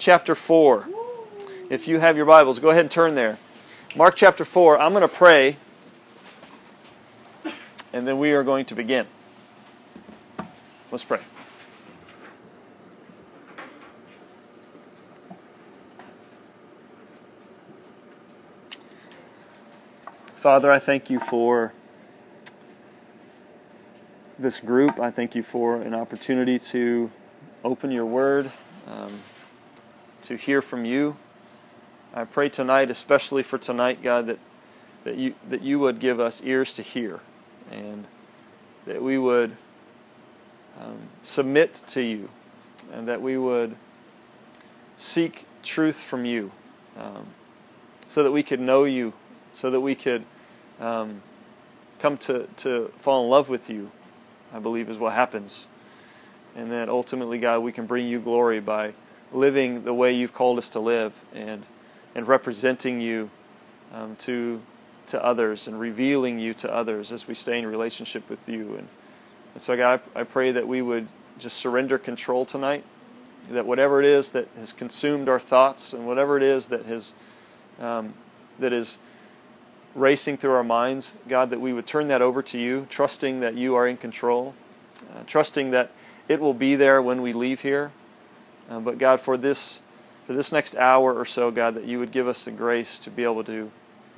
chapter 0.00 0.34
4. 0.34 0.88
If 1.68 1.86
you 1.86 2.00
have 2.00 2.16
your 2.16 2.26
Bibles, 2.26 2.58
go 2.58 2.70
ahead 2.70 2.80
and 2.80 2.90
turn 2.90 3.14
there. 3.14 3.38
Mark 3.94 4.16
chapter 4.16 4.44
4. 4.44 4.80
I'm 4.80 4.92
going 4.92 5.02
to 5.02 5.08
pray, 5.08 5.58
and 7.92 8.08
then 8.08 8.18
we 8.18 8.32
are 8.32 8.42
going 8.42 8.64
to 8.64 8.74
begin. 8.74 9.06
Let's 10.90 11.04
pray. 11.04 11.20
Father, 20.34 20.72
I 20.72 20.78
thank 20.78 21.10
you 21.10 21.20
for 21.20 21.74
this 24.38 24.58
group. 24.58 24.98
I 24.98 25.10
thank 25.10 25.34
you 25.34 25.42
for 25.42 25.76
an 25.76 25.94
opportunity 25.94 26.58
to 26.58 27.10
open 27.62 27.90
your 27.90 28.06
word, 28.06 28.50
um, 28.88 29.20
to 30.22 30.36
hear 30.36 30.62
from 30.62 30.84
you. 30.84 31.16
I 32.14 32.24
pray 32.24 32.48
tonight, 32.48 32.90
especially 32.90 33.42
for 33.42 33.58
tonight, 33.58 34.02
God, 34.02 34.26
that, 34.26 34.38
that, 35.04 35.16
you, 35.16 35.34
that 35.48 35.62
you 35.62 35.78
would 35.78 36.00
give 36.00 36.18
us 36.18 36.42
ears 36.42 36.72
to 36.74 36.82
hear 36.82 37.20
and 37.70 38.06
that 38.86 39.02
we 39.02 39.16
would 39.18 39.56
um, 40.80 40.98
submit 41.22 41.82
to 41.88 42.02
you 42.02 42.28
and 42.92 43.06
that 43.06 43.22
we 43.22 43.38
would 43.38 43.76
seek 44.96 45.46
truth 45.62 45.96
from 45.96 46.24
you 46.24 46.50
um, 46.98 47.26
so 48.06 48.22
that 48.22 48.32
we 48.32 48.42
could 48.42 48.60
know 48.60 48.84
you 48.84 49.12
so 49.52 49.70
that 49.70 49.80
we 49.80 49.94
could 49.94 50.24
um, 50.78 51.22
come 51.98 52.16
to, 52.18 52.48
to 52.58 52.92
fall 52.98 53.24
in 53.24 53.30
love 53.30 53.48
with 53.48 53.68
you, 53.68 53.90
I 54.52 54.58
believe 54.58 54.88
is 54.88 54.98
what 54.98 55.12
happens. 55.12 55.66
And 56.56 56.70
that 56.72 56.88
ultimately, 56.88 57.38
God, 57.38 57.60
we 57.60 57.72
can 57.72 57.86
bring 57.86 58.06
you 58.06 58.20
glory 58.20 58.60
by 58.60 58.94
living 59.32 59.84
the 59.84 59.94
way 59.94 60.12
you've 60.12 60.34
called 60.34 60.58
us 60.58 60.68
to 60.70 60.80
live 60.80 61.12
and, 61.32 61.64
and 62.14 62.26
representing 62.26 63.00
you 63.00 63.30
um, 63.92 64.16
to, 64.16 64.60
to 65.06 65.24
others 65.24 65.66
and 65.66 65.78
revealing 65.78 66.38
you 66.38 66.54
to 66.54 66.72
others 66.72 67.12
as 67.12 67.28
we 67.28 67.34
stay 67.34 67.58
in 67.58 67.66
relationship 67.66 68.28
with 68.28 68.48
you. 68.48 68.76
And, 68.76 68.88
and 69.54 69.62
so, 69.62 69.76
God, 69.76 70.00
I, 70.14 70.20
I 70.20 70.24
pray 70.24 70.52
that 70.52 70.66
we 70.66 70.82
would 70.82 71.08
just 71.38 71.56
surrender 71.56 71.98
control 71.98 72.44
tonight, 72.44 72.84
that 73.50 73.66
whatever 73.66 74.00
it 74.00 74.06
is 74.06 74.32
that 74.32 74.48
has 74.58 74.72
consumed 74.72 75.28
our 75.28 75.40
thoughts 75.40 75.92
and 75.92 76.06
whatever 76.06 76.36
it 76.36 76.42
is 76.42 76.68
that 76.68 76.84
has 76.86 77.12
um, 77.80 78.14
that 78.58 78.72
is 78.72 78.98
racing 79.94 80.36
through 80.36 80.52
our 80.52 80.64
minds, 80.64 81.18
God, 81.28 81.50
that 81.50 81.60
we 81.60 81.72
would 81.72 81.86
turn 81.86 82.08
that 82.08 82.22
over 82.22 82.42
to 82.42 82.58
you, 82.58 82.86
trusting 82.90 83.40
that 83.40 83.54
you 83.54 83.74
are 83.74 83.88
in 83.88 83.96
control, 83.96 84.54
uh, 85.14 85.22
trusting 85.26 85.72
that 85.72 85.90
it 86.28 86.40
will 86.40 86.54
be 86.54 86.76
there 86.76 87.02
when 87.02 87.22
we 87.22 87.32
leave 87.32 87.62
here. 87.62 87.90
Uh, 88.70 88.80
but 88.80 88.98
God, 88.98 89.20
for 89.20 89.36
this 89.36 89.80
for 90.26 90.34
this 90.34 90.52
next 90.52 90.76
hour 90.76 91.12
or 91.12 91.24
so, 91.24 91.50
God, 91.50 91.74
that 91.74 91.86
you 91.86 91.98
would 91.98 92.12
give 92.12 92.28
us 92.28 92.44
the 92.44 92.52
grace 92.52 93.00
to 93.00 93.10
be 93.10 93.24
able 93.24 93.42
to 93.42 93.68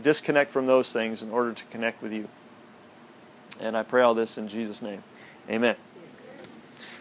disconnect 0.03 0.51
from 0.51 0.67
those 0.67 0.93
things 0.93 1.23
in 1.23 1.31
order 1.31 1.55
to 1.55 1.65
connect 1.65 2.03
with 2.03 2.13
you. 2.13 2.29
And 3.61 3.75
I 3.77 3.83
pray 3.83 4.03
all 4.03 4.13
this 4.13 4.37
in 4.37 4.47
Jesus' 4.47 4.83
name. 4.83 5.03
Amen. 5.49 5.75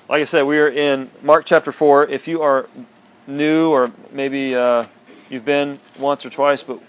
Like 0.08 0.22
I 0.22 0.24
said, 0.24 0.44
we 0.44 0.60
are 0.60 0.70
in 0.70 1.10
Mark 1.22 1.46
chapter 1.46 1.74
4. 1.74 2.08
If 2.08 2.26
you 2.26 2.42
are 2.42 2.70
new 3.28 3.70
or 3.72 3.92
maybe 4.12 4.56
uh, 4.56 4.86
you've 5.30 5.46
been 5.46 5.80
once 6.00 6.26
or 6.26 6.30
twice, 6.30 6.64
but 6.64 6.80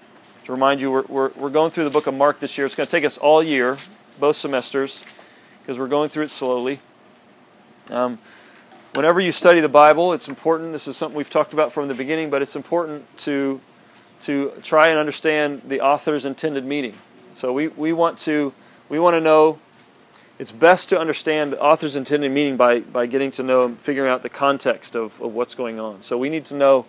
to 0.44 0.52
remind 0.52 0.80
you, 0.80 0.90
we're, 0.90 1.04
we're, 1.08 1.30
we're 1.30 1.50
going 1.50 1.70
through 1.70 1.84
the 1.84 1.90
book 1.90 2.06
of 2.06 2.14
Mark 2.14 2.40
this 2.40 2.56
year. 2.56 2.66
It's 2.66 2.76
going 2.76 2.86
to 2.86 2.90
take 2.90 3.04
us 3.04 3.18
all 3.18 3.42
year, 3.42 3.76
both 4.20 4.36
semesters, 4.36 5.02
because 5.60 5.78
we're 5.78 5.88
going 5.88 6.08
through 6.08 6.24
it 6.24 6.30
slowly. 6.30 6.78
Um, 7.90 8.18
whenever 8.94 9.20
you 9.20 9.32
study 9.32 9.60
the 9.60 9.68
Bible, 9.68 10.12
it's 10.12 10.28
important. 10.28 10.72
This 10.72 10.86
is 10.86 10.96
something 10.96 11.16
we've 11.16 11.30
talked 11.30 11.52
about 11.52 11.72
from 11.72 11.88
the 11.88 11.94
beginning, 11.94 12.30
but 12.30 12.42
it's 12.42 12.56
important 12.56 13.16
to 13.18 13.60
to 14.20 14.52
try 14.62 14.88
and 14.88 15.00
understand 15.00 15.62
the 15.66 15.80
author's 15.80 16.24
intended 16.24 16.64
meaning. 16.64 16.96
So 17.34 17.52
we, 17.52 17.68
we 17.68 17.92
want 17.92 18.18
to 18.20 18.52
we 18.88 18.98
want 18.98 19.14
to 19.14 19.20
know. 19.20 19.58
It's 20.38 20.52
best 20.52 20.88
to 20.88 20.98
understand 20.98 21.52
the 21.52 21.60
author's 21.60 21.94
intended 21.94 22.32
meaning 22.32 22.56
by, 22.56 22.80
by 22.80 23.06
getting 23.06 23.30
to 23.32 23.42
know 23.42 23.64
and 23.64 23.78
figuring 23.78 24.10
out 24.10 24.22
the 24.22 24.28
context 24.28 24.96
of, 24.96 25.20
of 25.20 25.34
what's 25.34 25.54
going 25.54 25.78
on. 25.78 26.02
So 26.02 26.18
we 26.18 26.30
need 26.30 26.46
to 26.46 26.54
know 26.54 26.86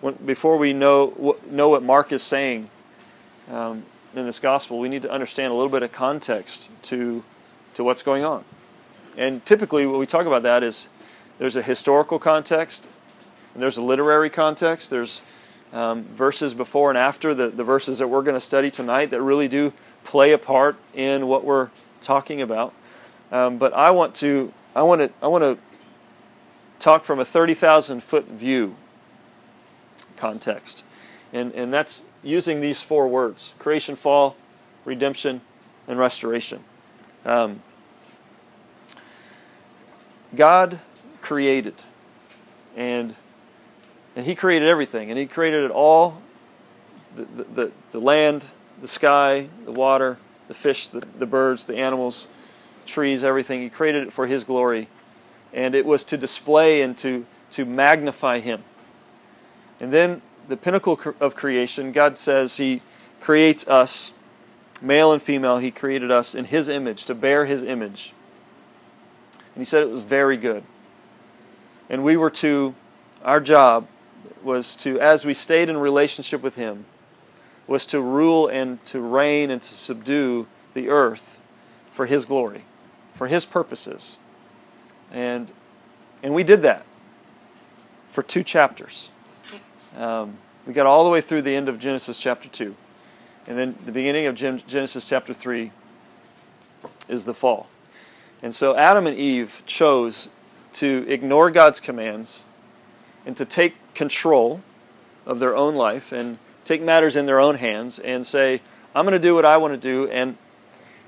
when, 0.00 0.14
before 0.14 0.56
we 0.56 0.72
know 0.72 1.36
know 1.48 1.68
what 1.68 1.82
Mark 1.82 2.12
is 2.12 2.22
saying 2.22 2.70
um, 3.50 3.84
in 4.14 4.26
this 4.26 4.38
gospel, 4.38 4.78
we 4.78 4.88
need 4.88 5.02
to 5.02 5.10
understand 5.10 5.52
a 5.52 5.54
little 5.54 5.70
bit 5.70 5.82
of 5.82 5.92
context 5.92 6.68
to 6.82 7.22
to 7.74 7.84
what's 7.84 8.02
going 8.02 8.24
on. 8.24 8.44
And 9.16 9.44
typically, 9.46 9.86
what 9.86 9.98
we 9.98 10.06
talk 10.06 10.26
about 10.26 10.42
that 10.42 10.62
is 10.62 10.88
there's 11.38 11.56
a 11.56 11.62
historical 11.62 12.18
context, 12.18 12.88
and 13.54 13.62
there's 13.62 13.76
a 13.76 13.82
literary 13.82 14.30
context. 14.30 14.90
There's 14.90 15.20
um, 15.72 16.04
verses 16.04 16.54
before 16.54 16.90
and 16.90 16.98
after 16.98 17.34
the, 17.34 17.48
the 17.48 17.64
verses 17.64 17.98
that 17.98 18.08
we're 18.08 18.22
going 18.22 18.34
to 18.34 18.40
study 18.40 18.70
tonight 18.70 19.10
that 19.10 19.20
really 19.20 19.48
do 19.48 19.72
play 20.04 20.32
a 20.32 20.38
part 20.38 20.76
in 20.94 21.26
what 21.26 21.44
we're 21.44 21.70
talking 22.00 22.40
about. 22.40 22.72
Um, 23.32 23.58
but 23.58 23.74
I 23.74 23.90
want 23.90 24.14
to 24.16 24.52
I 24.74 24.82
want 24.82 25.00
to 25.00 25.10
I 25.20 25.26
want 25.26 25.42
to 25.42 25.58
talk 26.78 27.04
from 27.04 27.18
a 27.18 27.24
thirty 27.24 27.54
thousand 27.54 28.02
foot 28.02 28.26
view 28.26 28.76
context, 30.16 30.84
and 31.32 31.52
and 31.52 31.72
that's 31.72 32.04
using 32.22 32.60
these 32.60 32.82
four 32.82 33.08
words 33.08 33.52
creation, 33.58 33.96
fall, 33.96 34.36
redemption, 34.84 35.40
and 35.88 35.98
restoration. 35.98 36.62
Um, 37.24 37.62
God 40.34 40.78
created, 41.26 41.74
and 42.76 43.16
and 44.14 44.24
He 44.24 44.36
created 44.36 44.68
everything, 44.68 45.10
and 45.10 45.18
He 45.18 45.26
created 45.26 45.64
it 45.64 45.72
all 45.72 46.22
the, 47.16 47.24
the, 47.24 47.72
the, 47.90 48.00
land, 48.00 48.46
the 48.80 48.86
sky, 48.86 49.48
the 49.64 49.72
water, 49.72 50.18
the 50.46 50.54
fish, 50.54 50.88
the, 50.88 51.00
the 51.18 51.26
birds, 51.26 51.66
the 51.66 51.76
animals, 51.76 52.28
trees, 52.86 53.24
everything. 53.24 53.60
He 53.60 53.68
created 53.68 54.06
it 54.06 54.12
for 54.12 54.28
His 54.28 54.44
glory, 54.44 54.88
and 55.52 55.74
it 55.74 55.84
was 55.84 56.04
to 56.04 56.16
display 56.16 56.80
and 56.80 56.96
to, 56.98 57.26
to 57.50 57.64
magnify 57.64 58.38
Him. 58.38 58.62
And 59.80 59.92
then 59.92 60.22
the 60.46 60.56
pinnacle 60.56 61.00
of 61.18 61.34
creation, 61.34 61.90
God 61.90 62.16
says 62.16 62.58
He 62.58 62.82
creates 63.20 63.66
us, 63.66 64.12
male 64.80 65.10
and 65.10 65.20
female, 65.20 65.56
He 65.56 65.72
created 65.72 66.12
us 66.12 66.36
in 66.36 66.44
His 66.44 66.68
image, 66.68 67.04
to 67.06 67.16
bear 67.16 67.46
His 67.46 67.64
image. 67.64 68.12
And 69.54 69.60
He 69.60 69.64
said 69.64 69.82
it 69.82 69.90
was 69.90 70.02
very 70.02 70.36
good. 70.36 70.62
And 71.88 72.02
we 72.02 72.16
were 72.16 72.30
to, 72.30 72.74
our 73.24 73.40
job 73.40 73.86
was 74.42 74.76
to, 74.76 75.00
as 75.00 75.24
we 75.24 75.34
stayed 75.34 75.68
in 75.68 75.76
relationship 75.76 76.42
with 76.42 76.56
Him, 76.56 76.84
was 77.66 77.86
to 77.86 78.00
rule 78.00 78.48
and 78.48 78.84
to 78.86 79.00
reign 79.00 79.50
and 79.50 79.60
to 79.60 79.72
subdue 79.72 80.46
the 80.74 80.88
earth 80.88 81.40
for 81.92 82.06
His 82.06 82.24
glory, 82.24 82.64
for 83.14 83.26
His 83.26 83.44
purposes. 83.44 84.18
And, 85.10 85.48
and 86.22 86.34
we 86.34 86.44
did 86.44 86.62
that 86.62 86.84
for 88.10 88.22
two 88.22 88.42
chapters. 88.42 89.10
Um, 89.96 90.38
we 90.66 90.72
got 90.72 90.86
all 90.86 91.04
the 91.04 91.10
way 91.10 91.20
through 91.20 91.42
the 91.42 91.54
end 91.54 91.68
of 91.68 91.78
Genesis 91.78 92.18
chapter 92.18 92.48
2. 92.48 92.74
And 93.46 93.56
then 93.56 93.78
the 93.84 93.92
beginning 93.92 94.26
of 94.26 94.34
Genesis 94.34 95.08
chapter 95.08 95.32
3 95.32 95.70
is 97.08 97.24
the 97.24 97.34
fall. 97.34 97.68
And 98.42 98.54
so 98.54 98.76
Adam 98.76 99.06
and 99.06 99.16
Eve 99.16 99.62
chose 99.66 100.28
to 100.76 101.04
ignore 101.08 101.50
God's 101.50 101.80
commands 101.80 102.44
and 103.24 103.36
to 103.36 103.44
take 103.44 103.74
control 103.94 104.62
of 105.24 105.38
their 105.38 105.56
own 105.56 105.74
life 105.74 106.12
and 106.12 106.38
take 106.64 106.82
matters 106.82 107.16
in 107.16 107.26
their 107.26 107.40
own 107.40 107.56
hands 107.56 107.98
and 107.98 108.26
say, 108.26 108.60
I'm 108.94 109.04
going 109.04 109.12
to 109.12 109.18
do 109.18 109.34
what 109.34 109.44
I 109.44 109.56
want 109.56 109.74
to 109.74 109.78
do. 109.78 110.10
And, 110.10 110.36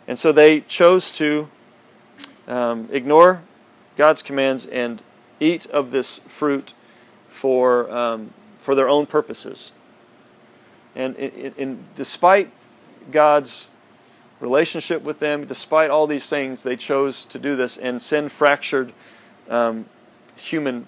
and 0.07 0.19
so 0.19 0.33
they 0.33 0.61
chose 0.61 1.13
to 1.13 1.49
um, 2.47 2.89
ignore 2.91 3.43
God's 3.97 4.23
commands 4.23 4.67
and 4.67 5.03
eat 5.41 5.67
of 5.67 5.91
this 5.91 6.21
fruit 6.29 6.75
for 7.29 7.91
um, 7.91 8.33
for 8.69 8.75
their 8.75 8.89
own 8.91 9.07
purposes. 9.07 9.73
And, 10.95 11.17
and, 11.17 11.85
despite 11.95 12.53
God's 13.11 13.69
relationship 14.41 15.03
with 15.03 15.21
them, 15.21 15.47
despite 15.47 15.89
all 15.89 16.07
these 16.07 16.29
things, 16.29 16.65
they 16.65 16.77
chose 16.77 17.25
to 17.27 17.39
do 17.39 17.57
this, 17.57 17.79
and 17.79 18.03
sin 18.03 18.29
fractured 18.29 18.93
um, 19.49 19.87
human 20.37 20.87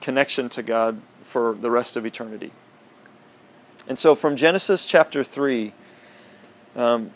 connection 0.00 0.48
to 0.50 0.62
God 0.62 1.00
for 1.24 1.54
the 1.54 1.70
rest 1.70 1.96
of 1.96 2.04
eternity. 2.04 2.52
And 3.88 3.98
so, 3.98 4.14
from 4.14 4.36
Genesis 4.36 4.84
chapter 4.84 5.24
3, 5.24 5.72
um, 6.76 7.10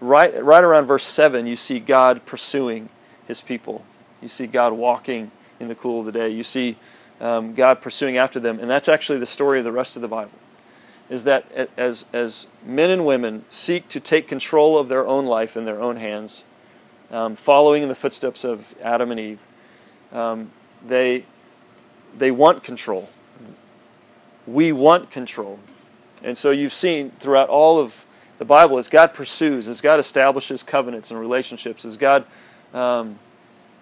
right, 0.00 0.42
right 0.42 0.64
around 0.64 0.86
verse 0.86 1.04
7, 1.04 1.46
you 1.46 1.56
see 1.56 1.78
God 1.78 2.24
pursuing 2.26 2.88
his 3.26 3.40
people. 3.40 3.84
You 4.20 4.28
see 4.28 4.46
God 4.46 4.72
walking 4.72 5.30
in 5.60 5.68
the 5.68 5.74
cool 5.74 6.00
of 6.00 6.06
the 6.06 6.12
day. 6.12 6.28
You 6.28 6.42
see 6.42 6.76
um, 7.20 7.54
God 7.54 7.80
pursuing 7.80 8.16
after 8.16 8.40
them. 8.40 8.58
And 8.58 8.70
that's 8.70 8.88
actually 8.88 9.18
the 9.18 9.26
story 9.26 9.58
of 9.58 9.64
the 9.64 9.72
rest 9.72 9.96
of 9.96 10.02
the 10.02 10.08
Bible. 10.08 10.32
Is 11.08 11.24
that 11.24 11.70
as, 11.76 12.06
as 12.12 12.46
men 12.64 12.90
and 12.90 13.06
women 13.06 13.44
seek 13.48 13.88
to 13.90 14.00
take 14.00 14.26
control 14.26 14.76
of 14.76 14.88
their 14.88 15.06
own 15.06 15.24
life 15.24 15.56
in 15.56 15.64
their 15.64 15.80
own 15.80 15.96
hands, 15.96 16.42
um, 17.10 17.36
following 17.36 17.82
in 17.82 17.88
the 17.88 17.94
footsteps 17.94 18.44
of 18.44 18.74
Adam 18.82 19.10
and 19.10 19.20
Eve, 19.20 19.38
um, 20.12 20.50
they, 20.86 21.24
they 22.16 22.30
want 22.30 22.64
control. 22.64 23.08
we 24.46 24.72
want 24.72 25.10
control. 25.10 25.58
And 26.22 26.36
so 26.36 26.50
you've 26.50 26.74
seen 26.74 27.10
throughout 27.18 27.48
all 27.48 27.78
of 27.78 28.06
the 28.38 28.44
Bible, 28.44 28.78
as 28.78 28.88
God 28.88 29.14
pursues, 29.14 29.68
as 29.68 29.80
God 29.80 29.98
establishes 29.98 30.62
covenants 30.62 31.10
and 31.10 31.18
relationships, 31.18 31.84
as 31.84 31.96
God 31.96 32.26
um, 32.74 33.18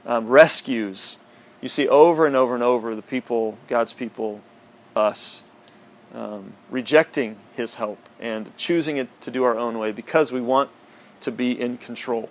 um, 0.07 0.29
rescues, 0.29 1.17
you 1.61 1.69
see 1.69 1.89
over 1.89 2.27
and 2.27 2.37
over 2.37 2.55
and 2.55 2.63
over 2.63 2.95
the 2.95 3.03
people, 3.03 3.59
God's 3.69 3.93
people, 3.93 4.41
us, 4.95 5.43
um, 6.15 6.53
rejecting 6.71 7.37
His 7.57 7.77
help 7.77 7.99
and 8.21 8.57
choosing 8.57 8.97
it 8.97 9.09
to 9.23 9.31
do 9.31 9.45
our 9.45 9.57
own 9.57 9.79
way 9.79 9.91
because 9.91 10.31
we 10.31 10.41
want 10.41 10.71
to 11.21 11.33
be 11.33 11.59
in 11.59 11.79
control. 11.79 12.29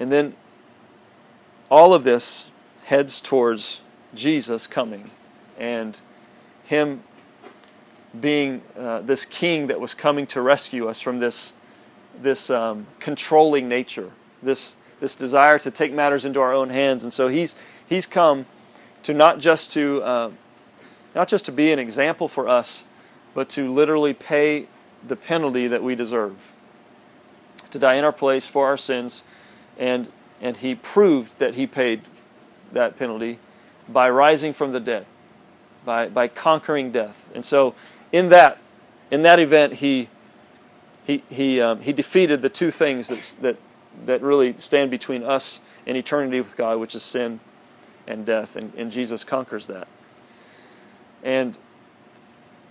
And 0.00 0.10
then 0.10 0.34
all 1.70 1.94
of 1.94 2.02
this 2.02 2.46
heads 2.84 3.20
towards 3.20 3.82
Jesus 4.14 4.66
coming 4.66 5.10
and 5.58 6.00
Him 6.64 7.04
being 8.18 8.62
uh, 8.76 9.02
this 9.02 9.24
king 9.24 9.68
that 9.68 9.78
was 9.78 9.94
coming 9.94 10.26
to 10.28 10.40
rescue 10.40 10.88
us 10.88 11.00
from 11.00 11.20
this, 11.20 11.52
this 12.20 12.50
um, 12.50 12.86
controlling 12.98 13.68
nature, 13.68 14.10
this, 14.42 14.76
this 14.98 15.14
desire 15.14 15.58
to 15.60 15.70
take 15.70 15.92
matters 15.92 16.24
into 16.24 16.40
our 16.40 16.52
own 16.52 16.70
hands. 16.70 17.04
And 17.04 17.12
so 17.12 17.28
He's, 17.28 17.54
he's 17.86 18.06
come 18.06 18.46
to 19.04 19.14
not 19.14 19.38
just 19.38 19.70
to, 19.74 20.02
uh, 20.02 20.30
not 21.14 21.28
just 21.28 21.44
to 21.44 21.52
be 21.52 21.72
an 21.72 21.78
example 21.78 22.26
for 22.26 22.48
us, 22.48 22.84
but 23.34 23.48
to 23.50 23.72
literally 23.72 24.14
pay 24.14 24.66
the 25.06 25.16
penalty 25.16 25.68
that 25.68 25.82
we 25.82 25.94
deserve. 25.94 26.36
To 27.70 27.78
die 27.78 27.94
in 27.94 28.04
our 28.04 28.12
place 28.12 28.46
for 28.46 28.66
our 28.66 28.76
sins, 28.76 29.22
and, 29.80 30.06
and 30.40 30.58
He 30.58 30.76
proved 30.76 31.36
that 31.40 31.56
He 31.56 31.66
paid 31.66 32.02
that 32.72 32.96
penalty 32.96 33.40
by 33.88 34.08
rising 34.08 34.52
from 34.52 34.72
the 34.72 34.80
dead, 34.80 35.06
by, 35.84 36.08
by 36.08 36.28
conquering 36.28 36.92
death. 36.92 37.28
And 37.34 37.44
so, 37.44 37.74
in 38.12 38.28
that, 38.28 38.58
in 39.10 39.22
that 39.22 39.40
event, 39.40 39.74
he, 39.74 40.08
he, 41.04 41.22
he, 41.28 41.60
um, 41.60 41.80
he 41.80 41.92
defeated 41.92 42.42
the 42.42 42.48
two 42.48 42.70
things 42.70 43.08
that, 43.08 43.34
that, 43.40 43.56
that 44.06 44.22
really 44.22 44.54
stand 44.58 44.90
between 44.90 45.22
us 45.22 45.60
and 45.86 45.96
eternity 45.96 46.40
with 46.40 46.56
God, 46.56 46.78
which 46.78 46.94
is 46.94 47.02
sin 47.02 47.40
and 48.06 48.24
death. 48.24 48.56
And, 48.56 48.72
and 48.76 48.92
Jesus 48.92 49.24
conquers 49.24 49.66
that. 49.66 49.88
And, 51.22 51.56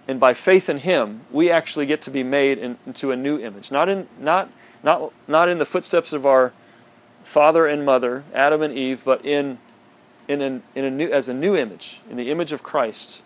and 0.08 0.20
by 0.20 0.34
faith 0.34 0.70
in 0.70 0.80
Him, 0.80 1.22
we 1.32 1.52
actually 1.52 1.86
get 1.86 2.02
to 2.04 2.12
be 2.12 2.24
made 2.24 2.58
in, 2.58 2.78
into 2.86 3.12
a 3.12 3.16
new 3.16 3.38
image. 3.38 3.72
Not 3.72 3.90
in, 3.90 4.08
not, 4.20 4.50
not, 4.84 5.12
not 5.28 5.50
in 5.50 5.58
the 5.58 5.66
footsteps 5.66 6.14
of 6.14 6.26
our 6.26 6.54
father 7.30 7.68
and 7.68 7.86
mother, 7.86 8.24
Adam 8.34 8.62
and 8.62 8.74
Eve, 8.74 9.02
but 9.06 9.24
in 9.24 9.60
in, 10.30 10.42
an, 10.42 10.64
in 10.76 10.86
a 10.86 10.92
new, 10.92 11.12
as 11.12 11.28
a 11.28 11.34
new 11.34 11.56
image, 11.56 12.00
in 12.10 12.16
the 12.16 12.30
image 12.30 12.52
of 12.52 12.62
Christ. 12.62 13.22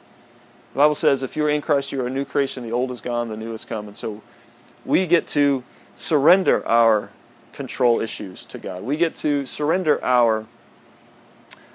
The 0.72 0.78
Bible 0.78 0.96
says, 0.96 1.22
if 1.22 1.36
you 1.36 1.44
are 1.46 1.50
in 1.50 1.62
Christ, 1.62 1.92
you 1.92 2.02
are 2.02 2.08
a 2.08 2.10
new 2.10 2.26
creation. 2.26 2.64
The 2.64 2.72
old 2.72 2.90
is 2.90 3.02
gone, 3.02 3.28
the 3.28 3.38
new 3.38 3.52
has 3.52 3.66
come. 3.66 3.88
And 3.88 3.96
so 3.96 4.24
we 4.86 5.06
get 5.06 5.28
to 5.28 5.64
surrender 5.98 6.66
our 6.66 7.12
control 7.52 8.00
issues 8.00 8.46
to 8.46 8.58
God. 8.58 8.84
We 8.84 8.96
get 8.96 9.16
to 9.18 9.46
surrender 9.46 10.04
our 10.04 10.48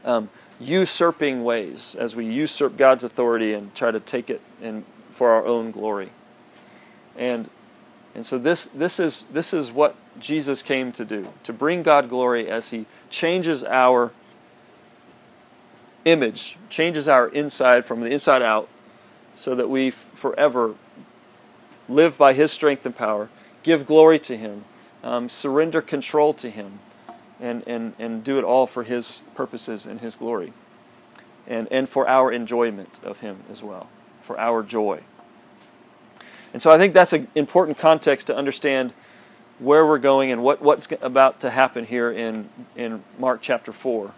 um, 0.04 0.30
usurping 0.58 1.44
ways 1.44 1.94
as 1.96 2.16
we 2.16 2.25
usurp 2.25 2.78
God's 2.78 3.04
authority 3.04 3.52
and 3.52 3.72
try 3.75 3.90
to 3.90 4.00
take 4.00 4.30
it 4.30 4.40
in, 4.62 4.84
for 5.12 5.30
our 5.30 5.44
own 5.44 5.70
glory. 5.70 6.10
And, 7.16 7.50
and 8.14 8.25
so 8.25 8.38
this, 8.38 8.64
this, 8.66 8.98
is, 8.98 9.26
this 9.30 9.52
is 9.52 9.70
what 9.70 9.94
Jesus 10.20 10.62
came 10.62 10.92
to 10.92 11.04
do 11.04 11.28
to 11.44 11.52
bring 11.52 11.82
God 11.82 12.08
glory 12.08 12.48
as 12.48 12.70
He 12.70 12.86
changes 13.10 13.64
our 13.64 14.12
image, 16.04 16.56
changes 16.70 17.08
our 17.08 17.28
inside 17.28 17.84
from 17.84 18.00
the 18.00 18.06
inside 18.06 18.42
out, 18.42 18.68
so 19.36 19.54
that 19.54 19.68
we 19.68 19.90
forever 19.90 20.74
live 21.88 22.18
by 22.18 22.32
His 22.32 22.50
strength 22.50 22.84
and 22.86 22.94
power, 22.94 23.28
give 23.62 23.86
glory 23.86 24.18
to 24.20 24.36
Him, 24.36 24.64
um, 25.02 25.28
surrender 25.28 25.80
control 25.80 26.32
to 26.34 26.50
Him, 26.50 26.80
and, 27.40 27.66
and, 27.66 27.94
and 27.98 28.24
do 28.24 28.38
it 28.38 28.44
all 28.44 28.66
for 28.66 28.82
His 28.82 29.20
purposes 29.34 29.86
and 29.86 30.00
His 30.00 30.16
glory, 30.16 30.52
and, 31.46 31.68
and 31.70 31.88
for 31.88 32.08
our 32.08 32.32
enjoyment 32.32 33.00
of 33.02 33.20
Him 33.20 33.44
as 33.50 33.62
well, 33.62 33.88
for 34.22 34.38
our 34.38 34.62
joy. 34.62 35.00
And 36.52 36.62
so 36.62 36.70
I 36.70 36.78
think 36.78 36.94
that's 36.94 37.12
an 37.12 37.28
important 37.34 37.78
context 37.78 38.26
to 38.28 38.36
understand 38.36 38.92
where 39.58 39.87
we're 39.87 39.99
going 39.99 40.31
and 40.31 40.43
what, 40.43 40.62
what's 40.62 40.88
about 41.00 41.40
to 41.40 41.50
happen 41.50 41.84
here 41.84 42.10
in, 42.10 42.49
in 42.76 43.02
Mark 43.19 43.40
chapter 43.43 43.72
4 43.72 44.12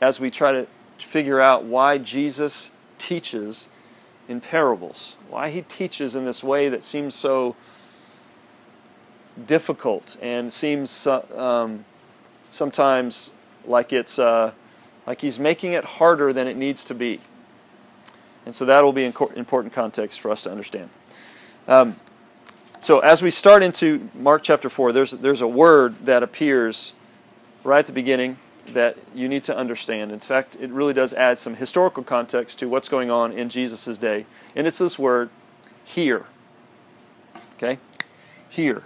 as 0.00 0.20
we 0.20 0.30
try 0.30 0.52
to 0.52 0.66
figure 0.98 1.40
out 1.40 1.64
why 1.64 1.98
Jesus 1.98 2.70
teaches 2.98 3.68
in 4.28 4.40
parables, 4.40 5.16
why 5.28 5.50
he 5.50 5.62
teaches 5.62 6.14
in 6.14 6.24
this 6.24 6.42
way 6.42 6.68
that 6.68 6.84
seems 6.84 7.14
so 7.14 7.56
difficult 9.46 10.16
and 10.20 10.52
seems 10.52 11.06
um, 11.06 11.84
sometimes 12.50 13.32
like 13.64 13.92
it's 13.92 14.18
uh, 14.18 14.52
like 15.06 15.20
he's 15.20 15.38
making 15.38 15.72
it 15.72 15.84
harder 15.84 16.32
than 16.32 16.46
it 16.46 16.56
needs 16.56 16.84
to 16.84 16.94
be. 16.94 17.20
And 18.44 18.54
so 18.54 18.64
that 18.64 18.82
will 18.82 18.92
be 18.92 19.04
important 19.04 19.72
context 19.72 20.20
for 20.20 20.30
us 20.30 20.42
to 20.42 20.50
understand. 20.50 20.90
Um, 21.68 21.96
so 22.82 22.98
as 22.98 23.22
we 23.22 23.30
start 23.30 23.62
into 23.62 24.10
Mark 24.12 24.42
chapter 24.42 24.68
4, 24.68 24.92
there's, 24.92 25.12
there's 25.12 25.40
a 25.40 25.46
word 25.46 26.04
that 26.04 26.24
appears 26.24 26.92
right 27.62 27.78
at 27.78 27.86
the 27.86 27.92
beginning 27.92 28.38
that 28.66 28.98
you 29.14 29.28
need 29.28 29.44
to 29.44 29.56
understand. 29.56 30.10
In 30.10 30.18
fact, 30.18 30.56
it 30.58 30.68
really 30.68 30.92
does 30.92 31.12
add 31.12 31.38
some 31.38 31.54
historical 31.54 32.02
context 32.02 32.58
to 32.58 32.68
what's 32.68 32.88
going 32.88 33.08
on 33.08 33.30
in 33.30 33.48
Jesus' 33.48 33.96
day. 33.96 34.26
And 34.56 34.66
it's 34.66 34.78
this 34.78 34.98
word, 34.98 35.30
here. 35.84 36.26
Okay? 37.54 37.78
Here. 38.48 38.82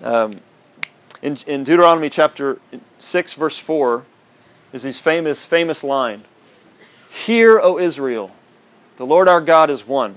Um, 0.00 0.40
in, 1.22 1.38
in 1.48 1.64
Deuteronomy 1.64 2.08
chapter 2.08 2.60
6, 2.98 3.32
verse 3.32 3.58
4, 3.58 4.04
is 4.72 4.84
his 4.84 5.00
famous, 5.00 5.44
famous 5.44 5.82
line 5.82 6.22
Hear, 7.10 7.58
O 7.58 7.80
Israel, 7.80 8.30
the 8.98 9.06
Lord 9.06 9.26
our 9.26 9.40
God 9.40 9.70
is 9.70 9.86
one. 9.86 10.16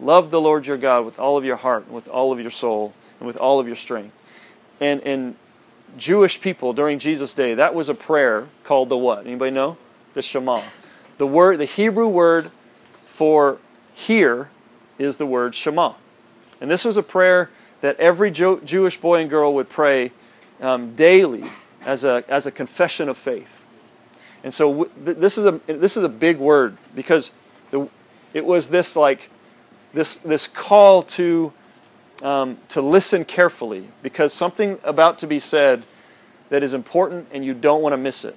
Love 0.00 0.30
the 0.32 0.40
Lord 0.40 0.66
your 0.66 0.78
God 0.78 1.04
with 1.04 1.18
all 1.18 1.36
of 1.36 1.44
your 1.44 1.56
heart, 1.56 1.88
with 1.88 2.08
all 2.08 2.32
of 2.32 2.40
your 2.40 2.50
soul, 2.50 2.94
and 3.20 3.26
with 3.26 3.36
all 3.36 3.60
of 3.60 3.66
your 3.66 3.76
strength 3.76 4.12
and 4.80 5.00
in 5.02 5.36
Jewish 5.96 6.40
people 6.40 6.72
during 6.72 6.98
Jesus' 6.98 7.34
day, 7.34 7.54
that 7.54 7.74
was 7.74 7.88
a 7.88 7.94
prayer 7.94 8.48
called 8.64 8.88
the 8.88 8.96
what? 8.96 9.26
Anybody 9.26 9.50
know? 9.50 9.76
The 10.14 10.22
Shema. 10.22 10.60
The 11.18 11.26
word, 11.26 11.58
the 11.58 11.64
Hebrew 11.64 12.08
word 12.08 12.50
for 13.06 13.58
hear 13.94 14.50
is 14.98 15.18
the 15.18 15.26
word 15.26 15.54
Shema. 15.54 15.94
And 16.60 16.70
this 16.70 16.84
was 16.84 16.96
a 16.96 17.02
prayer 17.02 17.50
that 17.80 17.98
every 18.00 18.30
jo- 18.30 18.60
Jewish 18.60 19.00
boy 19.00 19.20
and 19.20 19.30
girl 19.30 19.54
would 19.54 19.68
pray 19.68 20.12
um, 20.60 20.96
daily 20.96 21.44
as 21.82 22.04
a, 22.04 22.24
as 22.28 22.46
a 22.46 22.50
confession 22.50 23.08
of 23.08 23.16
faith. 23.16 23.62
And 24.42 24.52
so 24.52 24.70
w- 24.70 24.90
th- 25.04 25.18
this, 25.18 25.38
is 25.38 25.46
a, 25.46 25.60
this 25.66 25.96
is 25.96 26.04
a 26.04 26.08
big 26.08 26.38
word 26.38 26.76
because 26.94 27.30
the, 27.70 27.88
it 28.34 28.44
was 28.44 28.68
this 28.68 28.96
like 28.96 29.30
this, 29.94 30.18
this 30.18 30.48
call 30.48 31.02
to 31.02 31.52
um, 32.22 32.58
to 32.68 32.80
listen 32.80 33.24
carefully 33.24 33.88
because 34.02 34.32
something 34.32 34.78
about 34.84 35.18
to 35.18 35.26
be 35.26 35.38
said 35.40 35.82
that 36.48 36.62
is 36.62 36.74
important 36.74 37.28
and 37.32 37.44
you 37.44 37.54
don't 37.54 37.82
want 37.82 37.92
to 37.92 37.96
miss 37.96 38.24
it. 38.24 38.36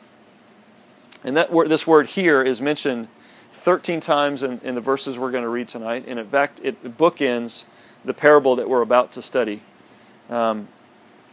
And 1.24 1.38
that 1.38 1.52
word, 1.52 1.70
this 1.70 1.86
word 1.86 2.08
here 2.08 2.42
is 2.42 2.62
mentioned 2.62 3.08
13 3.54 4.00
times 4.00 4.44
in, 4.44 4.60
in 4.60 4.76
the 4.76 4.82
verses 4.82 5.18
we're 5.18 5.32
going 5.32 5.44
to 5.44 5.50
read 5.50 5.68
tonight. 5.68 6.06
And 6.08 6.20
in 6.20 6.28
fact, 6.28 6.60
it 6.64 6.98
bookends 6.98 7.66
the 8.06 8.14
parable 8.14 8.56
that 8.56 8.70
we're 8.70 8.82
about 8.82 9.12
to 9.14 9.22
study 9.22 9.62
um, 10.30 10.68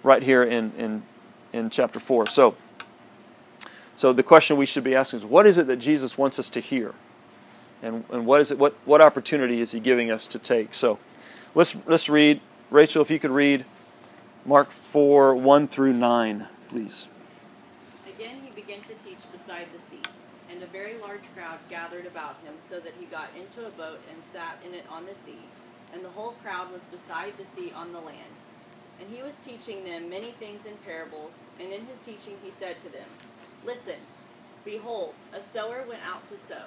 right 0.03 0.23
here 0.23 0.43
in, 0.43 0.73
in, 0.79 1.03
in 1.53 1.71
chapter 1.71 2.01
4. 2.01 2.29
So, 2.29 2.57
so 3.95 4.13
the 4.13 4.23
question 4.23 4.57
we 4.57 4.67
should 4.67 4.85
be 4.85 4.95
asking 4.95 5.21
is 5.21 5.25
what 5.25 5.47
is 5.47 5.59
it 5.59 5.67
that 5.67 5.77
Jesus 5.77 6.19
wants 6.19 6.39
us 6.39 6.49
to 6.51 6.61
hear? 6.61 6.95
And, 7.83 8.05
and 8.11 8.27
what 8.27 8.41
is 8.41 8.51
it 8.51 8.59
what, 8.59 8.75
what 8.85 9.01
opportunity 9.01 9.61
is 9.61 9.73
he 9.73 9.81
giving 9.81 10.11
us 10.11 10.27
to 10.29 10.39
take? 10.39 10.73
So 10.75 10.99
Let's, 11.57 11.77
let's 11.87 12.09
read. 12.09 12.41
Rachel, 12.69 13.01
if 13.01 13.13
you 13.13 13.21
could 13.21 13.31
read 13.31 13.65
Mark 14.45 14.73
4 14.73 15.37
1 15.37 15.69
through 15.69 15.93
9, 15.93 16.49
please. 16.69 17.07
Again, 18.09 18.39
he 18.45 18.51
began 18.51 18.81
to 18.83 18.95
teach 18.95 19.21
beside 19.31 19.69
the 19.73 19.79
sea, 19.89 20.03
and 20.51 20.61
a 20.65 20.67
very 20.67 20.99
large 20.99 21.23
crowd 21.37 21.61
gathered 21.71 22.07
about 22.07 22.39
him, 22.45 22.55
so 22.69 22.81
that 22.81 22.95
he 22.99 23.07
got 23.07 23.29
into 23.39 23.69
a 23.69 23.71
boat 23.71 24.01
and 24.11 24.19
sat 24.33 24.59
in 24.67 24.75
it 24.75 24.85
on 24.91 25.07
the 25.07 25.15
sea, 25.15 25.39
and 25.93 26.05
the 26.05 26.11
whole 26.11 26.35
crowd 26.43 26.73
was 26.73 26.83
beside 26.91 27.35
the 27.39 27.47
sea 27.55 27.73
on 27.73 27.93
the 27.93 28.01
land. 28.01 28.35
And 28.99 29.09
he 29.09 29.23
was 29.23 29.35
teaching 29.45 29.85
them 29.85 30.11
many 30.11 30.33
things 30.33 30.67
in 30.67 30.75
parables, 30.85 31.31
and 31.61 31.71
in 31.73 31.83
his 31.83 31.99
teaching 32.05 32.35
he 32.43 32.51
said 32.51 32.81
to 32.81 32.89
them, 32.89 33.07
Listen, 33.65 34.03
behold, 34.65 35.15
a 35.33 35.41
sower 35.41 35.85
went 35.87 36.03
out 36.05 36.27
to 36.29 36.37
sow. 36.37 36.67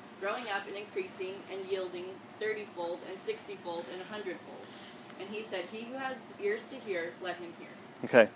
growing 0.21 0.43
up 0.55 0.67
and 0.67 0.77
increasing 0.77 1.33
and 1.51 1.65
yielding 1.69 2.05
thirtyfold 2.39 2.99
and 3.09 3.17
sixtyfold 3.25 3.85
and 3.91 4.01
a 4.01 4.05
hundredfold. 4.05 4.65
And 5.19 5.27
he 5.29 5.43
said, 5.49 5.65
He 5.71 5.81
who 5.81 5.95
has 5.95 6.15
ears 6.41 6.61
to 6.69 6.75
hear, 6.75 7.11
let 7.21 7.35
him 7.37 7.51
hear. 7.59 7.69
Okay. 8.05 8.29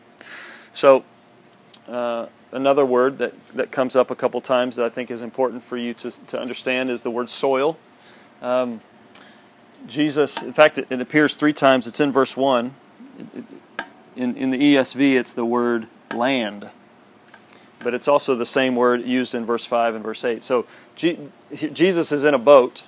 So, 0.73 1.05
uh, 1.87 2.25
another 2.51 2.85
word 2.85 3.19
that, 3.19 3.33
that 3.53 3.71
comes 3.71 3.95
up 3.95 4.09
a 4.09 4.15
couple 4.15 4.41
times 4.41 4.75
that 4.75 4.85
I 4.85 4.89
think 4.89 5.11
is 5.11 5.21
important 5.21 5.63
for 5.63 5.77
you 5.77 5.93
to, 5.95 6.11
to 6.27 6.39
understand 6.39 6.89
is 6.89 7.03
the 7.03 7.11
word 7.11 7.29
soil. 7.29 7.77
Um, 8.41 8.81
Jesus, 9.87 10.41
in 10.41 10.53
fact, 10.53 10.79
it, 10.79 10.87
it, 10.89 10.99
appears 10.99 11.35
three 11.35 11.53
times. 11.53 11.85
It's 11.85 11.99
in 11.99 12.11
verse 12.11 12.35
1. 12.35 12.73
In, 14.15 14.35
in 14.35 14.49
the 14.49 14.57
ESV, 14.57 15.13
it's 15.13 15.33
the 15.33 15.45
word 15.45 15.87
land. 16.13 16.69
But 17.79 17.93
it's 17.93 18.07
also 18.07 18.35
the 18.35 18.45
same 18.45 18.75
word 18.75 19.03
used 19.03 19.35
in 19.35 19.45
verse 19.45 19.65
5 19.65 19.95
and 19.95 20.03
verse 20.03 20.23
8. 20.23 20.43
So 20.43 20.65
Jesus 20.95 22.11
is 22.11 22.25
in 22.25 22.33
a 22.33 22.39
boat, 22.39 22.83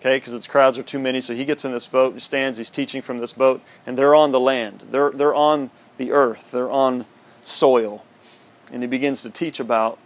okay, 0.00 0.16
because 0.16 0.32
its 0.32 0.46
crowds 0.46 0.78
are 0.78 0.82
too 0.82 0.98
many. 0.98 1.20
So 1.20 1.34
he 1.34 1.44
gets 1.44 1.64
in 1.64 1.72
this 1.72 1.86
boat, 1.86 2.14
he 2.14 2.20
stands, 2.20 2.58
he's 2.58 2.70
teaching 2.70 3.02
from 3.02 3.18
this 3.18 3.32
boat, 3.32 3.62
and 3.86 3.96
they're 3.96 4.14
on 4.14 4.32
the 4.32 4.40
land. 4.40 4.86
They're, 4.90 5.10
they're 5.10 5.34
on 5.34 5.70
the 5.98 6.12
earth, 6.12 6.50
they're 6.50 6.70
on 6.70 7.06
soil. 7.44 8.04
And 8.72 8.82
he 8.82 8.88
begins 8.88 9.22
to 9.22 9.30
teach 9.30 9.60
about 9.60 9.98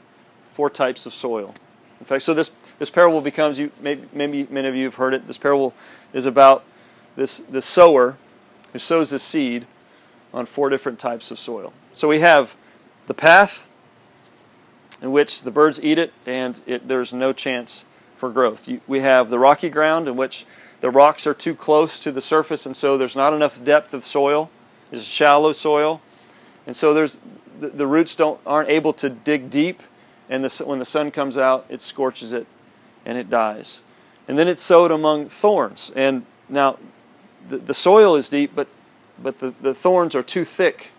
four 0.50 0.68
types 0.68 1.06
of 1.06 1.14
soil. 1.14 1.54
In 2.00 2.06
fact, 2.06 2.22
so 2.22 2.34
this, 2.34 2.50
this 2.78 2.90
parable 2.90 3.20
becomes, 3.20 3.58
you 3.58 3.70
maybe, 3.80 4.08
maybe 4.12 4.46
many 4.50 4.68
of 4.68 4.74
you 4.74 4.84
have 4.84 4.96
heard 4.96 5.14
it, 5.14 5.26
this 5.26 5.38
parable 5.38 5.74
is 6.12 6.26
about 6.26 6.64
this, 7.16 7.38
this 7.38 7.64
sower 7.64 8.16
who 8.72 8.78
sows 8.78 9.10
his 9.10 9.22
seed 9.22 9.66
on 10.32 10.46
four 10.46 10.68
different 10.68 10.98
types 10.98 11.30
of 11.30 11.38
soil. 11.38 11.72
So 11.92 12.08
we 12.08 12.20
have 12.20 12.56
the 13.06 13.14
path 13.14 13.64
in 15.02 15.12
which 15.12 15.42
the 15.42 15.50
birds 15.50 15.80
eat 15.82 15.98
it 15.98 16.12
and 16.26 16.60
it, 16.66 16.88
there's 16.88 17.12
no 17.12 17.32
chance 17.32 17.84
for 18.16 18.30
growth. 18.30 18.68
You, 18.68 18.80
we 18.86 19.00
have 19.00 19.30
the 19.30 19.38
rocky 19.38 19.68
ground 19.68 20.08
in 20.08 20.16
which 20.16 20.44
the 20.80 20.90
rocks 20.90 21.26
are 21.26 21.34
too 21.34 21.54
close 21.54 22.00
to 22.00 22.12
the 22.12 22.20
surface 22.20 22.66
and 22.66 22.76
so 22.76 22.98
there's 22.98 23.16
not 23.16 23.32
enough 23.32 23.62
depth 23.62 23.94
of 23.94 24.04
soil. 24.04 24.50
It's 24.92 25.04
shallow 25.04 25.52
soil. 25.52 26.00
And 26.66 26.76
so 26.76 26.92
there's 26.92 27.18
the, 27.58 27.68
the 27.68 27.86
roots 27.86 28.16
don't 28.16 28.40
aren't 28.46 28.68
able 28.68 28.92
to 28.94 29.08
dig 29.08 29.50
deep 29.50 29.82
and 30.28 30.44
the, 30.44 30.64
when 30.64 30.78
the 30.78 30.84
sun 30.84 31.10
comes 31.10 31.36
out 31.38 31.66
it 31.68 31.82
scorches 31.82 32.32
it 32.32 32.46
and 33.04 33.16
it 33.16 33.30
dies. 33.30 33.80
And 34.28 34.38
then 34.38 34.48
it's 34.48 34.62
sowed 34.62 34.90
among 34.90 35.28
thorns. 35.28 35.90
And 35.96 36.24
now 36.48 36.78
the, 37.48 37.58
the 37.58 37.74
soil 37.74 38.14
is 38.16 38.28
deep, 38.28 38.52
but, 38.54 38.68
but 39.20 39.38
the, 39.38 39.54
the 39.60 39.74
thorns 39.74 40.14
are 40.14 40.22
too 40.22 40.44
thick. 40.44 40.92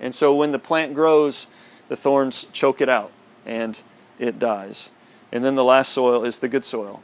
And 0.00 0.14
so 0.14 0.34
when 0.34 0.52
the 0.52 0.58
plant 0.58 0.94
grows, 0.94 1.46
the 1.92 1.96
thorns 1.96 2.46
choke 2.54 2.80
it 2.80 2.88
out 2.88 3.12
and 3.44 3.82
it 4.18 4.38
dies. 4.38 4.90
And 5.30 5.44
then 5.44 5.56
the 5.56 5.64
last 5.64 5.92
soil 5.92 6.24
is 6.24 6.38
the 6.38 6.48
good 6.48 6.64
soil. 6.64 7.02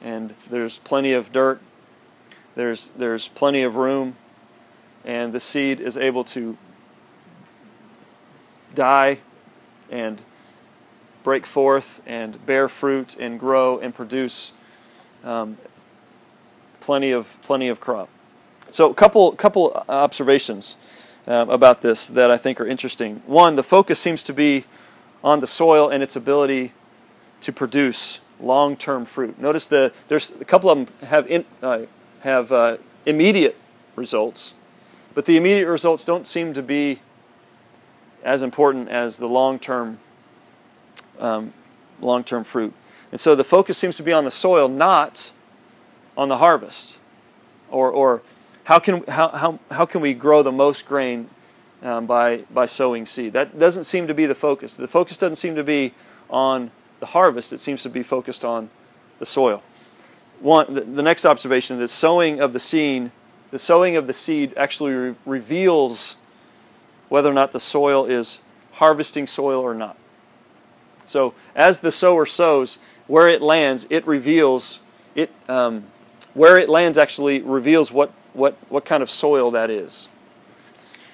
And 0.00 0.32
there's 0.48 0.78
plenty 0.78 1.12
of 1.12 1.32
dirt, 1.32 1.60
there's, 2.54 2.92
there's 2.96 3.26
plenty 3.26 3.62
of 3.62 3.74
room, 3.74 4.14
and 5.04 5.32
the 5.32 5.40
seed 5.40 5.80
is 5.80 5.96
able 5.96 6.22
to 6.22 6.56
die 8.76 9.18
and 9.90 10.22
break 11.24 11.44
forth 11.44 12.00
and 12.06 12.46
bear 12.46 12.68
fruit 12.68 13.16
and 13.18 13.40
grow 13.40 13.80
and 13.80 13.92
produce 13.92 14.52
um, 15.24 15.58
plenty 16.78 17.10
of 17.10 17.36
plenty 17.42 17.66
of 17.66 17.80
crop. 17.80 18.08
So, 18.70 18.88
a 18.88 18.94
couple 18.94 19.32
couple 19.32 19.84
observations 19.88 20.76
um, 21.28 21.50
about 21.50 21.82
this 21.82 22.08
that 22.08 22.30
I 22.30 22.38
think 22.38 22.60
are 22.60 22.66
interesting. 22.66 23.22
One, 23.26 23.54
the 23.54 23.62
focus 23.62 24.00
seems 24.00 24.22
to 24.24 24.32
be 24.32 24.64
on 25.22 25.40
the 25.40 25.46
soil 25.46 25.90
and 25.90 26.02
its 26.02 26.16
ability 26.16 26.72
to 27.42 27.52
produce 27.52 28.20
long-term 28.40 29.04
fruit. 29.04 29.38
Notice 29.38 29.68
the 29.68 29.92
there's 30.08 30.32
a 30.40 30.44
couple 30.44 30.70
of 30.70 30.78
them 30.78 31.08
have 31.08 31.30
in, 31.30 31.44
uh, 31.62 31.80
have 32.20 32.50
uh, 32.50 32.76
immediate 33.04 33.56
results, 33.94 34.54
but 35.14 35.26
the 35.26 35.36
immediate 35.36 35.68
results 35.68 36.04
don't 36.04 36.26
seem 36.26 36.54
to 36.54 36.62
be 36.62 37.00
as 38.24 38.42
important 38.42 38.88
as 38.88 39.18
the 39.18 39.28
long-term 39.28 39.98
um, 41.20 41.52
long-term 42.00 42.44
fruit. 42.44 42.72
And 43.12 43.20
so 43.20 43.34
the 43.34 43.44
focus 43.44 43.76
seems 43.76 43.96
to 43.98 44.02
be 44.02 44.12
on 44.12 44.24
the 44.24 44.30
soil, 44.30 44.68
not 44.68 45.30
on 46.16 46.28
the 46.28 46.38
harvest, 46.38 46.96
or 47.70 47.90
or 47.90 48.22
how 48.68 48.78
can 48.78 49.02
how 49.08 49.28
how, 49.30 49.58
how 49.70 49.86
can 49.86 50.02
we 50.02 50.12
grow 50.12 50.42
the 50.42 50.52
most 50.52 50.84
grain 50.84 51.30
um, 51.82 52.04
by 52.04 52.44
by 52.52 52.66
sowing 52.66 53.06
seed? 53.06 53.32
That 53.32 53.58
doesn't 53.58 53.84
seem 53.84 54.06
to 54.08 54.12
be 54.12 54.26
the 54.26 54.34
focus. 54.34 54.76
The 54.76 54.86
focus 54.86 55.16
doesn't 55.16 55.36
seem 55.36 55.56
to 55.56 55.64
be 55.64 55.94
on 56.28 56.70
the 57.00 57.06
harvest. 57.06 57.54
It 57.54 57.60
seems 57.60 57.82
to 57.84 57.88
be 57.88 58.02
focused 58.02 58.44
on 58.44 58.68
the 59.20 59.24
soil. 59.24 59.62
One, 60.40 60.74
the, 60.74 60.82
the 60.82 61.02
next 61.02 61.24
observation: 61.24 61.78
the 61.78 61.88
sowing 61.88 62.40
of 62.40 62.52
the 62.52 62.58
seed, 62.58 63.10
the 63.50 63.58
sowing 63.58 63.96
of 63.96 64.06
the 64.06 64.12
seed 64.12 64.52
actually 64.54 64.92
re- 64.92 65.14
reveals 65.24 66.16
whether 67.08 67.30
or 67.30 67.34
not 67.34 67.52
the 67.52 67.60
soil 67.60 68.04
is 68.04 68.40
harvesting 68.72 69.26
soil 69.26 69.62
or 69.62 69.72
not. 69.72 69.96
So 71.06 71.32
as 71.56 71.80
the 71.80 71.90
sower 71.90 72.26
sows, 72.26 72.78
where 73.06 73.28
it 73.30 73.40
lands, 73.40 73.86
it 73.88 74.06
reveals 74.06 74.80
it. 75.14 75.30
Um, 75.48 75.86
where 76.34 76.58
it 76.58 76.68
lands 76.68 76.98
actually 76.98 77.40
reveals 77.40 77.90
what, 77.90 78.12
what, 78.38 78.56
what 78.68 78.84
kind 78.84 79.02
of 79.02 79.10
soil 79.10 79.50
that 79.50 79.70
is. 79.70 80.08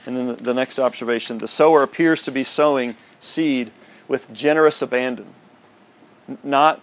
And 0.07 0.17
then 0.17 0.37
the, 0.37 0.55
next 0.55 0.79
observation 0.79 1.39
the 1.39 1.49
sower 1.49 1.83
appears 1.83 2.21
to 2.23 2.31
be 2.31 2.45
sowing 2.45 2.95
seed 3.19 3.73
with 4.07 4.33
generous 4.33 4.83
abandon, 4.83 5.27
not, 6.43 6.83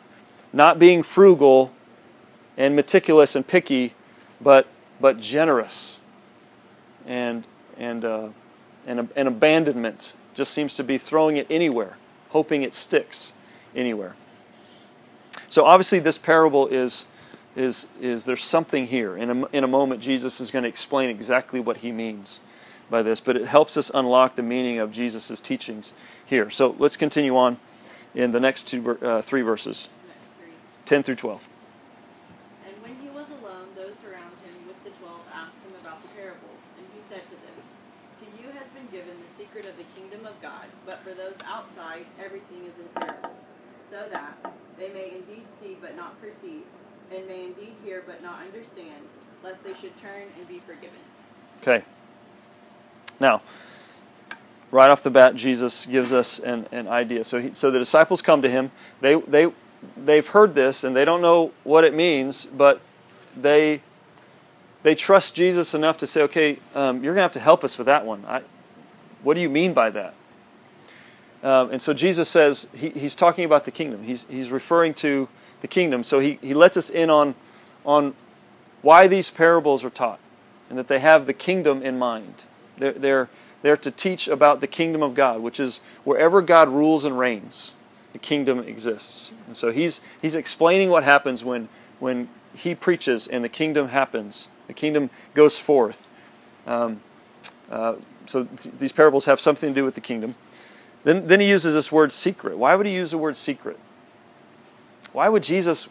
not 0.51 0.79
being 0.79 1.03
frugal 1.03 1.71
and 2.57 2.75
meticulous 2.75 3.35
and 3.35 3.47
picky, 3.47 3.93
but, 4.41 4.67
but 4.99 5.19
generous 5.19 5.99
and, 7.05 7.45
and, 7.77 8.03
uh, 8.03 8.29
and, 8.87 9.09
and 9.15 9.27
abandonment 9.27 10.13
just 10.33 10.51
seems 10.51 10.75
to 10.75 10.83
be 10.83 10.97
throwing 10.97 11.37
it 11.37 11.45
anywhere 11.49 11.97
hoping 12.31 12.63
it 12.63 12.73
sticks 12.73 13.33
anywhere. 13.75 14.15
So 15.49 15.65
obviously, 15.65 15.99
this 15.99 16.17
parable 16.17 16.67
is 16.67 17.05
is 17.55 17.87
is 17.99 18.25
there's 18.25 18.43
something 18.43 18.87
here. 18.87 19.17
In 19.17 19.29
a, 19.43 19.47
in 19.47 19.63
a 19.63 19.67
moment, 19.67 20.01
Jesus 20.01 20.39
is 20.39 20.51
going 20.51 20.63
to 20.63 20.69
explain 20.69 21.09
exactly 21.09 21.59
what 21.59 21.77
he 21.77 21.91
means 21.91 22.39
by 22.89 23.01
this, 23.01 23.19
but 23.19 23.35
it 23.35 23.47
helps 23.47 23.77
us 23.77 23.91
unlock 23.93 24.35
the 24.35 24.43
meaning 24.43 24.79
of 24.79 24.91
Jesus' 24.91 25.39
teachings 25.39 25.93
here. 26.25 26.49
So 26.49 26.75
let's 26.77 26.97
continue 26.97 27.35
on 27.35 27.57
in 28.13 28.31
the 28.31 28.39
next 28.39 28.67
two 28.67 28.97
uh, 29.01 29.21
three 29.21 29.41
verses, 29.41 29.89
ten 30.85 31.03
through 31.03 31.15
twelve. 31.15 31.47
And 32.67 32.75
when 32.83 32.95
he 33.01 33.09
was 33.09 33.27
alone, 33.41 33.67
those 33.75 33.95
around 34.03 34.35
him 34.43 34.67
with 34.67 34.81
the 34.83 34.91
twelve 34.99 35.23
asked 35.33 35.59
him 35.63 35.75
about 35.81 36.01
the 36.03 36.09
parables, 36.09 36.61
and 36.77 36.85
he 36.93 37.01
said 37.09 37.23
to 37.31 37.35
them, 37.35 37.57
To 38.19 38.25
you 38.43 38.51
has 38.51 38.67
been 38.75 38.87
given 38.91 39.15
the 39.19 39.31
secret 39.37 39.65
of 39.65 39.77
the 39.77 39.87
kingdom 39.95 40.25
of 40.25 40.39
God, 40.41 40.67
but 40.85 40.99
for 41.03 41.13
those 41.13 41.35
outside, 41.45 42.05
everything 42.23 42.65
is 42.65 42.75
in 42.79 42.87
parables, 42.95 43.39
so 43.89 44.07
that 44.11 44.35
they 44.77 44.89
may 44.89 45.15
indeed 45.15 45.45
see 45.59 45.77
but 45.79 45.95
not 45.95 46.19
perceive, 46.21 46.63
and 47.13 47.27
may 47.27 47.45
indeed 47.45 47.75
hear 47.83 48.03
but 48.05 48.21
not 48.21 48.41
understand, 48.41 49.03
lest 49.43 49.63
they 49.63 49.73
should 49.73 49.95
turn 50.01 50.23
and 50.37 50.47
be 50.47 50.59
forgiven. 50.59 50.97
Okay. 51.61 51.83
Now, 53.19 53.41
right 54.71 54.89
off 54.89 55.03
the 55.03 55.09
bat, 55.09 55.35
Jesus 55.35 55.85
gives 55.85 56.13
us 56.13 56.39
an, 56.39 56.67
an 56.71 56.87
idea. 56.87 57.23
So, 57.23 57.39
he, 57.39 57.53
so 57.53 57.69
the 57.69 57.79
disciples 57.79 58.21
come 58.21 58.41
to 58.41 58.49
him. 58.49 58.71
They, 59.01 59.15
they, 59.15 59.51
they've 59.97 60.27
heard 60.27 60.55
this 60.55 60.83
and 60.83 60.95
they 60.95 61.05
don't 61.05 61.21
know 61.21 61.51
what 61.63 61.83
it 61.83 61.93
means, 61.93 62.45
but 62.45 62.81
they, 63.35 63.81
they 64.83 64.95
trust 64.95 65.35
Jesus 65.35 65.73
enough 65.73 65.97
to 65.97 66.07
say, 66.07 66.21
okay, 66.23 66.59
um, 66.73 67.03
you're 67.03 67.13
going 67.13 67.17
to 67.17 67.23
have 67.23 67.31
to 67.33 67.39
help 67.39 67.63
us 67.63 67.77
with 67.77 67.85
that 67.85 68.05
one. 68.05 68.25
I, 68.27 68.41
what 69.21 69.35
do 69.35 69.41
you 69.41 69.49
mean 69.49 69.73
by 69.73 69.91
that? 69.91 70.15
Um, 71.43 71.71
and 71.71 71.81
so 71.81 71.93
Jesus 71.93 72.29
says 72.29 72.67
he, 72.73 72.89
he's 72.89 73.15
talking 73.15 73.45
about 73.45 73.65
the 73.65 73.71
kingdom. 73.71 74.03
He's, 74.03 74.25
he's 74.29 74.51
referring 74.51 74.93
to 74.95 75.27
the 75.61 75.67
kingdom. 75.67 76.03
So 76.03 76.19
he, 76.19 76.37
he 76.41 76.53
lets 76.53 76.77
us 76.77 76.89
in 76.89 77.09
on, 77.09 77.35
on 77.85 78.15
why 78.81 79.07
these 79.07 79.29
parables 79.29 79.83
are 79.83 79.89
taught 79.89 80.19
and 80.69 80.77
that 80.77 80.87
they 80.87 80.99
have 80.99 81.25
the 81.25 81.33
kingdom 81.33 81.81
in 81.83 81.97
mind. 81.97 82.43
They're, 82.77 82.93
they're, 82.93 83.29
they're 83.61 83.77
to 83.77 83.91
teach 83.91 84.27
about 84.27 84.61
the 84.61 84.67
kingdom 84.67 85.03
of 85.03 85.13
God, 85.13 85.41
which 85.41 85.59
is 85.59 85.79
wherever 86.03 86.41
God 86.41 86.69
rules 86.69 87.05
and 87.05 87.17
reigns, 87.17 87.73
the 88.13 88.19
kingdom 88.19 88.59
exists. 88.59 89.31
And 89.47 89.55
so 89.55 89.71
he's, 89.71 90.01
he's 90.21 90.35
explaining 90.35 90.89
what 90.89 91.03
happens 91.03 91.43
when, 91.43 91.69
when 91.99 92.29
he 92.53 92.73
preaches 92.73 93.27
and 93.27 93.43
the 93.43 93.49
kingdom 93.49 93.89
happens. 93.89 94.47
The 94.67 94.73
kingdom 94.73 95.09
goes 95.33 95.59
forth. 95.59 96.09
Um, 96.65 97.01
uh, 97.69 97.95
so 98.25 98.45
th- 98.45 98.75
these 98.75 98.91
parables 98.91 99.25
have 99.25 99.39
something 99.39 99.69
to 99.69 99.75
do 99.75 99.83
with 99.83 99.95
the 99.95 100.01
kingdom. 100.01 100.35
Then, 101.03 101.27
then 101.27 101.39
he 101.39 101.49
uses 101.49 101.73
this 101.73 101.91
word 101.91 102.13
secret. 102.13 102.57
Why 102.57 102.75
would 102.75 102.85
he 102.85 102.93
use 102.93 103.11
the 103.11 103.17
word 103.17 103.37
secret? 103.37 103.79
Why 105.13 105.29
would 105.29 105.43
Jesus 105.43 105.87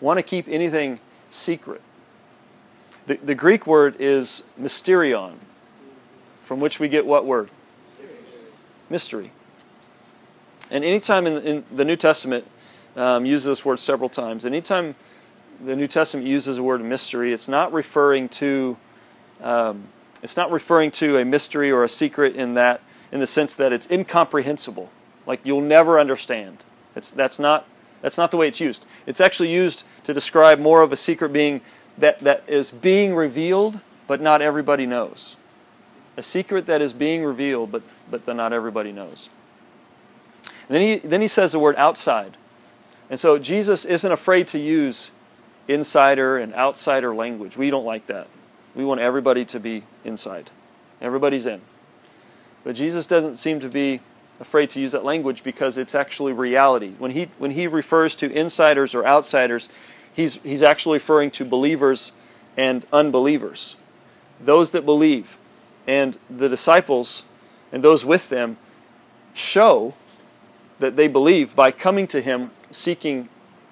want 0.00 0.18
to 0.18 0.22
keep 0.22 0.46
anything 0.48 1.00
secret. 1.30 1.80
The, 3.06 3.16
the 3.16 3.34
Greek 3.34 3.66
word 3.66 3.96
is 3.98 4.42
mysterion, 4.60 5.34
from 6.44 6.60
which 6.60 6.78
we 6.80 6.88
get 6.88 7.04
what 7.06 7.26
word? 7.26 7.50
Mystery. 8.88 9.32
And 10.70 10.84
anytime 10.84 11.26
in, 11.26 11.42
in 11.42 11.64
the 11.74 11.84
New 11.84 11.96
Testament 11.96 12.46
um, 12.96 13.26
uses 13.26 13.46
this 13.46 13.64
word 13.64 13.80
several 13.80 14.08
times, 14.08 14.46
anytime 14.46 14.94
the 15.64 15.76
New 15.76 15.86
Testament 15.86 16.26
uses 16.26 16.56
the 16.56 16.62
word 16.62 16.82
mystery, 16.82 17.32
it's 17.32 17.48
not 17.48 17.72
referring 17.72 18.28
to 18.30 18.76
um, 19.42 19.88
it's 20.22 20.36
not 20.38 20.50
referring 20.50 20.90
to 20.92 21.18
a 21.18 21.24
mystery 21.24 21.70
or 21.70 21.84
a 21.84 21.88
secret 21.88 22.34
in 22.34 22.54
that 22.54 22.80
in 23.12 23.20
the 23.20 23.26
sense 23.26 23.54
that 23.56 23.72
it's 23.72 23.90
incomprehensible, 23.90 24.90
like 25.26 25.40
you'll 25.44 25.60
never 25.60 26.00
understand. 26.00 26.64
It's, 26.96 27.10
that's 27.10 27.38
not 27.38 27.66
that's 28.04 28.18
not 28.18 28.30
the 28.30 28.36
way 28.36 28.48
it's 28.48 28.60
used. 28.60 28.84
It's 29.06 29.22
actually 29.22 29.50
used 29.50 29.84
to 30.02 30.12
describe 30.12 30.58
more 30.58 30.82
of 30.82 30.92
a 30.92 30.96
secret 30.96 31.32
being 31.32 31.62
that, 31.96 32.20
that 32.20 32.44
is 32.46 32.70
being 32.70 33.14
revealed, 33.14 33.80
but 34.06 34.20
not 34.20 34.42
everybody 34.42 34.84
knows. 34.84 35.36
A 36.18 36.22
secret 36.22 36.66
that 36.66 36.82
is 36.82 36.92
being 36.92 37.24
revealed, 37.24 37.72
but, 37.72 37.82
but 38.10 38.26
that 38.26 38.34
not 38.34 38.52
everybody 38.52 38.92
knows. 38.92 39.30
And 40.68 40.76
then 40.76 40.82
he, 40.82 40.96
then 40.98 41.22
he 41.22 41.26
says 41.26 41.52
the 41.52 41.58
word 41.58 41.76
outside. 41.76 42.36
And 43.08 43.18
so 43.18 43.38
Jesus 43.38 43.86
isn't 43.86 44.12
afraid 44.12 44.48
to 44.48 44.58
use 44.58 45.12
insider 45.66 46.36
and 46.36 46.52
outsider 46.52 47.14
language. 47.14 47.56
We 47.56 47.70
don't 47.70 47.86
like 47.86 48.06
that. 48.08 48.26
We 48.74 48.84
want 48.84 49.00
everybody 49.00 49.46
to 49.46 49.58
be 49.58 49.84
inside, 50.04 50.50
everybody's 51.00 51.46
in. 51.46 51.62
But 52.64 52.76
Jesus 52.76 53.06
doesn't 53.06 53.36
seem 53.36 53.60
to 53.60 53.68
be 53.70 54.02
afraid 54.44 54.68
to 54.70 54.80
use 54.80 54.92
that 54.92 55.04
language 55.04 55.42
because 55.42 55.78
it's 55.78 55.94
actually 55.94 56.34
reality. 56.34 56.92
When 56.98 57.12
he, 57.12 57.30
when 57.38 57.52
he 57.52 57.66
refers 57.66 58.14
to 58.16 58.30
insiders 58.30 58.94
or 58.94 59.06
outsiders, 59.06 59.70
he's, 60.12 60.34
he's 60.42 60.62
actually 60.62 60.96
referring 60.96 61.30
to 61.32 61.46
believers 61.46 62.12
and 62.56 62.86
unbelievers. 62.92 63.76
Those 64.38 64.72
that 64.72 64.84
believe. 64.84 65.38
And 65.86 66.18
the 66.28 66.48
disciples 66.48 67.24
and 67.72 67.82
those 67.82 68.04
with 68.04 68.28
them 68.28 68.58
show 69.32 69.94
that 70.78 70.96
they 70.96 71.08
believe 71.08 71.56
by 71.56 71.70
coming 71.72 72.06
to 72.08 72.20
him 72.20 72.50
seeking 72.70 73.30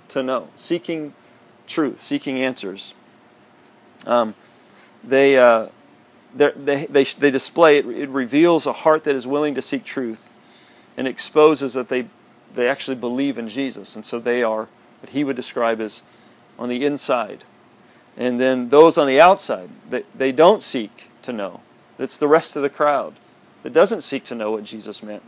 to 0.08 0.22
know, 0.22 0.48
seeking 0.56 1.12
truth, 1.66 2.00
seeking 2.00 2.38
answers. 2.38 2.94
Um, 4.06 4.34
they, 5.04 5.36
uh, 5.36 5.68
they, 6.34 6.86
they, 6.90 7.04
they 7.04 7.30
display 7.30 7.78
it, 7.78 7.86
it 7.86 8.08
reveals 8.08 8.66
a 8.66 8.72
heart 8.72 9.04
that 9.04 9.14
is 9.14 9.26
willing 9.26 9.54
to 9.54 9.62
seek 9.62 9.84
truth 9.84 10.31
and 10.96 11.08
exposes 11.08 11.74
that 11.74 11.88
they, 11.88 12.06
they 12.54 12.68
actually 12.68 12.96
believe 12.96 13.38
in 13.38 13.48
Jesus. 13.48 13.96
And 13.96 14.04
so 14.04 14.18
they 14.18 14.42
are 14.42 14.68
what 15.00 15.10
he 15.10 15.24
would 15.24 15.36
describe 15.36 15.80
as 15.80 16.02
on 16.58 16.68
the 16.68 16.84
inside. 16.84 17.44
And 18.16 18.40
then 18.40 18.68
those 18.68 18.98
on 18.98 19.06
the 19.06 19.20
outside, 19.20 19.70
they, 19.88 20.04
they 20.14 20.32
don't 20.32 20.62
seek 20.62 21.10
to 21.22 21.32
know. 21.32 21.60
It's 21.98 22.16
the 22.16 22.28
rest 22.28 22.56
of 22.56 22.62
the 22.62 22.68
crowd 22.68 23.14
that 23.62 23.72
doesn't 23.72 24.02
seek 24.02 24.24
to 24.24 24.34
know 24.34 24.50
what 24.50 24.64
Jesus 24.64 25.02
meant, 25.02 25.22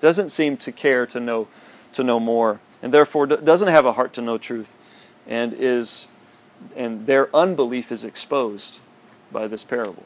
doesn't 0.00 0.30
seem 0.30 0.56
to 0.58 0.72
care 0.72 1.06
to 1.06 1.20
know, 1.20 1.48
to 1.92 2.02
know 2.02 2.20
more, 2.20 2.60
and 2.82 2.92
therefore 2.92 3.26
doesn't 3.26 3.68
have 3.68 3.86
a 3.86 3.92
heart 3.92 4.12
to 4.14 4.22
know 4.22 4.38
truth, 4.38 4.74
and 5.26 5.54
is 5.54 6.08
and 6.74 7.06
their 7.06 7.34
unbelief 7.36 7.92
is 7.92 8.04
exposed 8.04 8.78
by 9.30 9.46
this 9.46 9.62
parable. 9.62 10.04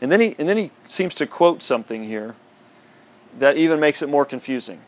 And 0.00 0.10
then 0.10 0.20
he 0.20 0.34
and 0.38 0.48
then 0.48 0.56
he 0.56 0.70
seems 0.88 1.14
to 1.16 1.26
quote 1.26 1.62
something 1.62 2.04
here 2.04 2.34
that 3.38 3.56
even 3.56 3.80
makes 3.80 4.02
it 4.02 4.08
more 4.08 4.24
confusing. 4.24 4.80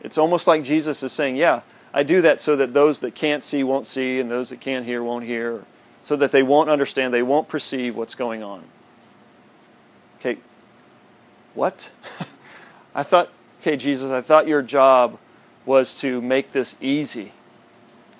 It's 0.00 0.18
almost 0.18 0.46
like 0.46 0.62
Jesus 0.62 1.02
is 1.02 1.12
saying, 1.12 1.36
Yeah, 1.36 1.62
I 1.92 2.02
do 2.02 2.22
that 2.22 2.40
so 2.40 2.56
that 2.56 2.74
those 2.74 3.00
that 3.00 3.14
can't 3.14 3.42
see 3.42 3.64
won't 3.64 3.86
see, 3.86 4.20
and 4.20 4.30
those 4.30 4.50
that 4.50 4.60
can't 4.60 4.84
hear 4.84 5.02
won't 5.02 5.24
hear, 5.24 5.64
so 6.02 6.16
that 6.16 6.30
they 6.30 6.42
won't 6.42 6.68
understand, 6.70 7.12
they 7.12 7.22
won't 7.22 7.48
perceive 7.48 7.96
what's 7.96 8.14
going 8.14 8.42
on. 8.42 8.62
Okay, 10.20 10.38
what? 11.54 11.90
I 12.94 13.02
thought, 13.02 13.30
okay, 13.60 13.76
Jesus, 13.76 14.10
I 14.10 14.20
thought 14.20 14.46
your 14.46 14.62
job 14.62 15.18
was 15.64 15.94
to 15.96 16.20
make 16.20 16.52
this 16.52 16.76
easy. 16.80 17.32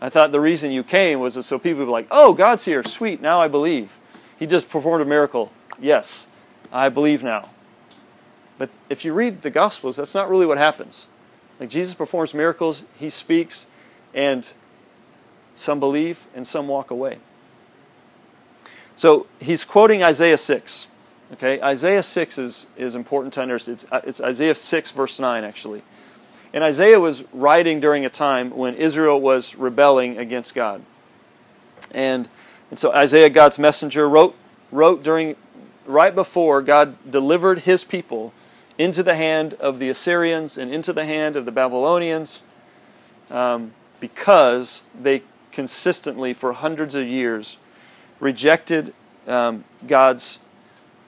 I 0.01 0.11
thought 0.11 0.33
the 0.33 0.41
reason 0.41 0.73
you 0.73 0.83
came 0.83 1.21
was 1.21 1.35
so 1.47 1.59
people 1.59 1.81
would 1.81 1.87
be 1.87 1.93
like, 1.93 2.09
oh, 2.11 2.35
God's 2.35 2.65
here, 2.65 2.83
sweet, 2.83 3.21
now 3.21 3.41
I 3.41 3.49
believe. 3.49 3.99
He 4.39 4.47
just 4.47 4.69
performed 4.69 5.03
a 5.03 5.07
miracle. 5.07 5.53
Yes, 5.79 6.27
I 6.73 6.89
believe 6.89 7.23
now. 7.23 7.49
But 8.59 8.71
if 8.89 9.05
you 9.05 9.13
read 9.13 9.43
the 9.43 9.51
Gospels, 9.51 9.97
that's 9.97 10.15
not 10.15 10.31
really 10.31 10.47
what 10.47 10.59
happens. 10.59 11.07
Like 11.61 11.69
Jesus 11.69 11.95
performs 11.95 12.35
miracles, 12.35 12.85
he 12.99 13.11
speaks, 13.11 13.67
and 14.15 14.51
some 15.55 15.81
believe 15.81 16.27
and 16.35 16.47
some 16.47 16.69
walk 16.69 16.91
away. 16.91 17.19
So 18.95 19.27
he's 19.41 19.65
quoting 19.65 20.03
Isaiah 20.03 20.39
6. 20.39 20.87
Okay, 21.35 21.61
Isaiah 21.61 22.03
6 22.03 22.39
is, 22.39 22.67
is 22.77 22.95
important 22.95 23.35
to 23.35 23.43
understand. 23.43 23.75
It's, 23.75 23.93
uh, 23.93 24.01
it's 24.05 24.21
Isaiah 24.21 24.55
6, 24.55 24.91
verse 24.93 25.19
9, 25.19 25.45
actually. 25.45 25.83
And 26.53 26.63
Isaiah 26.63 27.01
was 27.01 27.25
writing 27.33 27.81
during 27.81 28.05
a 28.05 28.09
time 28.09 28.51
when 28.51 28.75
Israel 28.75 29.21
was 29.21 29.57
rebelling 29.57 30.19
against 30.19 30.55
God. 30.55 30.83
And, 31.91 32.29
and 32.71 32.79
so 32.79 32.93
Isaiah, 32.93 33.29
God's 33.29 33.59
messenger, 33.59 34.09
wrote, 34.09 34.37
wrote 34.71 35.03
during, 35.03 35.35
right 35.85 36.15
before 36.15 36.63
God 36.63 37.11
delivered 37.11 37.61
his 37.61 37.83
people 37.83 38.33
into 38.79 39.03
the 39.03 39.17
hand 39.17 39.55
of 39.55 39.79
the 39.79 39.89
Assyrians 39.89 40.59
and 40.59 40.73
into 40.73 40.93
the 40.93 41.05
hand 41.05 41.37
of 41.37 41.45
the 41.45 41.53
Babylonians 41.53 42.43
um, 43.31 43.73
because 44.01 44.83
they 44.99 45.23
consistently, 45.53 46.33
for 46.33 46.53
hundreds 46.53 46.95
of 46.95 47.07
years, 47.07 47.57
rejected 48.21 48.93
um, 49.27 49.65
God's 49.87 50.39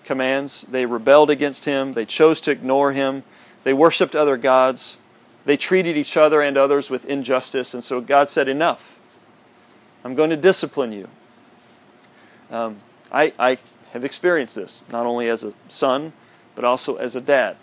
commands. 0.04 0.64
They 0.70 0.86
rebelled 0.86 1.30
against 1.30 1.66
Him. 1.66 1.92
They 1.92 2.06
chose 2.06 2.40
to 2.42 2.50
ignore 2.50 2.92
Him. 2.92 3.24
They 3.64 3.74
worshiped 3.74 4.16
other 4.16 4.36
gods. 4.36 4.96
They 5.44 5.56
treated 5.56 5.96
each 5.96 6.16
other 6.16 6.40
and 6.40 6.56
others 6.56 6.88
with 6.88 7.04
injustice. 7.04 7.74
And 7.74 7.84
so 7.84 8.00
God 8.00 8.30
said, 8.30 8.48
Enough. 8.48 8.98
I'm 10.04 10.14
going 10.14 10.30
to 10.30 10.36
discipline 10.36 10.92
you. 10.92 11.08
Um, 12.50 12.80
I, 13.12 13.32
I 13.38 13.58
have 13.92 14.04
experienced 14.04 14.54
this, 14.54 14.80
not 14.90 15.04
only 15.04 15.28
as 15.28 15.44
a 15.44 15.52
son, 15.68 16.12
but 16.58 16.64
also 16.64 16.96
as 16.96 17.14
a 17.14 17.20
dad. 17.20 17.56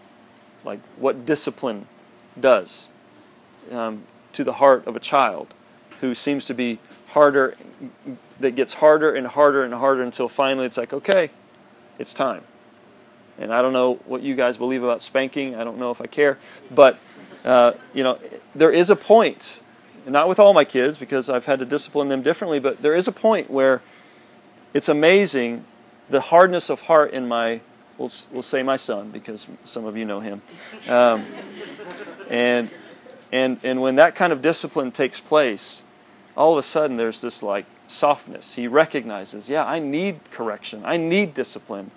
Like 0.64 0.80
what 0.96 1.26
discipline 1.26 1.86
does 2.40 2.88
um, 3.70 4.04
to 4.32 4.46
the 4.46 4.54
heart 4.54 4.88
of 4.88 4.96
a 4.96 5.02
child 5.02 5.54
who 6.00 6.16
seems 6.16 6.46
to 6.46 6.54
be 6.54 6.80
harder, 7.08 7.58
that 8.40 8.56
gets 8.56 8.76
harder 8.76 9.14
and 9.14 9.28
harder 9.28 9.66
and 9.66 9.74
harder 9.74 10.02
until 10.02 10.30
finally 10.30 10.66
it's 10.66 10.78
like, 10.78 10.94
okay, 10.94 11.30
it's 12.00 12.14
time. 12.14 12.44
And 13.38 13.54
I 13.54 13.62
don't 13.62 13.74
know 13.74 13.96
what 14.06 14.22
you 14.22 14.34
guys 14.34 14.56
believe 14.56 14.82
about 14.82 15.02
spanking. 15.02 15.56
I 15.56 15.66
don't 15.66 15.78
know 15.78 15.92
if 15.92 16.00
I 16.00 16.08
care. 16.08 16.38
But, 16.72 16.98
uh, 17.44 17.74
you 17.94 18.02
know, 18.02 18.18
there 18.56 18.72
is 18.72 18.90
a 18.90 18.96
point, 18.96 19.60
not 20.08 20.30
with 20.30 20.40
all 20.40 20.54
my 20.54 20.64
kids 20.64 20.98
because 20.98 21.30
I've 21.30 21.48
had 21.48 21.60
to 21.60 21.66
discipline 21.66 22.08
them 22.08 22.22
differently, 22.22 22.60
but 22.60 22.82
there 22.82 22.96
is 22.96 23.10
a 23.10 23.12
point 23.12 23.52
where 23.52 23.82
it's 24.74 24.88
amazing 24.88 25.66
the 26.10 26.22
hardness 26.22 26.70
of 26.70 26.84
heart 26.84 27.12
in 27.12 27.28
my 27.28 27.60
we'll, 27.98 28.12
we'll 28.32 28.42
say 28.42 28.64
my 28.64 28.76
son 28.76 29.12
because 29.12 29.48
some 29.64 29.86
of 29.86 29.98
you 29.98 30.06
know 30.06 30.20
him. 30.20 30.42
Um, 30.88 31.26
and, 32.30 32.70
and, 33.32 33.60
and 33.64 33.82
when 33.82 33.96
that 33.96 34.16
kind 34.16 34.34
of 34.34 34.42
discipline 34.42 34.92
takes 34.92 35.20
place, 35.20 35.82
all 36.36 36.52
of 36.54 36.58
a 36.58 36.64
sudden 36.64 36.98
there's 36.98 37.22
this 37.22 37.42
like 37.42 37.66
softness. 37.88 38.56
He 38.56 38.68
recognizes, 38.68 39.50
yeah, 39.50 39.66
I 39.66 39.80
need 39.80 40.32
correction, 40.32 40.84
I 40.86 40.98
need 40.98 41.34
discipline. 41.34 41.92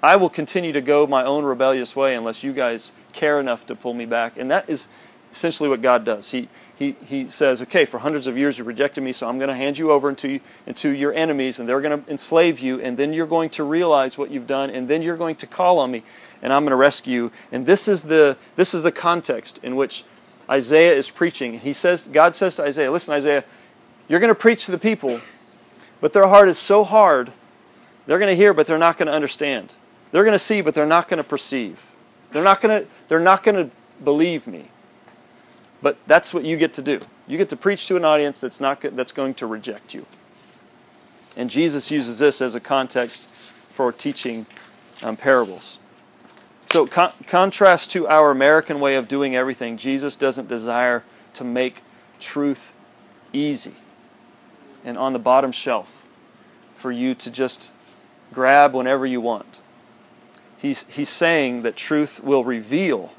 I 0.00 0.14
will 0.16 0.30
continue 0.30 0.72
to 0.72 0.80
go 0.80 1.06
my 1.06 1.24
own 1.24 1.44
rebellious 1.44 1.96
way 1.96 2.14
unless 2.14 2.44
you 2.44 2.52
guys 2.52 2.92
care 3.12 3.40
enough 3.40 3.66
to 3.66 3.74
pull 3.74 3.94
me 3.94 4.06
back. 4.06 4.36
And 4.36 4.48
that 4.50 4.70
is 4.70 4.86
essentially 5.32 5.68
what 5.68 5.82
God 5.82 6.04
does. 6.04 6.30
He, 6.30 6.48
he, 6.78 6.94
he 7.06 7.28
says, 7.28 7.60
okay, 7.62 7.84
for 7.84 7.98
hundreds 7.98 8.28
of 8.28 8.38
years 8.38 8.56
you 8.56 8.62
rejected 8.62 9.02
me, 9.02 9.12
so 9.12 9.28
I'm 9.28 9.38
going 9.38 9.48
to 9.48 9.56
hand 9.56 9.76
you 9.76 9.90
over 9.90 10.08
into, 10.08 10.38
into 10.64 10.90
your 10.90 11.12
enemies, 11.12 11.58
and 11.58 11.68
they're 11.68 11.80
going 11.80 12.04
to 12.04 12.08
enslave 12.08 12.60
you, 12.60 12.80
and 12.80 12.96
then 12.96 13.12
you're 13.12 13.26
going 13.26 13.50
to 13.50 13.64
realize 13.64 14.16
what 14.16 14.30
you've 14.30 14.46
done, 14.46 14.70
and 14.70 14.86
then 14.86 15.02
you're 15.02 15.16
going 15.16 15.34
to 15.36 15.46
call 15.48 15.80
on 15.80 15.90
me, 15.90 16.04
and 16.40 16.52
I'm 16.52 16.62
going 16.62 16.70
to 16.70 16.76
rescue 16.76 17.12
you. 17.12 17.32
And 17.50 17.66
this 17.66 17.88
is 17.88 18.04
the, 18.04 18.36
this 18.54 18.74
is 18.74 18.84
the 18.84 18.92
context 18.92 19.58
in 19.64 19.74
which 19.74 20.04
Isaiah 20.48 20.94
is 20.94 21.10
preaching. 21.10 21.58
He 21.58 21.72
says, 21.72 22.04
God 22.04 22.36
says 22.36 22.54
to 22.56 22.62
Isaiah, 22.62 22.92
listen, 22.92 23.12
Isaiah, 23.12 23.42
you're 24.06 24.20
going 24.20 24.28
to 24.28 24.38
preach 24.38 24.66
to 24.66 24.70
the 24.70 24.78
people, 24.78 25.20
but 26.00 26.12
their 26.12 26.28
heart 26.28 26.48
is 26.48 26.58
so 26.58 26.84
hard, 26.84 27.32
they're 28.06 28.20
going 28.20 28.30
to 28.30 28.36
hear, 28.36 28.54
but 28.54 28.68
they're 28.68 28.78
not 28.78 28.98
going 28.98 29.08
to 29.08 29.12
understand. 29.12 29.74
They're 30.12 30.24
going 30.24 30.32
to 30.32 30.38
see, 30.38 30.60
but 30.60 30.74
they're 30.74 30.86
not 30.86 31.08
going 31.08 31.18
to 31.18 31.24
perceive. 31.24 31.84
They're 32.30 32.44
not 32.44 32.60
going 32.60 32.82
to, 32.82 32.88
they're 33.08 33.18
not 33.18 33.42
going 33.42 33.56
to 33.56 33.74
believe 34.04 34.46
me. 34.46 34.70
But 35.82 35.98
that's 36.06 36.34
what 36.34 36.44
you 36.44 36.56
get 36.56 36.74
to 36.74 36.82
do. 36.82 37.00
You 37.26 37.38
get 37.38 37.48
to 37.50 37.56
preach 37.56 37.86
to 37.88 37.96
an 37.96 38.04
audience 38.04 38.40
that's 38.40 38.60
not 38.60 38.80
that's 38.80 39.12
going 39.12 39.34
to 39.34 39.46
reject 39.46 39.94
you. 39.94 40.06
And 41.36 41.50
Jesus 41.50 41.90
uses 41.90 42.18
this 42.18 42.40
as 42.40 42.54
a 42.54 42.60
context 42.60 43.28
for 43.70 43.92
teaching 43.92 44.46
um, 45.02 45.16
parables. 45.16 45.78
So, 46.66 46.86
con- 46.86 47.12
contrast 47.26 47.90
to 47.92 48.08
our 48.08 48.30
American 48.30 48.80
way 48.80 48.96
of 48.96 49.08
doing 49.08 49.36
everything, 49.36 49.76
Jesus 49.76 50.16
doesn't 50.16 50.48
desire 50.48 51.04
to 51.34 51.44
make 51.44 51.82
truth 52.20 52.72
easy. 53.32 53.74
and 54.84 54.96
on 54.98 55.12
the 55.12 55.18
bottom 55.18 55.52
shelf 55.52 56.06
for 56.76 56.92
you 56.92 57.14
to 57.14 57.30
just 57.30 57.70
grab 58.32 58.74
whenever 58.74 59.06
you 59.06 59.20
want. 59.20 59.60
He's, 60.56 60.84
he's 60.88 61.08
saying 61.08 61.62
that 61.62 61.76
truth 61.76 62.20
will 62.22 62.44
reveal 62.44 63.12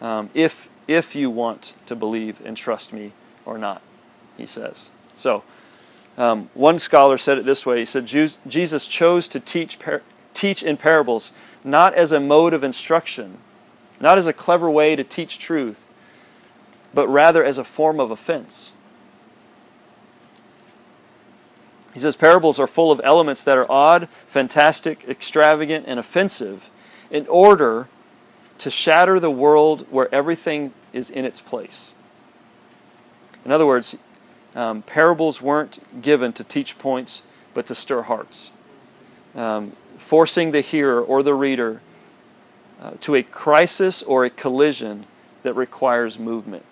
um, 0.00 0.30
if, 0.34 0.68
if 0.94 1.14
you 1.14 1.30
want 1.30 1.74
to 1.86 1.96
believe 1.96 2.40
and 2.44 2.56
trust 2.56 2.92
me 2.92 3.12
or 3.44 3.58
not, 3.58 3.82
he 4.36 4.46
says. 4.46 4.90
So, 5.14 5.42
um, 6.16 6.50
one 6.54 6.78
scholar 6.78 7.18
said 7.18 7.38
it 7.38 7.44
this 7.44 7.64
way 7.64 7.80
He 7.80 7.84
said, 7.84 8.06
Jesus 8.06 8.86
chose 8.86 9.28
to 9.28 9.40
teach, 9.40 9.78
par- 9.78 10.02
teach 10.34 10.62
in 10.62 10.76
parables 10.76 11.32
not 11.64 11.94
as 11.94 12.12
a 12.12 12.20
mode 12.20 12.54
of 12.54 12.64
instruction, 12.64 13.38
not 14.00 14.18
as 14.18 14.26
a 14.26 14.32
clever 14.32 14.70
way 14.70 14.96
to 14.96 15.04
teach 15.04 15.38
truth, 15.38 15.88
but 16.92 17.08
rather 17.08 17.44
as 17.44 17.58
a 17.58 17.64
form 17.64 18.00
of 18.00 18.10
offense. 18.10 18.72
He 21.92 22.00
says 22.00 22.16
parables 22.16 22.58
are 22.58 22.66
full 22.66 22.90
of 22.90 23.00
elements 23.04 23.44
that 23.44 23.58
are 23.58 23.70
odd, 23.70 24.08
fantastic, 24.26 25.04
extravagant, 25.08 25.84
and 25.86 26.00
offensive 26.00 26.70
in 27.10 27.26
order 27.26 27.88
to 28.58 28.70
shatter 28.70 29.20
the 29.20 29.30
world 29.30 29.86
where 29.90 30.12
everything 30.14 30.72
is 30.92 31.10
in 31.10 31.24
its 31.24 31.40
place. 31.40 31.92
In 33.44 33.50
other 33.50 33.66
words, 33.66 33.96
um, 34.54 34.82
parables 34.82 35.40
weren't 35.40 36.02
given 36.02 36.32
to 36.34 36.44
teach 36.44 36.78
points, 36.78 37.22
but 37.54 37.66
to 37.66 37.74
stir 37.74 38.02
hearts, 38.02 38.50
um, 39.34 39.76
forcing 39.96 40.52
the 40.52 40.60
hearer 40.60 41.00
or 41.00 41.22
the 41.22 41.34
reader 41.34 41.80
uh, 42.80 42.92
to 43.00 43.14
a 43.14 43.22
crisis 43.22 44.02
or 44.02 44.24
a 44.24 44.30
collision 44.30 45.06
that 45.42 45.54
requires 45.54 46.18
movement. 46.18 46.64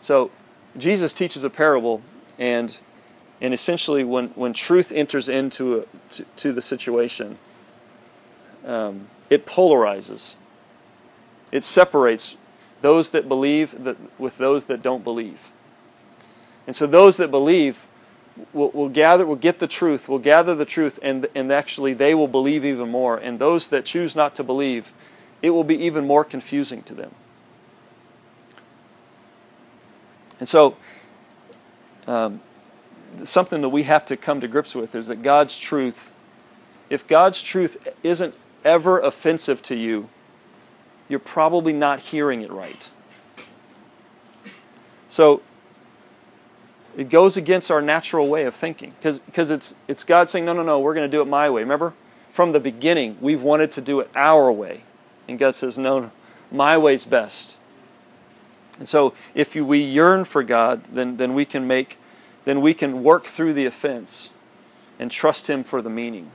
So, 0.00 0.30
Jesus 0.76 1.12
teaches 1.12 1.42
a 1.42 1.50
parable, 1.50 2.00
and 2.38 2.78
and 3.40 3.54
essentially, 3.54 4.04
when, 4.04 4.28
when 4.28 4.52
truth 4.52 4.92
enters 4.92 5.28
into 5.28 5.78
a, 5.78 5.84
to, 6.12 6.24
to, 6.36 6.52
the 6.52 6.60
situation, 6.60 7.38
um, 8.66 9.08
it 9.30 9.46
polarizes. 9.46 10.34
It 11.52 11.64
separates 11.64 12.36
those 12.82 13.10
that 13.10 13.28
believe 13.28 13.84
that, 13.84 13.96
with 14.18 14.38
those 14.38 14.66
that 14.66 14.82
don't 14.82 15.04
believe. 15.04 15.52
And 16.66 16.74
so, 16.74 16.86
those 16.86 17.16
that 17.16 17.30
believe 17.30 17.86
will, 18.52 18.70
will 18.70 18.88
gather, 18.88 19.26
will 19.26 19.36
get 19.36 19.58
the 19.58 19.66
truth, 19.66 20.08
will 20.08 20.18
gather 20.18 20.54
the 20.54 20.64
truth, 20.64 20.98
and, 21.02 21.26
and 21.34 21.52
actually 21.52 21.94
they 21.94 22.14
will 22.14 22.28
believe 22.28 22.64
even 22.64 22.88
more. 22.90 23.16
And 23.16 23.38
those 23.38 23.68
that 23.68 23.84
choose 23.84 24.14
not 24.14 24.34
to 24.36 24.44
believe, 24.44 24.92
it 25.42 25.50
will 25.50 25.64
be 25.64 25.76
even 25.76 26.06
more 26.06 26.24
confusing 26.24 26.82
to 26.84 26.94
them. 26.94 27.14
And 30.38 30.48
so, 30.48 30.76
um, 32.06 32.40
something 33.22 33.60
that 33.60 33.68
we 33.68 33.82
have 33.82 34.06
to 34.06 34.16
come 34.16 34.40
to 34.40 34.48
grips 34.48 34.74
with 34.74 34.94
is 34.94 35.08
that 35.08 35.22
God's 35.22 35.58
truth, 35.58 36.10
if 36.88 37.06
God's 37.06 37.42
truth 37.42 37.76
isn't 38.02 38.34
ever 38.64 39.00
offensive 39.00 39.62
to 39.62 39.76
you, 39.76 40.08
you're 41.10 41.18
probably 41.18 41.74
not 41.74 42.00
hearing 42.00 42.40
it 42.40 42.50
right. 42.50 42.90
So 45.08 45.42
it 46.96 47.10
goes 47.10 47.36
against 47.36 47.70
our 47.70 47.82
natural 47.82 48.28
way 48.28 48.44
of 48.44 48.54
thinking 48.54 48.94
because 48.96 49.50
it's, 49.50 49.74
it's 49.86 50.04
God 50.04 50.30
saying, 50.30 50.46
no, 50.46 50.54
no, 50.54 50.62
no, 50.62 50.80
we're 50.80 50.94
going 50.94 51.10
to 51.10 51.14
do 51.14 51.20
it 51.20 51.26
my 51.26 51.50
way. 51.50 51.60
Remember? 51.60 51.92
From 52.30 52.52
the 52.52 52.60
beginning, 52.60 53.18
we've 53.20 53.42
wanted 53.42 53.72
to 53.72 53.82
do 53.82 54.00
it 54.00 54.08
our 54.14 54.50
way. 54.50 54.84
And 55.28 55.38
God 55.38 55.54
says, 55.54 55.76
no, 55.76 56.10
my 56.50 56.78
way's 56.78 57.04
best. 57.04 57.56
And 58.78 58.88
so 58.88 59.12
if 59.34 59.54
we 59.54 59.82
yearn 59.82 60.24
for 60.24 60.42
God, 60.42 60.82
then, 60.90 61.18
then 61.18 61.34
we 61.34 61.44
can 61.44 61.66
make 61.66 61.98
then 62.44 62.60
we 62.60 62.72
can 62.72 63.02
work 63.02 63.26
through 63.26 63.52
the 63.52 63.66
offense 63.66 64.30
and 64.98 65.10
trust 65.10 65.48
Him 65.48 65.62
for 65.62 65.82
the 65.82 65.90
meaning. 65.90 66.30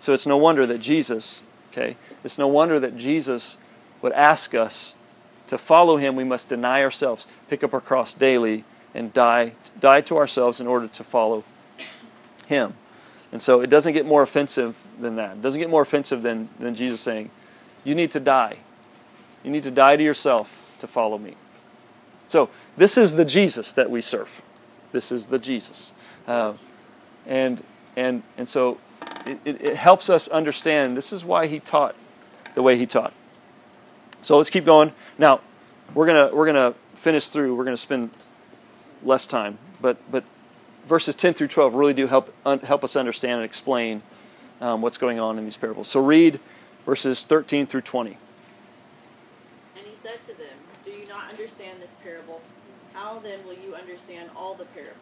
So 0.00 0.12
it's 0.12 0.26
no 0.26 0.36
wonder 0.36 0.66
that 0.66 0.78
Jesus, 0.78 1.42
okay, 1.70 1.96
it's 2.24 2.38
no 2.38 2.48
wonder 2.48 2.80
that 2.80 2.96
Jesus 2.96 3.56
would 4.02 4.12
ask 4.12 4.54
us 4.54 4.94
to 5.48 5.58
follow 5.58 5.96
Him, 5.96 6.14
we 6.14 6.24
must 6.24 6.48
deny 6.48 6.82
ourselves, 6.82 7.26
pick 7.48 7.64
up 7.64 7.74
our 7.74 7.80
cross 7.80 8.14
daily, 8.14 8.64
and 8.94 9.12
die, 9.12 9.52
die 9.78 10.00
to 10.02 10.16
ourselves 10.16 10.60
in 10.60 10.66
order 10.66 10.88
to 10.88 11.04
follow 11.04 11.44
Him. 12.46 12.74
And 13.32 13.42
so 13.42 13.60
it 13.60 13.68
doesn't 13.68 13.92
get 13.92 14.06
more 14.06 14.22
offensive 14.22 14.76
than 14.98 15.16
that. 15.16 15.36
It 15.36 15.42
doesn't 15.42 15.60
get 15.60 15.70
more 15.70 15.82
offensive 15.82 16.22
than, 16.22 16.48
than 16.58 16.74
Jesus 16.74 17.00
saying, 17.00 17.30
You 17.84 17.94
need 17.94 18.10
to 18.12 18.20
die. 18.20 18.58
You 19.42 19.50
need 19.50 19.62
to 19.64 19.70
die 19.70 19.96
to 19.96 20.02
yourself 20.02 20.76
to 20.80 20.86
follow 20.86 21.18
me. 21.18 21.34
So 22.26 22.50
this 22.76 22.98
is 22.98 23.14
the 23.14 23.24
Jesus 23.24 23.72
that 23.72 23.90
we 23.90 24.00
serve. 24.00 24.42
This 24.92 25.12
is 25.12 25.26
the 25.26 25.38
Jesus. 25.38 25.92
Uh, 26.26 26.54
and, 27.26 27.62
and, 27.96 28.22
and 28.36 28.48
so 28.48 28.78
it, 29.26 29.38
it, 29.44 29.60
it 29.62 29.76
helps 29.76 30.10
us 30.10 30.28
understand 30.28 30.96
this 30.96 31.12
is 31.12 31.24
why 31.24 31.46
he 31.46 31.60
taught 31.60 31.94
the 32.58 32.62
way 32.64 32.76
he 32.76 32.86
taught. 32.86 33.12
So 34.20 34.36
let's 34.36 34.50
keep 34.50 34.64
going. 34.64 34.90
Now, 35.16 35.40
we're 35.94 36.06
to 36.06 36.34
we're 36.34 36.46
gonna 36.46 36.74
finish 36.96 37.28
through. 37.28 37.54
We're 37.54 37.62
to 37.66 37.76
spend 37.76 38.10
less 39.04 39.28
time. 39.28 39.58
But, 39.80 39.98
but 40.10 40.24
verses 40.88 41.14
10 41.14 41.34
through 41.34 41.46
12 41.46 41.72
really 41.74 41.94
do 41.94 42.08
help, 42.08 42.34
un, 42.44 42.58
help 42.58 42.82
us 42.82 42.96
understand 42.96 43.34
and 43.34 43.44
explain 43.44 44.02
um, 44.60 44.82
what's 44.82 44.98
going 44.98 45.20
on 45.20 45.38
in 45.38 45.44
these 45.44 45.56
parables. 45.56 45.86
So 45.86 46.04
read 46.04 46.40
verses 46.84 47.22
13 47.22 47.68
through 47.68 47.82
20. 47.82 48.18
And 49.76 49.86
he 49.86 49.94
said 50.02 50.20
to 50.24 50.36
them, 50.36 50.58
Do 50.84 50.90
you 50.90 51.06
not 51.06 51.30
understand 51.30 51.80
this 51.80 51.92
parable? 52.02 52.40
How 52.92 53.20
then 53.20 53.46
will 53.46 53.54
you 53.54 53.76
understand 53.76 54.30
all 54.34 54.56
the 54.56 54.64
parables? 54.64 54.96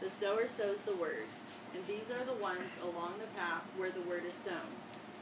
The 0.00 0.10
sower 0.10 0.46
sows 0.46 0.78
the 0.86 0.94
word, 0.94 1.26
and 1.74 1.84
these 1.88 2.12
are 2.16 2.24
the 2.24 2.40
ones 2.40 2.70
along 2.80 3.14
the 3.18 3.40
path 3.40 3.64
where 3.76 3.90
the 3.90 4.02
word 4.02 4.22
is 4.24 4.36
sown. 4.44 4.70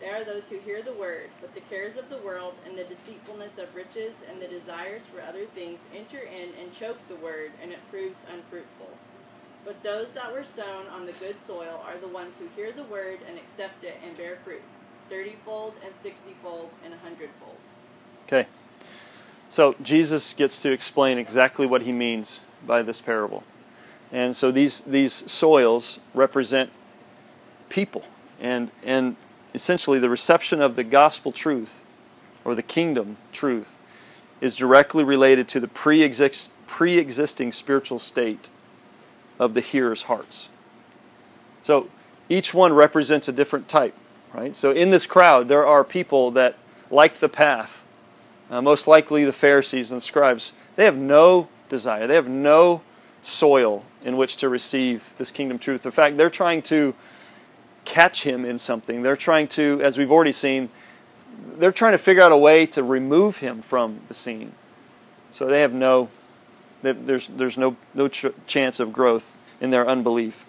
They 0.00 0.08
are 0.08 0.24
those 0.24 0.48
who 0.48 0.58
hear 0.58 0.82
the 0.82 0.92
word, 0.92 1.30
but 1.40 1.54
the 1.54 1.60
cares 1.62 1.96
of 1.96 2.08
the 2.08 2.18
world 2.18 2.54
and 2.66 2.78
the 2.78 2.84
deceitfulness 2.84 3.58
of 3.58 3.74
riches 3.74 4.14
and 4.30 4.40
the 4.40 4.46
desires 4.46 5.02
for 5.06 5.20
other 5.20 5.46
things 5.46 5.78
enter 5.94 6.20
in 6.20 6.50
and 6.60 6.72
choke 6.72 6.98
the 7.08 7.16
word, 7.16 7.50
and 7.60 7.72
it 7.72 7.78
proves 7.90 8.18
unfruitful. 8.32 8.90
But 9.64 9.82
those 9.82 10.12
that 10.12 10.32
were 10.32 10.44
sown 10.44 10.86
on 10.86 11.04
the 11.04 11.12
good 11.12 11.36
soil 11.46 11.82
are 11.84 11.98
the 11.98 12.08
ones 12.08 12.34
who 12.38 12.46
hear 12.54 12.72
the 12.72 12.84
word 12.84 13.18
and 13.28 13.36
accept 13.36 13.82
it 13.82 13.96
and 14.06 14.16
bear 14.16 14.38
fruit, 14.44 14.62
thirtyfold 15.10 15.72
and 15.84 15.92
sixtyfold 16.02 16.70
and 16.84 16.94
a 16.94 16.98
hundredfold. 16.98 17.56
Okay. 18.26 18.46
So 19.50 19.74
Jesus 19.82 20.32
gets 20.32 20.60
to 20.60 20.70
explain 20.70 21.18
exactly 21.18 21.66
what 21.66 21.82
he 21.82 21.92
means 21.92 22.40
by 22.66 22.82
this 22.82 23.00
parable. 23.00 23.42
And 24.12 24.36
so 24.36 24.52
these, 24.52 24.80
these 24.82 25.30
soils 25.30 25.98
represent 26.14 26.70
people. 27.68 28.04
And, 28.40 28.70
and 28.82 29.16
essentially, 29.58 29.98
the 29.98 30.08
reception 30.08 30.62
of 30.62 30.76
the 30.76 30.84
gospel 30.84 31.32
truth 31.32 31.82
or 32.44 32.54
the 32.54 32.62
kingdom 32.62 33.16
truth 33.32 33.74
is 34.40 34.54
directly 34.54 35.02
related 35.02 35.48
to 35.48 35.58
the 35.58 35.66
pre 35.66 36.00
existing 36.04 37.50
spiritual 37.50 37.98
state 37.98 38.50
of 39.36 39.54
the 39.54 39.60
hearer's 39.60 40.02
hearts. 40.02 40.48
So 41.60 41.88
each 42.28 42.54
one 42.54 42.72
represents 42.72 43.26
a 43.26 43.32
different 43.32 43.68
type, 43.68 43.96
right? 44.32 44.56
So 44.56 44.70
in 44.70 44.90
this 44.90 45.06
crowd, 45.06 45.48
there 45.48 45.66
are 45.66 45.82
people 45.82 46.30
that 46.30 46.54
like 46.88 47.18
the 47.18 47.28
path, 47.28 47.84
uh, 48.52 48.62
most 48.62 48.86
likely 48.86 49.24
the 49.24 49.32
Pharisees 49.32 49.90
and 49.90 50.00
the 50.00 50.04
scribes. 50.04 50.52
They 50.76 50.84
have 50.84 50.96
no 50.96 51.48
desire, 51.68 52.06
they 52.06 52.14
have 52.14 52.28
no 52.28 52.82
soil 53.22 53.84
in 54.04 54.16
which 54.16 54.36
to 54.36 54.48
receive 54.48 55.10
this 55.18 55.32
kingdom 55.32 55.58
truth. 55.58 55.84
In 55.84 55.90
fact, 55.90 56.16
they're 56.16 56.30
trying 56.30 56.62
to 56.62 56.94
catch 57.88 58.22
him 58.22 58.44
in 58.44 58.58
something. 58.58 59.02
They're 59.02 59.16
trying 59.16 59.48
to, 59.48 59.80
as 59.82 59.96
we've 59.96 60.12
already 60.12 60.32
seen, 60.32 60.68
they're 61.56 61.72
trying 61.72 61.92
to 61.92 61.98
figure 61.98 62.22
out 62.22 62.32
a 62.32 62.36
way 62.36 62.66
to 62.66 62.82
remove 62.82 63.38
him 63.38 63.62
from 63.62 64.00
the 64.08 64.14
scene. 64.14 64.52
So 65.32 65.46
they 65.46 65.62
have 65.62 65.72
no, 65.72 66.10
there's, 66.82 67.28
there's 67.28 67.56
no, 67.56 67.76
no 67.94 68.08
ch- 68.08 68.26
chance 68.46 68.78
of 68.78 68.92
growth 68.92 69.36
in 69.58 69.70
their 69.70 69.88
unbelief. 69.88 70.44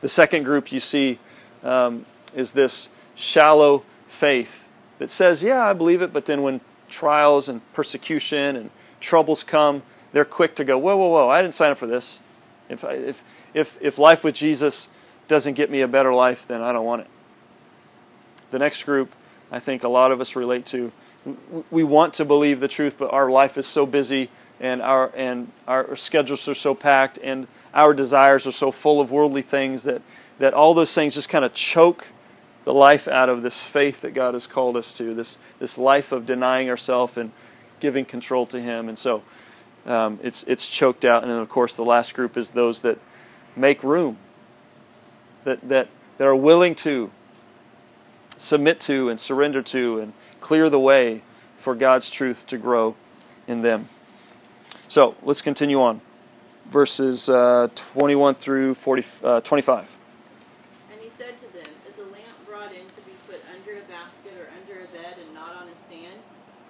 The 0.00 0.08
second 0.08 0.42
group 0.42 0.72
you 0.72 0.80
see 0.80 1.20
um, 1.62 2.06
is 2.34 2.52
this 2.52 2.88
shallow 3.14 3.84
faith 4.08 4.66
that 4.98 5.10
says, 5.10 5.44
yeah, 5.44 5.64
I 5.64 5.72
believe 5.72 6.02
it, 6.02 6.12
but 6.12 6.26
then 6.26 6.42
when 6.42 6.60
trials 6.88 7.48
and 7.48 7.60
persecution 7.72 8.56
and 8.56 8.70
troubles 9.00 9.44
come, 9.44 9.84
they're 10.12 10.24
quick 10.24 10.56
to 10.56 10.64
go, 10.64 10.76
whoa, 10.76 10.96
whoa, 10.96 11.08
whoa, 11.08 11.28
I 11.28 11.40
didn't 11.40 11.54
sign 11.54 11.70
up 11.70 11.78
for 11.78 11.86
this. 11.86 12.18
If, 12.68 12.84
I, 12.84 12.94
if, 12.94 13.22
if, 13.54 13.78
if 13.80 13.98
life 13.98 14.24
with 14.24 14.34
Jesus 14.34 14.88
doesn't 15.30 15.54
get 15.54 15.70
me 15.70 15.80
a 15.80 15.88
better 15.88 16.12
life, 16.12 16.46
then 16.46 16.60
I 16.60 16.72
don't 16.72 16.84
want 16.84 17.02
it. 17.02 17.08
The 18.50 18.58
next 18.58 18.82
group 18.82 19.14
I 19.52 19.60
think 19.60 19.84
a 19.84 19.88
lot 19.88 20.12
of 20.12 20.20
us 20.20 20.36
relate 20.36 20.66
to. 20.66 20.92
We 21.70 21.84
want 21.84 22.14
to 22.14 22.24
believe 22.24 22.60
the 22.60 22.68
truth, 22.68 22.96
but 22.98 23.12
our 23.12 23.30
life 23.30 23.56
is 23.56 23.66
so 23.66 23.86
busy 23.86 24.28
and 24.58 24.82
our 24.82 25.12
and 25.16 25.52
our 25.66 25.94
schedules 25.96 26.46
are 26.48 26.54
so 26.54 26.74
packed 26.74 27.18
and 27.22 27.46
our 27.72 27.94
desires 27.94 28.46
are 28.46 28.52
so 28.52 28.70
full 28.70 29.00
of 29.00 29.10
worldly 29.10 29.42
things 29.42 29.84
that 29.84 30.02
that 30.38 30.52
all 30.52 30.74
those 30.74 30.92
things 30.92 31.14
just 31.14 31.28
kind 31.28 31.44
of 31.44 31.54
choke 31.54 32.08
the 32.64 32.74
life 32.74 33.06
out 33.06 33.28
of 33.28 33.42
this 33.42 33.60
faith 33.60 34.00
that 34.00 34.14
God 34.14 34.34
has 34.34 34.46
called 34.46 34.76
us 34.76 34.92
to, 34.94 35.14
this 35.14 35.38
this 35.58 35.78
life 35.78 36.12
of 36.12 36.26
denying 36.26 36.68
ourselves 36.68 37.16
and 37.16 37.30
giving 37.78 38.04
control 38.04 38.46
to 38.46 38.60
Him. 38.60 38.88
And 38.88 38.98
so 38.98 39.22
um, 39.86 40.18
it's 40.22 40.42
it's 40.44 40.68
choked 40.68 41.04
out. 41.04 41.22
And 41.22 41.30
then 41.30 41.38
of 41.38 41.48
course 41.48 41.76
the 41.76 41.84
last 41.84 42.14
group 42.14 42.36
is 42.36 42.50
those 42.50 42.82
that 42.82 42.98
make 43.56 43.82
room, 43.82 44.18
that 45.44 45.68
that 45.68 45.88
that 46.18 46.26
are 46.26 46.36
willing 46.36 46.74
to 46.74 47.10
submit 48.36 48.80
to 48.80 49.08
and 49.08 49.20
surrender 49.20 49.62
to 49.62 49.98
and 49.98 50.12
clear 50.40 50.70
the 50.70 50.80
way 50.80 51.22
for 51.58 51.74
God's 51.74 52.08
truth 52.10 52.46
to 52.48 52.58
grow 52.58 52.96
in 53.46 53.62
them. 53.62 53.88
So 54.88 55.14
let's 55.22 55.42
continue 55.42 55.80
on. 55.80 56.00
Verses 56.70 57.28
uh, 57.28 57.68
21 57.74 58.36
through 58.36 58.74
40, 58.74 59.04
uh, 59.24 59.40
25. 59.40 59.96
And 60.92 61.00
he 61.00 61.10
said 61.18 61.36
to 61.38 61.52
them, 61.52 61.68
Is 61.88 61.98
a 61.98 62.06
lamp 62.12 62.30
brought 62.46 62.72
in 62.72 62.86
to 62.86 63.00
be 63.02 63.12
put 63.26 63.42
under 63.52 63.78
a 63.78 63.84
basket 63.90 64.34
or 64.38 64.48
under 64.54 64.84
a 64.84 64.88
bed 64.94 65.18
and 65.18 65.34
not 65.34 65.50
on 65.56 65.68
a 65.68 65.76
stand? 65.88 66.20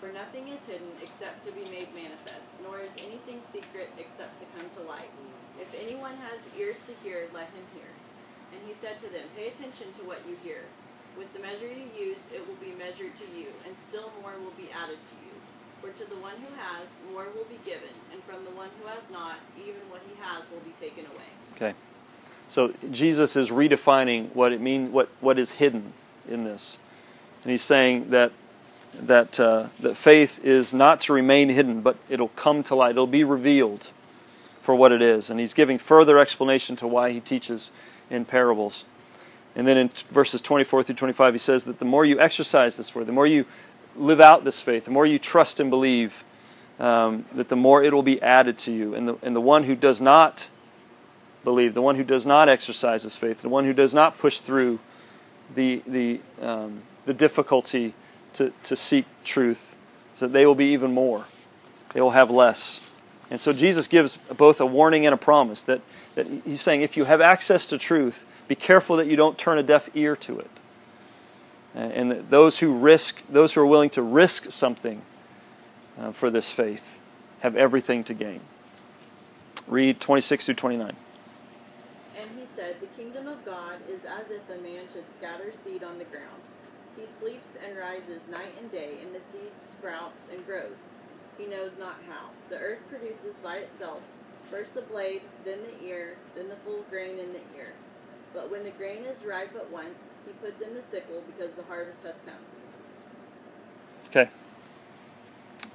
For 0.00 0.08
nothing 0.12 0.48
is 0.48 0.60
hidden 0.64 0.88
except 1.02 1.44
to 1.44 1.52
be 1.52 1.68
made 1.70 1.92
manifest, 1.94 2.48
nor 2.62 2.80
is 2.80 2.90
anything 2.96 3.42
secret 3.52 3.92
except 3.98 4.40
to 4.40 4.46
come 4.56 4.68
to 4.80 4.88
light. 4.88 5.10
If 5.60 5.68
anyone 5.76 6.16
has 6.16 6.40
ears 6.58 6.78
to 6.86 6.92
hear, 7.04 7.28
let 7.34 7.52
him 7.52 7.64
hear. 7.74 7.88
And 8.60 8.68
he 8.68 8.74
said 8.80 9.00
to 9.00 9.08
them, 9.08 9.24
Pay 9.36 9.48
attention 9.48 9.88
to 9.98 10.04
what 10.04 10.20
you 10.28 10.36
hear. 10.44 10.68
With 11.16 11.32
the 11.32 11.40
measure 11.40 11.66
you 11.66 11.88
use, 11.96 12.18
it 12.32 12.46
will 12.46 12.60
be 12.60 12.76
measured 12.76 13.16
to 13.16 13.24
you, 13.36 13.48
and 13.66 13.74
still 13.88 14.12
more 14.22 14.32
will 14.38 14.54
be 14.56 14.70
added 14.70 14.98
to 15.10 15.16
you. 15.24 15.32
For 15.80 15.88
to 15.96 16.08
the 16.08 16.20
one 16.20 16.34
who 16.36 16.52
has, 16.56 16.88
more 17.12 17.26
will 17.34 17.48
be 17.48 17.58
given, 17.64 17.94
and 18.12 18.22
from 18.24 18.44
the 18.44 18.50
one 18.50 18.68
who 18.80 18.86
has 18.86 19.02
not, 19.10 19.36
even 19.56 19.80
what 19.88 20.02
he 20.06 20.14
has 20.22 20.44
will 20.50 20.60
be 20.60 20.72
taken 20.78 21.06
away. 21.06 21.30
Okay. 21.56 21.74
So 22.48 22.74
Jesus 22.90 23.34
is 23.34 23.50
redefining 23.50 24.34
what 24.34 24.52
it 24.52 24.60
means, 24.60 24.92
what, 24.92 25.08
what 25.20 25.38
is 25.38 25.52
hidden 25.52 25.92
in 26.28 26.44
this. 26.44 26.78
And 27.42 27.50
he's 27.50 27.62
saying 27.62 28.10
that 28.10 28.32
that 29.02 29.38
uh, 29.38 29.68
that 29.78 29.96
faith 29.96 30.44
is 30.44 30.74
not 30.74 31.00
to 31.02 31.12
remain 31.12 31.48
hidden, 31.48 31.80
but 31.80 31.96
it'll 32.08 32.28
come 32.28 32.62
to 32.64 32.74
light. 32.74 32.90
It'll 32.90 33.06
be 33.06 33.24
revealed 33.24 33.90
for 34.62 34.74
what 34.74 34.92
it 34.92 35.00
is. 35.00 35.30
And 35.30 35.38
he's 35.38 35.54
giving 35.54 35.78
further 35.78 36.18
explanation 36.18 36.76
to 36.76 36.86
why 36.86 37.12
he 37.12 37.20
teaches 37.20 37.70
in 38.10 38.24
parables. 38.24 38.84
And 39.56 39.66
then 39.66 39.76
in 39.76 39.90
verses 40.10 40.40
24 40.40 40.84
through 40.84 40.94
25, 40.94 41.34
he 41.34 41.38
says 41.38 41.64
that 41.64 41.78
the 41.78 41.84
more 41.84 42.04
you 42.04 42.20
exercise 42.20 42.76
this 42.76 42.94
word, 42.94 43.06
the 43.06 43.12
more 43.12 43.26
you 43.26 43.46
live 43.96 44.20
out 44.20 44.44
this 44.44 44.60
faith, 44.60 44.84
the 44.84 44.90
more 44.90 45.06
you 45.06 45.18
trust 45.18 45.60
and 45.60 45.70
believe, 45.70 46.24
um, 46.78 47.24
that 47.34 47.48
the 47.48 47.56
more 47.56 47.82
it 47.82 47.92
will 47.92 48.02
be 48.02 48.20
added 48.22 48.58
to 48.58 48.72
you. 48.72 48.94
And 48.94 49.08
the, 49.08 49.16
and 49.22 49.34
the 49.34 49.40
one 49.40 49.64
who 49.64 49.74
does 49.74 50.00
not 50.00 50.50
believe, 51.44 51.74
the 51.74 51.82
one 51.82 51.96
who 51.96 52.04
does 52.04 52.24
not 52.24 52.48
exercise 52.48 53.02
his 53.02 53.16
faith, 53.16 53.42
the 53.42 53.48
one 53.48 53.64
who 53.64 53.72
does 53.72 53.92
not 53.92 54.18
push 54.18 54.40
through 54.40 54.78
the, 55.54 55.82
the, 55.86 56.20
um, 56.40 56.82
the 57.06 57.14
difficulty 57.14 57.94
to, 58.34 58.52
to 58.62 58.76
seek 58.76 59.06
truth, 59.24 59.76
so 60.14 60.26
that 60.26 60.32
they 60.32 60.46
will 60.46 60.54
be 60.54 60.66
even 60.66 60.92
more. 60.92 61.24
They 61.92 62.00
will 62.00 62.12
have 62.12 62.30
less. 62.30 62.89
And 63.30 63.40
so 63.40 63.52
Jesus 63.52 63.86
gives 63.86 64.16
both 64.16 64.60
a 64.60 64.66
warning 64.66 65.06
and 65.06 65.14
a 65.14 65.16
promise 65.16 65.62
that, 65.62 65.80
that 66.16 66.26
he's 66.44 66.60
saying 66.60 66.82
if 66.82 66.96
you 66.96 67.04
have 67.04 67.20
access 67.20 67.66
to 67.68 67.78
truth, 67.78 68.26
be 68.48 68.56
careful 68.56 68.96
that 68.96 69.06
you 69.06 69.14
don't 69.14 69.38
turn 69.38 69.56
a 69.56 69.62
deaf 69.62 69.88
ear 69.94 70.16
to 70.16 70.40
it. 70.40 70.50
And 71.72 72.28
those 72.28 72.58
who 72.58 72.76
risk, 72.76 73.22
those 73.28 73.54
who 73.54 73.60
are 73.60 73.66
willing 73.66 73.90
to 73.90 74.02
risk 74.02 74.50
something 74.50 75.02
uh, 75.96 76.10
for 76.10 76.28
this 76.28 76.50
faith, 76.50 76.98
have 77.40 77.54
everything 77.54 78.02
to 78.04 78.14
gain. 78.14 78.40
Read 79.68 80.00
26 80.00 80.46
through 80.46 80.54
29. 80.56 80.96
And 82.18 82.30
he 82.36 82.44
said, 82.56 82.76
The 82.80 82.88
kingdom 83.00 83.28
of 83.28 83.44
God 83.44 83.76
is 83.88 84.00
as 84.04 84.26
if 84.30 84.42
a 84.50 84.60
man 84.60 84.86
should 84.92 85.04
scatter 85.16 85.52
seed 85.64 85.84
on 85.84 85.98
the 85.98 86.04
ground. 86.04 86.42
He 86.96 87.04
sleeps 87.20 87.46
and 87.64 87.78
rises 87.78 88.20
night 88.28 88.54
and 88.60 88.70
day, 88.72 88.94
and 89.00 89.14
the 89.14 89.20
seed 89.30 89.52
sprouts 89.70 90.18
and 90.32 90.44
grows. 90.44 90.74
He 91.40 91.46
knows 91.46 91.72
not 91.78 91.96
how. 92.06 92.28
The 92.50 92.58
earth 92.58 92.80
produces 92.90 93.36
by 93.42 93.56
itself 93.56 94.00
first 94.50 94.74
the 94.74 94.82
blade, 94.82 95.22
then 95.44 95.58
the 95.62 95.86
ear, 95.86 96.16
then 96.34 96.48
the 96.48 96.56
full 96.56 96.84
grain 96.90 97.18
in 97.18 97.32
the 97.32 97.40
ear. 97.56 97.72
But 98.34 98.50
when 98.50 98.64
the 98.64 98.70
grain 98.70 99.04
is 99.04 99.24
ripe 99.24 99.54
at 99.54 99.70
once, 99.70 99.94
he 100.26 100.32
puts 100.32 100.60
in 100.60 100.74
the 100.74 100.82
sickle 100.90 101.22
because 101.26 101.54
the 101.54 101.62
harvest 101.62 101.98
has 102.04 102.14
come. 102.26 102.34
Okay. 104.08 104.30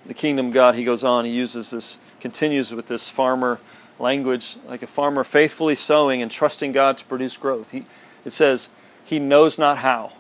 The 0.06 0.14
kingdom 0.14 0.52
God, 0.52 0.76
he 0.76 0.84
goes 0.84 1.04
on, 1.04 1.26
he 1.26 1.32
uses 1.32 1.72
this, 1.72 1.98
continues 2.20 2.74
with 2.74 2.88
this 2.88 3.08
farmer 3.08 3.60
language, 3.98 4.58
like 4.68 4.84
a 4.84 4.88
farmer 4.88 5.24
faithfully 5.24 5.76
sowing 5.76 6.22
and 6.22 6.30
trusting 6.30 6.74
God 6.74 6.98
to 6.98 7.06
produce 7.06 7.38
growth. 7.38 7.72
He, 7.72 7.86
it 8.24 8.34
says, 8.34 8.70
he 9.04 9.20
knows 9.20 9.58
not 9.58 9.80
how. 9.80 10.14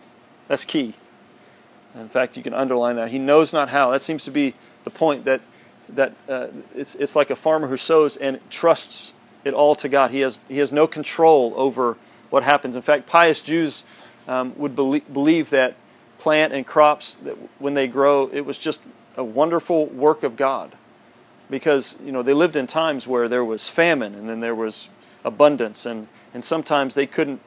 That's 0.47 0.65
key. 0.65 0.95
In 1.93 2.10
fact, 2.10 2.36
you 2.36 2.43
can 2.43 2.53
underline 2.53 2.95
that. 2.95 3.12
He 3.12 3.19
knows 3.19 3.53
not 3.53 3.69
how. 3.69 3.91
That 3.91 4.01
seems 4.01 4.23
to 4.25 4.31
be 4.31 4.55
the 4.85 4.91
point 4.91 5.25
that 5.25 5.41
that 5.89 6.13
uh, 6.29 6.47
it's 6.73 6.95
it's 6.95 7.15
like 7.15 7.29
a 7.29 7.35
farmer 7.35 7.67
who 7.67 7.77
sows 7.77 8.15
and 8.15 8.39
trusts 8.49 9.13
it 9.43 9.53
all 9.53 9.75
to 9.75 9.89
God. 9.89 10.11
He 10.11 10.21
has 10.21 10.39
he 10.47 10.59
has 10.59 10.71
no 10.71 10.87
control 10.87 11.53
over 11.57 11.97
what 12.29 12.43
happens. 12.43 12.75
In 12.75 12.81
fact, 12.81 13.05
pious 13.05 13.41
Jews 13.41 13.83
um, 14.27 14.53
would 14.57 14.75
believe, 14.75 15.11
believe 15.13 15.49
that 15.49 15.75
plant 16.17 16.53
and 16.53 16.65
crops 16.65 17.15
that 17.15 17.35
when 17.59 17.73
they 17.73 17.87
grow, 17.87 18.29
it 18.31 18.41
was 18.41 18.57
just 18.57 18.81
a 19.17 19.23
wonderful 19.23 19.85
work 19.87 20.23
of 20.23 20.35
God, 20.35 20.75
because 21.49 21.95
you 22.03 22.11
know 22.11 22.23
they 22.23 22.33
lived 22.33 22.55
in 22.55 22.67
times 22.67 23.07
where 23.07 23.27
there 23.27 23.45
was 23.45 23.69
famine 23.69 24.15
and 24.15 24.27
then 24.27 24.39
there 24.39 24.55
was 24.55 24.89
abundance, 25.23 25.85
and 25.85 26.07
and 26.33 26.43
sometimes 26.43 26.95
they 26.95 27.07
couldn't 27.07 27.41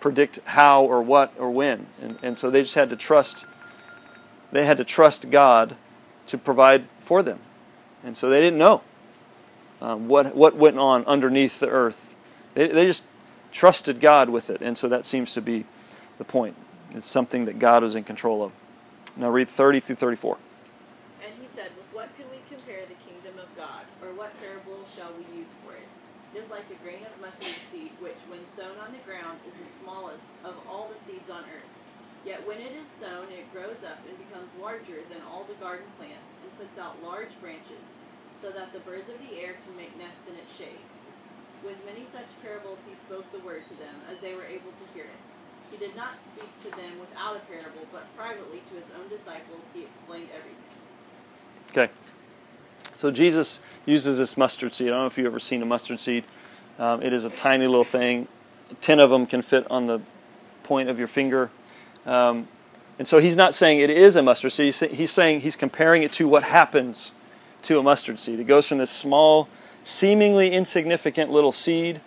predict 0.00 0.40
how 0.44 0.84
or 0.84 1.02
what 1.02 1.32
or 1.38 1.50
when, 1.50 1.86
and 2.02 2.18
and 2.22 2.38
so 2.38 2.50
they 2.50 2.62
just 2.62 2.74
had 2.74 2.90
to 2.90 2.96
trust. 2.96 3.44
They 4.50 4.66
had 4.66 4.76
to 4.76 4.84
trust 4.84 5.30
God 5.30 5.76
to 6.26 6.38
provide 6.38 6.86
for 7.00 7.22
them, 7.22 7.40
and 8.02 8.16
so 8.16 8.28
they 8.28 8.40
didn't 8.40 8.58
know 8.58 8.82
um, 9.80 10.08
what 10.08 10.34
what 10.34 10.56
went 10.56 10.78
on 10.78 11.04
underneath 11.06 11.60
the 11.60 11.68
earth. 11.68 12.14
They, 12.54 12.68
they 12.68 12.86
just 12.86 13.04
trusted 13.52 14.00
God 14.00 14.30
with 14.30 14.50
it, 14.50 14.60
and 14.60 14.76
so 14.76 14.88
that 14.88 15.04
seems 15.04 15.32
to 15.34 15.40
be 15.40 15.66
the 16.18 16.24
point. 16.24 16.56
It's 16.94 17.06
something 17.06 17.44
that 17.46 17.58
God 17.58 17.82
was 17.82 17.94
in 17.94 18.04
control 18.04 18.42
of. 18.42 18.52
Now 19.16 19.30
read 19.30 19.50
30 19.50 19.80
through 19.80 19.96
34. 19.96 20.38
And 21.24 21.32
he 21.40 21.46
said, 21.48 21.70
With 21.76 21.86
what 21.92 22.08
can 22.16 22.26
we 22.30 22.38
compare 22.48 22.82
the 22.86 22.98
kingdom 23.06 23.38
of 23.38 23.50
God, 23.56 23.82
or 24.02 24.14
what 24.14 24.30
parable 24.40 24.84
shall 24.96 25.10
we 25.14 25.26
use 25.36 25.50
for 25.64 25.74
it? 25.74 25.86
It 26.34 26.42
is 26.42 26.50
like 26.50 26.66
a 26.70 26.78
grain 26.82 27.06
of 27.06 27.14
mustard 27.20 27.54
seed, 27.70 27.92
which, 28.00 28.18
when 28.28 28.40
sown 28.58 28.78
on 28.82 28.90
the 28.90 29.02
ground, 29.06 29.38
is 29.46 29.54
the 29.54 29.70
smallest 29.82 30.26
of 30.44 30.54
all 30.68 30.90
the 30.90 30.98
seeds 31.06 31.30
on 31.30 31.42
earth. 31.46 31.73
Yet 32.24 32.46
when 32.48 32.56
it 32.56 32.72
is 32.72 32.88
sown, 32.88 33.28
it 33.28 33.52
grows 33.52 33.84
up 33.84 34.00
and 34.08 34.16
becomes 34.16 34.48
larger 34.56 35.04
than 35.12 35.20
all 35.28 35.44
the 35.44 35.60
garden 35.60 35.86
plants, 36.00 36.24
and 36.40 36.48
puts 36.56 36.80
out 36.80 36.96
large 37.04 37.36
branches, 37.40 37.84
so 38.40 38.50
that 38.50 38.72
the 38.72 38.80
birds 38.80 39.08
of 39.12 39.20
the 39.20 39.36
air 39.40 39.60
can 39.64 39.76
make 39.76 39.92
nests 39.96 40.24
in 40.28 40.36
its 40.36 40.56
shade. 40.56 40.84
With 41.60 41.76
many 41.84 42.08
such 42.12 42.28
parables 42.40 42.80
he 42.88 42.96
spoke 43.04 43.28
the 43.32 43.44
word 43.44 43.68
to 43.68 43.76
them, 43.76 43.94
as 44.08 44.18
they 44.20 44.32
were 44.32 44.44
able 44.44 44.72
to 44.72 44.86
hear 44.92 45.04
it. 45.04 45.20
He 45.70 45.76
did 45.76 45.96
not 45.96 46.16
speak 46.32 46.48
to 46.64 46.70
them 46.76 47.00
without 47.00 47.36
a 47.36 47.40
parable, 47.40 47.84
but 47.92 48.04
privately 48.16 48.62
to 48.70 48.74
his 48.76 48.88
own 48.96 49.08
disciples 49.08 49.60
he 49.72 49.84
explained 49.84 50.28
everything. 50.32 50.64
Okay. 51.70 51.92
So 52.96 53.10
Jesus 53.10 53.60
uses 53.84 54.18
this 54.18 54.36
mustard 54.36 54.74
seed. 54.74 54.88
I 54.88 54.90
don't 54.90 55.00
know 55.00 55.06
if 55.06 55.18
you've 55.18 55.26
ever 55.26 55.40
seen 55.40 55.62
a 55.62 55.66
mustard 55.66 56.00
seed. 56.00 56.24
Um, 56.78 57.02
it 57.02 57.12
is 57.12 57.24
a 57.24 57.30
tiny 57.30 57.66
little 57.66 57.84
thing. 57.84 58.28
Ten 58.80 59.00
of 59.00 59.10
them 59.10 59.26
can 59.26 59.42
fit 59.42 59.68
on 59.70 59.86
the 59.86 60.00
point 60.62 60.88
of 60.88 60.98
your 60.98 61.08
finger. 61.08 61.50
Um, 62.06 62.48
and 62.98 63.08
so 63.08 63.18
he's 63.18 63.36
not 63.36 63.54
saying 63.54 63.80
it 63.80 63.90
is 63.90 64.16
a 64.16 64.22
mustard 64.22 64.52
seed. 64.52 64.74
He's 64.74 65.10
saying 65.10 65.40
he's 65.40 65.56
comparing 65.56 66.02
it 66.02 66.12
to 66.14 66.28
what 66.28 66.44
happens 66.44 67.12
to 67.62 67.78
a 67.78 67.82
mustard 67.82 68.20
seed. 68.20 68.38
It 68.38 68.44
goes 68.44 68.68
from 68.68 68.78
this 68.78 68.90
small 68.90 69.48
seemingly 69.82 70.52
insignificant 70.52 71.30
little 71.30 71.52
seed, 71.52 72.00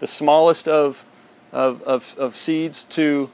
the 0.00 0.06
smallest 0.06 0.68
of, 0.68 1.04
of, 1.52 1.82
of, 1.82 2.14
of 2.18 2.36
seeds, 2.36 2.84
to 2.84 3.30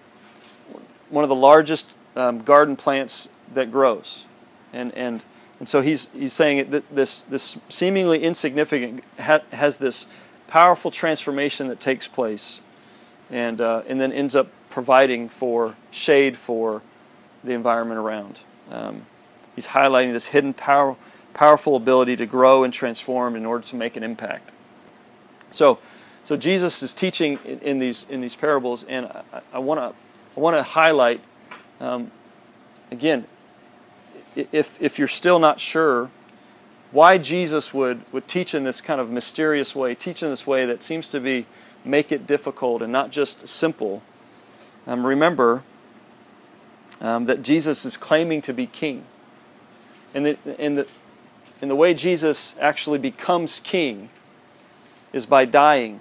one 1.08 1.24
of 1.24 1.28
the 1.28 1.34
largest 1.34 1.86
um, 2.14 2.42
garden 2.42 2.76
plants 2.76 3.28
that 3.54 3.72
grows. 3.72 4.24
And, 4.72 4.94
and, 4.94 5.22
and 5.58 5.68
so 5.68 5.80
he's, 5.80 6.08
he's 6.08 6.32
saying 6.32 6.70
that 6.70 6.94
this, 6.94 7.22
this 7.22 7.58
seemingly 7.68 8.22
insignificant 8.22 9.02
ha- 9.18 9.40
has 9.52 9.78
this 9.78 10.06
powerful 10.46 10.90
transformation 10.90 11.68
that 11.68 11.80
takes 11.80 12.06
place 12.06 12.60
and, 13.30 13.60
uh, 13.60 13.82
and 13.86 14.00
then 14.00 14.12
ends 14.12 14.36
up 14.36 14.48
providing 14.70 15.28
for 15.28 15.74
shade 15.90 16.36
for 16.36 16.82
the 17.44 17.52
environment 17.52 17.98
around. 17.98 18.40
Um, 18.70 19.06
he's 19.54 19.68
highlighting 19.68 20.12
this 20.12 20.26
hidden 20.26 20.54
power 20.54 20.96
powerful 21.34 21.76
ability 21.76 22.16
to 22.16 22.26
grow 22.26 22.64
and 22.64 22.72
transform 22.72 23.36
in 23.36 23.46
order 23.46 23.64
to 23.64 23.76
make 23.76 23.96
an 23.96 24.02
impact. 24.02 24.50
So, 25.52 25.78
so 26.24 26.36
Jesus 26.36 26.82
is 26.82 26.92
teaching 26.92 27.38
in, 27.44 27.60
in 27.60 27.78
these 27.78 28.06
in 28.10 28.20
these 28.20 28.34
parables, 28.34 28.84
and 28.84 29.08
I 29.52 29.58
want 29.58 29.78
to 29.78 29.98
I 30.36 30.40
want 30.40 30.56
to 30.56 30.62
highlight 30.62 31.20
um, 31.80 32.10
again, 32.90 33.26
if, 34.34 34.80
if 34.80 34.98
you're 34.98 35.08
still 35.08 35.38
not 35.38 35.60
sure 35.60 36.10
why 36.90 37.18
Jesus 37.18 37.74
would, 37.74 38.00
would 38.12 38.26
teach 38.26 38.54
in 38.54 38.64
this 38.64 38.80
kind 38.80 39.00
of 39.00 39.10
mysterious 39.10 39.76
way, 39.76 39.94
teach 39.94 40.22
in 40.22 40.30
this 40.30 40.46
way 40.46 40.64
that 40.66 40.82
seems 40.82 41.08
to 41.08 41.20
be 41.20 41.46
make 41.84 42.10
it 42.10 42.26
difficult 42.26 42.82
and 42.82 42.92
not 42.92 43.10
just 43.10 43.46
simple, 43.46 44.02
um, 44.86 45.06
remember 45.06 45.62
um, 47.00 47.26
that 47.26 47.42
Jesus 47.42 47.84
is 47.84 47.96
claiming 47.96 48.42
to 48.42 48.52
be 48.52 48.66
king. 48.66 49.04
And 50.14 50.26
the, 50.26 50.38
and, 50.58 50.78
the, 50.78 50.86
and 51.60 51.70
the 51.70 51.76
way 51.76 51.94
Jesus 51.94 52.54
actually 52.60 52.98
becomes 52.98 53.60
king 53.60 54.10
is 55.12 55.26
by 55.26 55.44
dying 55.44 56.00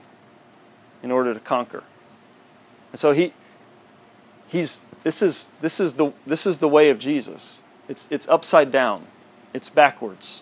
in 1.03 1.11
order 1.11 1.33
to 1.33 1.39
conquer. 1.39 1.83
And 2.91 2.99
so 2.99 3.11
he, 3.11 3.33
he's, 4.47 4.81
this, 5.03 5.21
is, 5.21 5.49
this, 5.61 5.79
is 5.79 5.95
the, 5.95 6.11
this 6.25 6.45
is 6.45 6.59
the 6.59 6.67
way 6.67 6.89
of 6.89 6.99
Jesus. 6.99 7.61
It's, 7.87 8.07
it's 8.11 8.27
upside 8.27 8.71
down, 8.71 9.05
it's 9.53 9.69
backwards. 9.69 10.41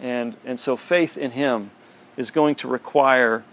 And, 0.00 0.36
and 0.44 0.58
so 0.58 0.76
faith 0.76 1.16
in 1.16 1.32
him 1.32 1.70
is 2.16 2.30
going 2.30 2.56
to 2.56 2.68
require 2.68 3.44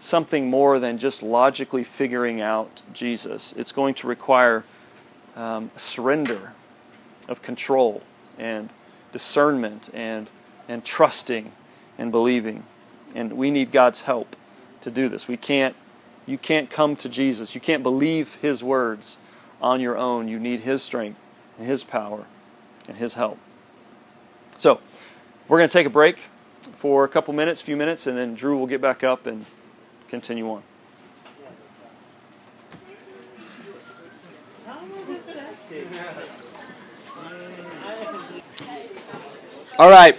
something 0.00 0.48
more 0.48 0.78
than 0.78 0.98
just 0.98 1.22
logically 1.22 1.84
figuring 1.84 2.40
out 2.40 2.82
Jesus. 2.92 3.54
It's 3.56 3.72
going 3.72 3.94
to 3.94 4.06
require 4.06 4.64
um, 5.36 5.70
surrender 5.76 6.52
of 7.28 7.42
control 7.42 8.02
and 8.38 8.70
discernment 9.12 9.90
and, 9.92 10.30
and 10.68 10.84
trusting 10.84 11.52
and 11.96 12.12
believing. 12.12 12.64
And 13.14 13.32
we 13.34 13.50
need 13.50 13.72
God's 13.72 14.02
help 14.02 14.36
to 14.82 14.90
do 14.90 15.08
this. 15.08 15.26
We 15.26 15.36
can't, 15.36 15.74
you 16.26 16.38
can't 16.38 16.70
come 16.70 16.94
to 16.96 17.08
Jesus. 17.08 17.54
You 17.54 17.60
can't 17.60 17.82
believe 17.82 18.36
His 18.36 18.62
words 18.62 19.16
on 19.60 19.80
your 19.80 19.96
own. 19.96 20.28
You 20.28 20.38
need 20.38 20.60
His 20.60 20.82
strength 20.82 21.20
and 21.58 21.66
His 21.66 21.84
power 21.84 22.26
and 22.86 22.96
His 22.96 23.14
help. 23.14 23.38
So, 24.56 24.80
we're 25.48 25.58
going 25.58 25.68
to 25.68 25.72
take 25.72 25.86
a 25.86 25.90
break 25.90 26.18
for 26.74 27.04
a 27.04 27.08
couple 27.08 27.32
minutes, 27.32 27.62
few 27.62 27.76
minutes, 27.76 28.06
and 28.06 28.18
then 28.18 28.34
Drew 28.34 28.58
will 28.58 28.66
get 28.66 28.80
back 28.80 29.02
up 29.02 29.26
and 29.26 29.46
continue 30.08 30.50
on. 30.50 30.62
All 39.78 39.90
right, 39.90 40.18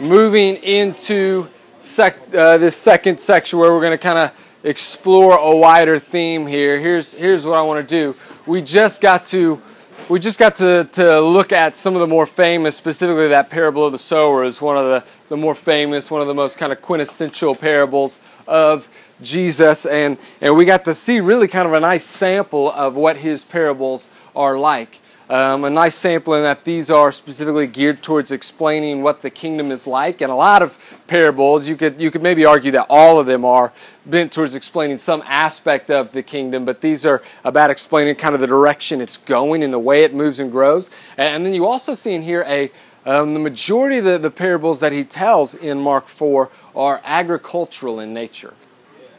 moving 0.00 0.56
into 0.56 1.46
sec- 1.80 2.34
uh, 2.34 2.58
this 2.58 2.76
second 2.76 3.20
section 3.20 3.60
where 3.60 3.72
we're 3.72 3.80
going 3.80 3.92
to 3.92 3.98
kind 3.98 4.18
of 4.18 4.32
explore 4.64 5.36
a 5.36 5.56
wider 5.56 6.00
theme 6.00 6.46
here. 6.46 6.80
Here's 6.80 7.14
here's 7.14 7.46
what 7.46 7.56
I 7.56 7.62
want 7.62 7.86
to 7.86 7.94
do. 7.94 8.16
We 8.46 8.60
just 8.60 9.00
got 9.00 9.24
to 9.26 9.62
we 10.10 10.18
just 10.18 10.40
got 10.40 10.56
to, 10.56 10.88
to 10.92 11.20
look 11.20 11.52
at 11.52 11.76
some 11.76 11.94
of 11.94 12.00
the 12.00 12.06
more 12.08 12.26
famous, 12.26 12.76
specifically 12.76 13.28
that 13.28 13.48
parable 13.48 13.86
of 13.86 13.92
the 13.92 13.98
sower 13.98 14.42
is 14.42 14.60
one 14.60 14.76
of 14.76 14.84
the, 14.84 15.04
the 15.28 15.36
more 15.36 15.54
famous, 15.54 16.10
one 16.10 16.20
of 16.20 16.26
the 16.26 16.34
most 16.34 16.58
kind 16.58 16.72
of 16.72 16.82
quintessential 16.82 17.54
parables 17.54 18.18
of 18.50 18.90
Jesus. 19.22 19.86
And, 19.86 20.18
and 20.42 20.56
we 20.56 20.66
got 20.66 20.84
to 20.84 20.94
see 20.94 21.20
really 21.20 21.48
kind 21.48 21.66
of 21.66 21.72
a 21.72 21.80
nice 21.80 22.04
sample 22.04 22.70
of 22.70 22.94
what 22.94 23.16
his 23.18 23.44
parables 23.44 24.08
are 24.36 24.58
like. 24.58 24.98
Um, 25.30 25.62
a 25.62 25.70
nice 25.70 25.94
sample 25.94 26.34
in 26.34 26.42
that 26.42 26.64
these 26.64 26.90
are 26.90 27.12
specifically 27.12 27.68
geared 27.68 28.02
towards 28.02 28.32
explaining 28.32 29.02
what 29.02 29.22
the 29.22 29.30
kingdom 29.30 29.70
is 29.70 29.86
like, 29.86 30.22
and 30.22 30.32
a 30.32 30.34
lot 30.34 30.60
of 30.60 30.76
parables 31.06 31.68
you 31.68 31.76
could 31.76 32.00
you 32.00 32.10
could 32.10 32.20
maybe 32.20 32.44
argue 32.44 32.72
that 32.72 32.86
all 32.90 33.20
of 33.20 33.26
them 33.26 33.44
are 33.44 33.72
bent 34.04 34.32
towards 34.32 34.56
explaining 34.56 34.98
some 34.98 35.22
aspect 35.26 35.88
of 35.88 36.10
the 36.10 36.24
kingdom, 36.24 36.64
but 36.64 36.80
these 36.80 37.06
are 37.06 37.22
about 37.44 37.70
explaining 37.70 38.16
kind 38.16 38.34
of 38.34 38.40
the 38.40 38.46
direction 38.48 39.00
it's 39.00 39.18
going 39.18 39.62
and 39.62 39.72
the 39.72 39.78
way 39.78 40.02
it 40.02 40.12
moves 40.12 40.40
and 40.40 40.50
grows. 40.50 40.90
And 41.16 41.46
then 41.46 41.54
you 41.54 41.64
also 41.64 41.94
see 41.94 42.12
in 42.12 42.22
here 42.22 42.44
a 42.48 42.72
um, 43.06 43.32
the 43.32 43.40
majority 43.40 43.98
of 43.98 44.04
the, 44.04 44.18
the 44.18 44.32
parables 44.32 44.80
that 44.80 44.90
he 44.90 45.04
tells 45.04 45.54
in 45.54 45.78
Mark 45.78 46.08
four 46.08 46.50
are 46.74 47.00
agricultural 47.04 48.00
in 48.00 48.12
nature. 48.12 48.54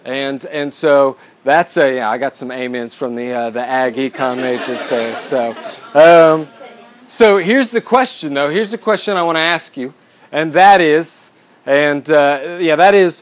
And 0.04 0.44
and 0.46 0.74
so 0.74 1.18
that's 1.44 1.78
a 1.78 1.96
yeah. 1.96 2.10
I 2.10 2.18
got 2.18 2.36
some 2.36 2.50
amens 2.50 2.96
from 2.96 3.16
the 3.16 3.32
uh, 3.32 3.50
the 3.52 3.62
ag 3.62 3.96
econ 3.96 4.38
majors 4.38 4.88
there. 4.88 5.16
So 5.18 5.56
um, 5.94 6.48
so 7.08 7.38
here's 7.38 7.70
the 7.70 7.82
question 7.82 8.34
though. 8.34 8.50
Here's 8.50 8.72
the 8.72 8.78
question 8.80 9.16
I 9.16 9.24
want 9.24 9.38
to 9.38 9.42
ask 9.42 9.78
you, 9.78 9.94
and 10.32 10.54
that 10.54 10.82
is, 10.82 11.32
and 11.66 12.10
uh, 12.10 12.58
yeah, 12.60 12.76
that 12.78 12.96
is, 12.96 13.22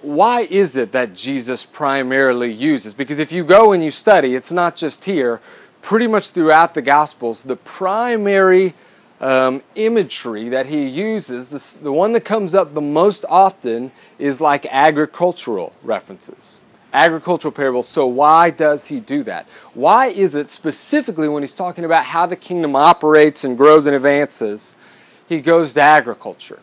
why 0.00 0.42
is 0.42 0.76
it 0.76 0.92
that 0.92 1.12
Jesus 1.12 1.64
primarily 1.64 2.52
uses? 2.52 2.94
Because 2.94 3.18
if 3.18 3.32
you 3.32 3.44
go 3.44 3.72
and 3.72 3.84
you 3.84 3.90
study, 3.90 4.34
it's 4.34 4.52
not 4.52 4.76
just 4.76 5.04
here. 5.04 5.40
Pretty 5.82 6.06
much 6.06 6.30
throughout 6.30 6.74
the 6.74 6.82
Gospels, 6.82 7.42
the 7.42 7.56
primary 7.56 8.74
um, 9.20 9.62
imagery 9.74 10.48
that 10.50 10.66
he 10.66 10.86
uses, 10.86 11.48
the, 11.48 11.84
the 11.84 11.92
one 11.92 12.12
that 12.12 12.24
comes 12.24 12.54
up 12.54 12.74
the 12.74 12.80
most 12.80 13.24
often 13.28 13.92
is 14.18 14.40
like 14.40 14.66
agricultural 14.66 15.72
references, 15.82 16.60
agricultural 16.92 17.52
parables. 17.52 17.88
So, 17.88 18.06
why 18.06 18.50
does 18.50 18.86
he 18.86 19.00
do 19.00 19.22
that? 19.24 19.46
Why 19.74 20.08
is 20.08 20.34
it 20.34 20.50
specifically 20.50 21.28
when 21.28 21.42
he's 21.42 21.54
talking 21.54 21.84
about 21.84 22.04
how 22.04 22.26
the 22.26 22.36
kingdom 22.36 22.76
operates 22.76 23.44
and 23.44 23.56
grows 23.56 23.86
and 23.86 23.96
advances, 23.96 24.76
he 25.28 25.40
goes 25.40 25.72
to 25.74 25.80
agriculture? 25.80 26.60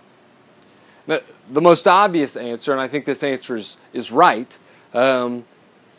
Now, 1.08 1.20
the 1.52 1.62
most 1.62 1.88
obvious 1.88 2.38
answer, 2.38 2.72
and 2.72 2.80
I 2.80 2.88
think 2.88 3.06
this 3.06 3.24
answer 3.24 3.58
is, 3.58 3.78
is 3.92 4.12
right, 4.12 4.58
um, 4.94 5.44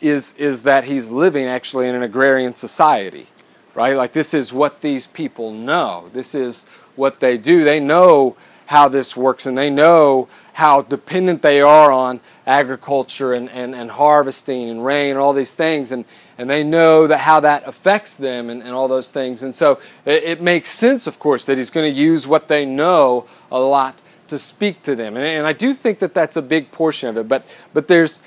is, 0.01 0.33
is 0.37 0.63
that 0.63 0.85
he's 0.85 1.11
living 1.11 1.45
actually 1.45 1.87
in 1.87 1.95
an 1.95 2.01
agrarian 2.01 2.53
society 2.53 3.27
right? 3.75 3.95
Like 3.95 4.13
this 4.13 4.33
is 4.33 4.51
what 4.51 4.81
these 4.81 5.05
people 5.05 5.51
know. 5.51 6.09
This 6.13 6.33
is 6.33 6.65
what 6.95 7.19
they 7.19 7.37
do. 7.37 7.63
They 7.63 7.79
know 7.79 8.35
how 8.67 8.87
this 8.87 9.15
works 9.15 9.45
and 9.45 9.57
they 9.57 9.69
know 9.69 10.27
how 10.53 10.81
dependent 10.81 11.41
they 11.41 11.61
are 11.61 11.91
on 11.91 12.19
agriculture 12.47 13.33
and, 13.33 13.49
and, 13.49 13.75
and 13.75 13.91
harvesting 13.91 14.69
and 14.69 14.83
rain 14.83 15.11
and 15.11 15.19
all 15.19 15.33
these 15.33 15.53
things 15.53 15.91
and, 15.91 16.05
and 16.37 16.49
they 16.49 16.63
know 16.63 17.07
that 17.07 17.19
how 17.19 17.41
that 17.41 17.67
affects 17.67 18.15
them 18.15 18.49
and, 18.49 18.63
and 18.63 18.71
all 18.71 18.87
those 18.87 19.11
things. 19.11 19.43
And 19.43 19.53
so 19.53 19.79
it, 20.05 20.23
it 20.23 20.41
makes 20.41 20.69
sense, 20.69 21.07
of 21.07 21.19
course, 21.19 21.45
that 21.45 21.57
he's 21.57 21.69
going 21.69 21.91
to 21.91 21.99
use 21.99 22.25
what 22.25 22.47
they 22.47 22.65
know 22.65 23.27
a 23.51 23.59
lot 23.59 24.01
to 24.29 24.39
speak 24.39 24.81
to 24.83 24.95
them. 24.95 25.15
And, 25.15 25.25
and 25.25 25.45
I 25.45 25.53
do 25.53 25.73
think 25.73 25.99
that 25.99 26.13
that's 26.13 26.37
a 26.37 26.41
big 26.41 26.71
portion 26.71 27.09
of 27.09 27.17
it, 27.17 27.27
but, 27.27 27.45
but 27.73 27.87
there's 27.87 28.23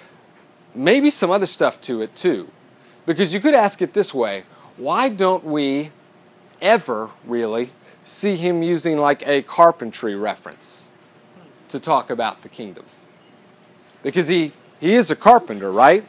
maybe 0.74 1.10
some 1.10 1.30
other 1.30 1.46
stuff 1.46 1.80
to 1.82 2.02
it 2.02 2.14
too. 2.14 2.48
Because 3.06 3.32
you 3.32 3.40
could 3.40 3.54
ask 3.54 3.80
it 3.80 3.94
this 3.94 4.12
way 4.12 4.44
why 4.78 5.08
don't 5.08 5.44
we 5.44 5.90
ever 6.62 7.10
really 7.24 7.70
see 8.04 8.36
him 8.36 8.62
using 8.62 8.96
like 8.96 9.26
a 9.26 9.42
carpentry 9.42 10.14
reference 10.14 10.88
to 11.68 11.78
talk 11.78 12.10
about 12.10 12.42
the 12.42 12.48
kingdom? 12.48 12.84
Because 14.02 14.28
he, 14.28 14.52
he 14.80 14.94
is 14.94 15.10
a 15.10 15.16
carpenter, 15.16 15.70
right? 15.70 16.06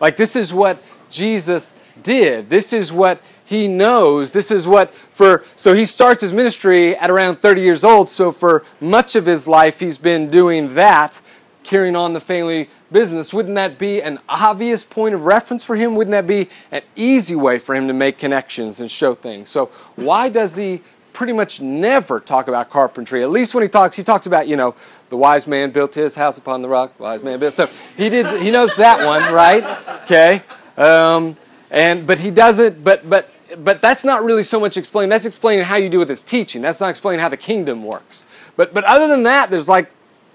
Like, 0.00 0.16
this 0.16 0.34
is 0.34 0.52
what 0.52 0.78
Jesus 1.10 1.74
did. 2.02 2.48
This 2.48 2.72
is 2.72 2.90
what 2.90 3.20
he 3.44 3.68
knows. 3.68 4.32
This 4.32 4.50
is 4.50 4.66
what, 4.66 4.92
for, 4.92 5.44
so 5.54 5.74
he 5.74 5.84
starts 5.84 6.22
his 6.22 6.32
ministry 6.32 6.96
at 6.96 7.10
around 7.10 7.36
30 7.36 7.60
years 7.60 7.84
old. 7.84 8.08
So, 8.08 8.32
for 8.32 8.64
much 8.80 9.14
of 9.14 9.26
his 9.26 9.46
life, 9.46 9.80
he's 9.80 9.98
been 9.98 10.30
doing 10.30 10.74
that, 10.74 11.20
carrying 11.64 11.96
on 11.96 12.12
the 12.12 12.20
family 12.20 12.68
business, 12.92 13.32
wouldn't 13.34 13.56
that 13.56 13.78
be 13.78 14.00
an 14.00 14.20
obvious 14.28 14.84
point 14.84 15.14
of 15.14 15.24
reference 15.24 15.64
for 15.64 15.74
him? 15.74 15.96
Wouldn't 15.96 16.12
that 16.12 16.26
be 16.26 16.48
an 16.70 16.82
easy 16.94 17.34
way 17.34 17.58
for 17.58 17.74
him 17.74 17.88
to 17.88 17.94
make 17.94 18.18
connections 18.18 18.80
and 18.80 18.90
show 18.90 19.14
things? 19.14 19.48
So, 19.48 19.66
why 19.96 20.28
does 20.28 20.54
he 20.54 20.82
pretty 21.12 21.32
much 21.32 21.60
never 21.60 22.20
talk 22.20 22.48
about 22.48 22.70
carpentry? 22.70 23.22
At 23.22 23.30
least 23.30 23.54
when 23.54 23.62
he 23.62 23.68
talks, 23.68 23.96
he 23.96 24.02
talks 24.02 24.26
about, 24.26 24.46
you 24.46 24.56
know, 24.56 24.74
the 25.08 25.16
wise 25.16 25.46
man 25.46 25.70
built 25.70 25.94
his 25.94 26.14
house 26.14 26.38
upon 26.38 26.62
the 26.62 26.68
rock, 26.68 26.98
wise 27.00 27.22
man 27.22 27.40
built. 27.40 27.54
So, 27.54 27.68
he 27.96 28.08
did, 28.08 28.42
he 28.42 28.50
knows 28.50 28.76
that 28.76 29.04
one, 29.04 29.32
right? 29.32 29.64
Okay. 30.02 30.42
Um, 30.76 31.36
and, 31.70 32.06
but 32.06 32.20
he 32.20 32.30
doesn't, 32.30 32.84
but, 32.84 33.08
but, 33.08 33.30
but 33.58 33.80
that's 33.80 34.04
not 34.04 34.24
really 34.24 34.42
so 34.42 34.60
much 34.60 34.76
explaining. 34.76 35.08
That's 35.08 35.26
explaining 35.26 35.64
how 35.64 35.76
you 35.76 35.88
do 35.88 35.98
with 35.98 36.08
his 36.08 36.22
teaching. 36.22 36.62
That's 36.62 36.80
not 36.80 36.90
explaining 36.90 37.20
how 37.20 37.28
the 37.28 37.36
kingdom 37.36 37.84
works. 37.84 38.24
But, 38.56 38.74
but 38.74 38.84
other 38.84 39.08
than 39.08 39.24
that, 39.24 39.50
there's 39.50 39.68
like, 39.68 39.90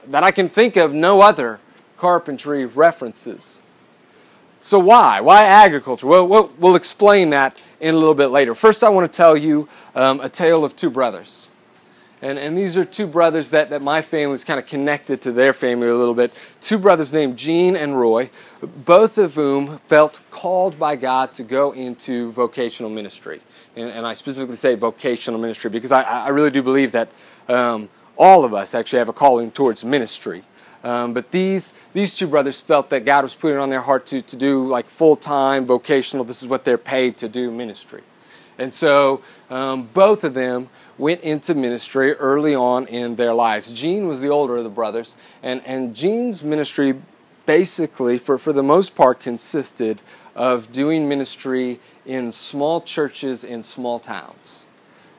that 0.09 0.23
I 0.23 0.31
can 0.31 0.49
think 0.49 0.75
of 0.75 0.93
no 0.93 1.21
other 1.21 1.59
carpentry 1.97 2.65
references. 2.65 3.61
So, 4.59 4.77
why? 4.79 5.21
Why 5.21 5.43
agriculture? 5.43 6.07
Well, 6.07 6.27
we'll, 6.27 6.51
we'll 6.57 6.75
explain 6.75 7.29
that 7.29 7.61
in 7.79 7.95
a 7.95 7.97
little 7.97 8.15
bit 8.15 8.27
later. 8.27 8.53
First, 8.53 8.83
I 8.83 8.89
want 8.89 9.11
to 9.11 9.15
tell 9.15 9.37
you 9.37 9.69
um, 9.95 10.19
a 10.19 10.27
tale 10.27 10.65
of 10.65 10.75
two 10.75 10.89
brothers. 10.89 11.47
And, 12.21 12.37
and 12.37 12.57
these 12.57 12.75
are 12.75 12.83
two 12.83 13.07
brothers 13.07 13.51
that, 13.51 13.69
that 13.69 13.81
my 13.81 14.01
family 14.01 14.33
is 14.33 14.43
kind 14.43 14.59
of 14.59 14.65
connected 14.65 15.21
to 15.21 15.31
their 15.31 15.53
family 15.53 15.87
a 15.87 15.95
little 15.95 16.13
bit. 16.13 16.33
Two 16.59 16.77
brothers 16.77 17.13
named 17.13 17.37
Gene 17.37 17.77
and 17.77 17.97
Roy, 17.97 18.29
both 18.61 19.17
of 19.17 19.35
whom 19.35 19.77
felt 19.79 20.19
called 20.29 20.77
by 20.77 20.97
God 20.97 21.33
to 21.35 21.43
go 21.43 21.71
into 21.71 22.33
vocational 22.33 22.89
ministry. 22.89 23.39
And, 23.77 23.89
and 23.89 24.05
I 24.05 24.13
specifically 24.13 24.57
say 24.57 24.75
vocational 24.75 25.39
ministry 25.39 25.69
because 25.69 25.93
I, 25.93 26.01
I 26.01 26.29
really 26.29 26.51
do 26.51 26.61
believe 26.61 26.91
that 26.91 27.07
um, 27.47 27.87
all 28.19 28.45
of 28.45 28.53
us 28.53 28.75
actually 28.75 28.99
have 28.99 29.09
a 29.09 29.13
calling 29.13 29.49
towards 29.49 29.83
ministry. 29.83 30.43
Um, 30.83 31.13
but 31.13 31.31
these 31.31 31.73
these 31.93 32.15
two 32.15 32.27
brothers 32.27 32.61
felt 32.61 32.89
that 32.91 33.03
God 33.03 33.23
was 33.23 33.33
putting 33.33 33.57
on 33.57 33.69
their 33.69 33.81
heart 33.81 34.05
to, 34.07 34.21
to 34.21 34.35
do 34.35 34.67
like 34.67 34.87
full 34.87 35.15
time 35.15 35.65
vocational. 35.65 36.23
This 36.23 36.43
is 36.43 36.47
what 36.47 36.63
they're 36.63 36.77
paid 36.77 37.17
to 37.17 37.27
do 37.27 37.49
ministry. 37.49 38.03
And 38.57 38.73
so 38.73 39.21
um, 39.49 39.89
both 39.93 40.23
of 40.23 40.33
them 40.33 40.69
went 40.97 41.21
into 41.21 41.55
ministry 41.55 42.13
early 42.13 42.53
on 42.53 42.87
in 42.87 43.15
their 43.15 43.33
lives. 43.33 43.71
Gene 43.71 44.07
was 44.07 44.19
the 44.19 44.27
older 44.27 44.57
of 44.57 44.65
the 44.65 44.69
brothers, 44.69 45.15
and, 45.41 45.61
and 45.65 45.95
Gene's 45.95 46.43
ministry 46.43 47.01
basically, 47.45 48.17
for, 48.17 48.37
for 48.37 48.53
the 48.53 48.61
most 48.61 48.95
part, 48.95 49.19
consisted 49.19 50.01
of 50.35 50.71
doing 50.71 51.09
ministry 51.09 51.79
in 52.05 52.31
small 52.31 52.81
churches 52.81 53.43
in 53.43 53.63
small 53.63 53.97
towns. 53.97 54.65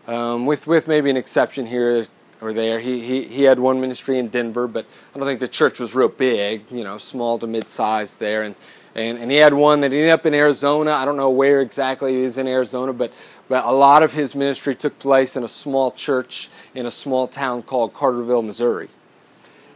Um, 0.06 0.46
with, 0.46 0.66
with 0.66 0.86
maybe 0.86 1.10
an 1.10 1.16
exception 1.16 1.66
here 1.66 2.06
or 2.40 2.52
there. 2.52 2.80
He, 2.80 3.00
he, 3.00 3.24
he 3.24 3.42
had 3.42 3.58
one 3.58 3.80
ministry 3.80 4.18
in 4.18 4.28
Denver, 4.28 4.66
but 4.66 4.86
I 5.14 5.18
don't 5.18 5.26
think 5.26 5.40
the 5.40 5.48
church 5.48 5.80
was 5.80 5.94
real 5.94 6.08
big, 6.08 6.62
you 6.70 6.84
know, 6.84 6.98
small 6.98 7.38
to 7.38 7.46
mid 7.46 7.68
sized 7.68 8.18
there. 8.18 8.42
And, 8.42 8.54
and, 8.94 9.18
and 9.18 9.30
he 9.30 9.36
had 9.36 9.52
one 9.52 9.80
that 9.82 9.92
ended 9.92 10.10
up 10.10 10.26
in 10.26 10.34
Arizona. 10.34 10.92
I 10.92 11.04
don't 11.04 11.16
know 11.16 11.30
where 11.30 11.60
exactly 11.60 12.14
he 12.14 12.22
was 12.22 12.38
in 12.38 12.46
Arizona, 12.46 12.92
but, 12.92 13.12
but 13.48 13.64
a 13.64 13.72
lot 13.72 14.02
of 14.02 14.12
his 14.12 14.34
ministry 14.34 14.74
took 14.74 14.98
place 14.98 15.36
in 15.36 15.44
a 15.44 15.48
small 15.48 15.90
church 15.90 16.48
in 16.74 16.86
a 16.86 16.90
small 16.90 17.28
town 17.28 17.62
called 17.62 17.94
Carterville, 17.94 18.42
Missouri. 18.42 18.88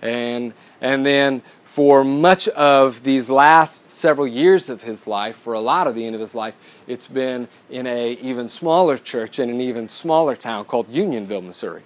And, 0.02 0.52
and 0.80 1.04
then 1.04 1.42
for 1.64 2.04
much 2.04 2.46
of 2.48 3.02
these 3.02 3.28
last 3.30 3.90
several 3.90 4.28
years 4.28 4.68
of 4.68 4.82
his 4.82 5.06
life, 5.06 5.36
for 5.36 5.54
a 5.54 5.60
lot 5.60 5.86
of 5.86 5.94
the 5.94 6.06
end 6.06 6.14
of 6.14 6.20
his 6.20 6.34
life, 6.34 6.54
it's 6.86 7.06
been 7.06 7.48
in 7.70 7.86
a 7.86 8.12
even 8.20 8.48
smaller 8.48 8.96
church 8.96 9.38
in 9.38 9.50
an 9.50 9.60
even 9.60 9.88
smaller 9.88 10.36
town 10.36 10.64
called 10.66 10.88
Unionville, 10.88 11.42
Missouri. 11.42 11.82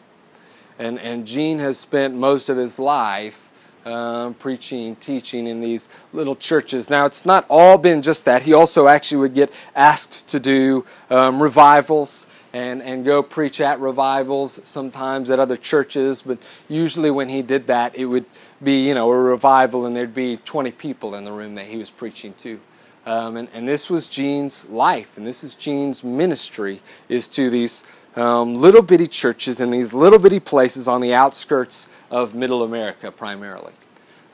And, 0.79 0.99
and 1.01 1.27
Gene 1.27 1.59
has 1.59 1.79
spent 1.79 2.15
most 2.15 2.49
of 2.49 2.57
his 2.57 2.79
life 2.79 3.51
um, 3.85 4.35
preaching, 4.35 4.97
teaching 4.97 5.47
in 5.47 5.61
these 5.61 5.89
little 6.13 6.37
churches. 6.37 6.91
Now, 6.91 7.07
it's 7.07 7.25
not 7.25 7.47
all 7.49 7.79
been 7.79 8.03
just 8.03 8.25
that. 8.27 8.43
He 8.43 8.53
also 8.53 8.87
actually 8.87 9.19
would 9.19 9.35
get 9.35 9.53
asked 9.75 10.29
to 10.29 10.41
do 10.41 10.85
um, 11.11 11.43
revivals 11.43 12.27
and, 12.53 12.83
and 12.83 13.05
go 13.05 13.23
preach 13.23 13.61
at 13.61 13.81
revivals, 13.81 14.61
sometimes 14.65 15.31
at 15.31 15.39
other 15.39 15.57
churches, 15.57 16.23
but 16.23 16.39
usually 16.69 17.11
when 17.11 17.29
he 17.29 17.43
did 17.43 17.67
that, 17.67 17.95
it 17.95 18.07
would 18.07 18.25
be, 18.63 18.87
you 18.87 18.95
know, 18.95 19.11
a 19.11 19.17
revival 19.19 19.87
and 19.87 19.95
there'd 19.95 20.15
be 20.15 20.37
20 20.39 20.71
people 20.73 21.15
in 21.15 21.25
the 21.25 21.33
room 21.33 21.55
that 21.57 21.67
he 21.67 21.77
was 21.77 21.91
preaching 21.91 22.33
to. 22.35 22.59
Um, 23.07 23.37
and, 23.37 23.49
and 23.55 23.67
this 23.67 23.89
was 23.89 24.07
Gene's 24.07 24.69
life, 24.69 25.17
and 25.17 25.27
this 25.27 25.43
is 25.43 25.55
Gene's 25.55 26.05
ministry, 26.05 26.83
is 27.09 27.27
to 27.29 27.49
these 27.49 27.85
um, 28.17 28.55
little 28.55 28.83
bitty 28.83 29.07
churches 29.07 29.61
in 29.61 29.71
these 29.71 29.93
little 29.93 30.19
bitty 30.19 30.41
places 30.41 30.89
on 30.89 31.01
the 31.01 31.15
outskirts 31.15 31.89
of 32.11 32.35
middle 32.35 32.63
America 32.63 33.11
primarily. 33.11 33.73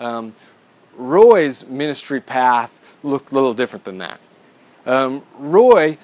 Um, 0.01 0.35
Roy's 0.97 1.67
ministry 1.67 2.21
path 2.21 2.73
looked 3.03 3.33
a 3.33 3.35
little 3.35 3.55
different 3.55 3.85
than 3.85 3.99
that. 3.99 4.21
Um, 4.87 5.23
Roy 5.39 5.99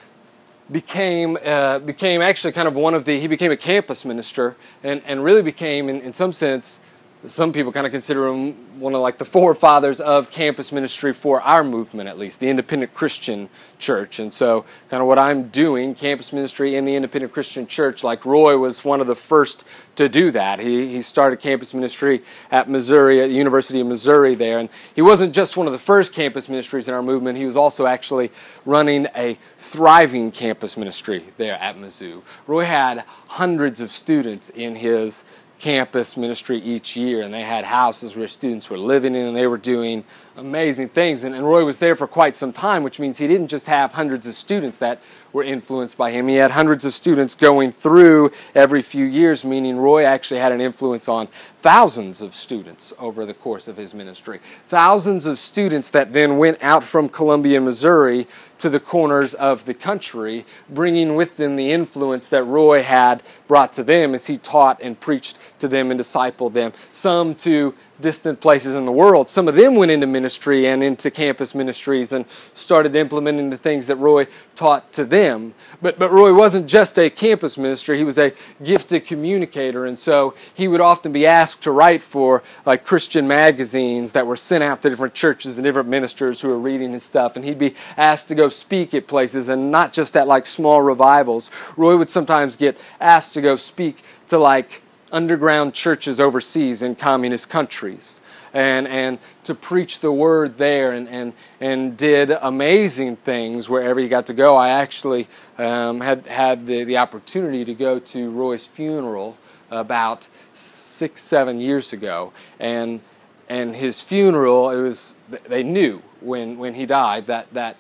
became 0.71 1.37
uh, 1.45 1.81
became 1.81 2.23
actually 2.23 2.53
kind 2.53 2.68
of 2.68 2.77
one 2.77 2.95
of 2.95 3.05
the 3.05 3.18
he 3.18 3.27
became 3.27 3.51
a 3.51 3.57
campus 3.57 4.05
minister 4.05 4.57
and, 4.83 5.03
and 5.05 5.25
really 5.25 5.43
became 5.43 5.89
in, 5.89 6.01
in 6.01 6.12
some 6.12 6.33
sense 6.33 6.81
some 7.27 7.53
people 7.53 7.71
kind 7.71 7.87
of 7.87 7.93
consider 7.93 8.29
him 8.29 8.81
one 8.81 8.95
of 8.95 9.03
like 9.03 9.18
the 9.18 9.25
forefathers 9.27 10.01
of 10.01 10.31
campus 10.31 10.73
ministry 10.73 11.12
for 11.12 11.43
our 11.43 11.62
movement 11.62 12.09
at 12.09 12.18
least 12.18 12.41
the 12.41 12.49
independent 12.49 12.95
christian 12.95 13.49
church. 13.79 14.18
And 14.18 14.33
so 14.33 14.64
kind 14.89 15.03
of 15.03 15.07
what 15.07 15.18
i'm 15.18 15.49
doing 15.49 15.95
campus 15.95 16.33
ministry 16.33 16.77
in 16.77 16.85
the 16.85 16.95
independent 16.97 17.33
christian 17.33 17.66
church 17.66 18.03
like 18.03 18.25
roy 18.25 18.57
was 18.57 18.85
one 18.85 19.03
of 19.03 19.07
the 19.07 19.14
first 19.14 19.64
to 19.97 20.09
do 20.09 20.31
that. 20.31 20.61
He, 20.61 20.89
he 20.89 21.03
started 21.03 21.41
campus 21.41 21.75
ministry 21.75 22.23
at 22.51 22.71
missouri 22.71 23.21
at 23.21 23.29
the 23.29 23.35
university 23.35 23.81
of 23.81 23.87
missouri 23.87 24.35
there. 24.35 24.59
And 24.59 24.71
he 24.95 25.03
wasn't 25.03 25.35
just 25.35 25.59
one 25.59 25.66
of 25.66 25.75
the 25.75 25.79
first 25.79 26.14
campus 26.14 26.49
ministries 26.49 26.89
in 26.89 26.95
our 26.95 27.03
movement. 27.03 27.37
He 27.37 27.45
was 27.45 27.57
also 27.57 27.87
actually 27.87 28.33
running 28.64 29.09
a 29.14 29.39
thriving 29.59 30.33
campus 30.33 30.79
ministry 30.79 31.25
there 31.37 31.55
at 31.55 31.77
mizzou. 31.77 32.23
Roy 32.47 32.64
had 32.64 33.05
hundreds 33.27 33.83
of 33.83 33.93
students 33.93 34.49
in 34.49 34.77
his 34.77 35.25
campus 35.61 36.16
ministry 36.16 36.58
each 36.58 36.96
year, 36.96 37.22
and 37.22 37.32
they 37.32 37.42
had 37.42 37.64
houses 37.64 38.16
where 38.16 38.26
students 38.26 38.68
were 38.70 38.78
living 38.78 39.14
in, 39.14 39.26
and 39.26 39.36
they 39.36 39.46
were 39.46 39.58
doing 39.58 40.04
amazing 40.36 40.88
things. 40.88 41.22
And, 41.22 41.34
and, 41.34 41.44
Roy 41.44 41.64
was 41.64 41.78
there 41.78 41.94
for 41.94 42.06
quite 42.06 42.34
some 42.34 42.52
time, 42.52 42.82
which 42.82 42.98
means 42.98 43.18
he 43.18 43.26
didn't 43.26 43.48
just 43.48 43.66
have 43.66 43.92
hundreds 43.92 44.26
of 44.26 44.34
students 44.34 44.78
that 44.78 45.00
were 45.32 45.44
influenced 45.44 45.96
by 45.96 46.11
him. 46.11 46.28
He 46.28 46.36
had 46.36 46.50
hundreds 46.52 46.84
of 46.84 46.94
students 46.94 47.34
going 47.34 47.72
through 47.72 48.32
every 48.54 48.80
few 48.80 49.04
years, 49.04 49.44
meaning 49.44 49.76
Roy 49.76 50.04
actually 50.04 50.40
had 50.40 50.50
an 50.50 50.61
influence 50.61 51.08
on 51.08 51.28
thousands 51.56 52.22
of 52.22 52.34
students 52.34 52.92
over 52.98 53.26
the 53.26 53.34
course 53.34 53.68
of 53.68 53.76
his 53.76 53.92
ministry. 53.92 54.40
Thousands 54.68 55.26
of 55.26 55.38
students 55.38 55.90
that 55.90 56.12
then 56.12 56.38
went 56.38 56.62
out 56.62 56.82
from 56.82 57.08
Columbia, 57.08 57.61
Missouri 57.61 58.26
to 58.61 58.70
the 58.70 58.80
corners 58.80 59.34
of 59.34 59.64
the 59.64 59.74
country, 59.74 60.44
bringing 60.68 61.16
with 61.16 61.36
them 61.36 61.56
the 61.56 61.72
influence 61.72 62.28
that 62.28 62.44
Roy 62.44 62.82
had 62.82 63.22
brought 63.48 63.72
to 63.74 63.82
them 63.82 64.14
as 64.14 64.26
he 64.26 64.38
taught 64.38 64.80
and 64.82 64.98
preached 64.98 65.38
to 65.58 65.68
them 65.68 65.90
and 65.90 65.98
discipled 65.98 66.52
them. 66.52 66.72
Some 66.92 67.34
to 67.36 67.74
distant 68.00 68.40
places 68.40 68.74
in 68.74 68.84
the 68.84 68.92
world. 68.92 69.30
Some 69.30 69.48
of 69.48 69.54
them 69.54 69.76
went 69.76 69.90
into 69.90 70.06
ministry 70.06 70.66
and 70.66 70.82
into 70.82 71.11
campus 71.11 71.54
ministries 71.54 72.12
and 72.12 72.24
started 72.54 72.96
implementing 72.96 73.50
the 73.50 73.56
things 73.56 73.86
that 73.86 73.96
Roy 73.96 74.26
taught 74.54 74.92
to 74.94 75.04
them. 75.04 75.54
But, 75.80 75.98
but 75.98 76.11
Roy 76.11 76.34
wasn't 76.34 76.66
just 76.66 76.98
a 76.98 77.11
campus 77.11 77.56
minister, 77.58 77.94
he 77.94 78.04
was 78.04 78.18
a 78.18 78.32
gifted 78.62 79.06
communicator. 79.06 79.86
And 79.86 79.98
so 79.98 80.34
he 80.54 80.68
would 80.68 80.80
often 80.80 81.12
be 81.12 81.26
asked 81.26 81.62
to 81.62 81.70
write 81.70 82.02
for 82.02 82.42
like 82.66 82.84
Christian 82.84 83.26
magazines 83.26 84.12
that 84.12 84.26
were 84.26 84.36
sent 84.36 84.64
out 84.64 84.82
to 84.82 84.90
different 84.90 85.14
churches 85.14 85.58
and 85.58 85.64
different 85.64 85.88
ministers 85.88 86.40
who 86.40 86.48
were 86.48 86.58
reading 86.58 86.92
his 86.92 87.02
stuff. 87.02 87.36
And 87.36 87.44
he'd 87.44 87.58
be 87.58 87.74
asked 87.96 88.28
to 88.28 88.34
go 88.34 88.48
speak 88.51 88.94
at 88.94 89.07
places 89.07 89.48
and 89.48 89.70
not 89.70 89.92
just 89.92 90.16
at 90.16 90.26
like 90.28 90.46
small 90.46 90.82
revivals. 90.82 91.51
Roy 91.76 91.96
would 91.96 92.11
sometimes 92.11 92.57
get 92.57 92.78
asked 93.01 93.34
to 93.34 93.40
go 93.40 93.57
speak 93.57 94.03
to 94.28 94.38
like 94.38 94.82
underground 95.12 95.74
churches 95.74 96.20
overseas 96.20 96.82
in 96.82 96.94
communist 96.94 97.48
countries 97.48 98.20
and, 98.53 98.88
and 98.88 99.18
to 99.44 99.55
preach 99.55 100.01
the 100.01 100.12
word 100.12 100.59
there 100.59 100.90
and, 100.90 101.09
and, 101.09 101.32
and 101.61 101.96
did 101.96 102.30
amazing 102.30 103.16
things 103.16 103.68
wherever 103.68 104.01
he 104.01 104.09
got 104.09 104.26
to 104.26 104.34
go. 104.34 104.57
I 104.57 104.70
actually 104.70 105.28
um, 105.59 106.01
had, 106.01 106.26
had 106.26 106.66
the, 106.66 106.84
the 106.84 106.98
opportunity 106.98 107.64
to 107.64 107.74
go 107.74 107.98
to 107.98 108.30
Roy's 108.30 108.66
funeral 108.66 109.38
about 109.70 110.28
six, 110.53 111.22
seven 111.22 111.61
years 111.61 111.92
ago. 111.92 112.32
And, 112.59 113.01
and 113.48 113.74
his 113.74 114.03
funeral, 114.03 114.70
it 114.70 114.82
was, 114.82 115.14
they 115.48 115.62
knew 115.62 116.03
when, 116.20 116.59
when 116.59 116.74
he 116.74 116.86
died 116.86 117.26
that, 117.26 117.53
that 117.55 117.76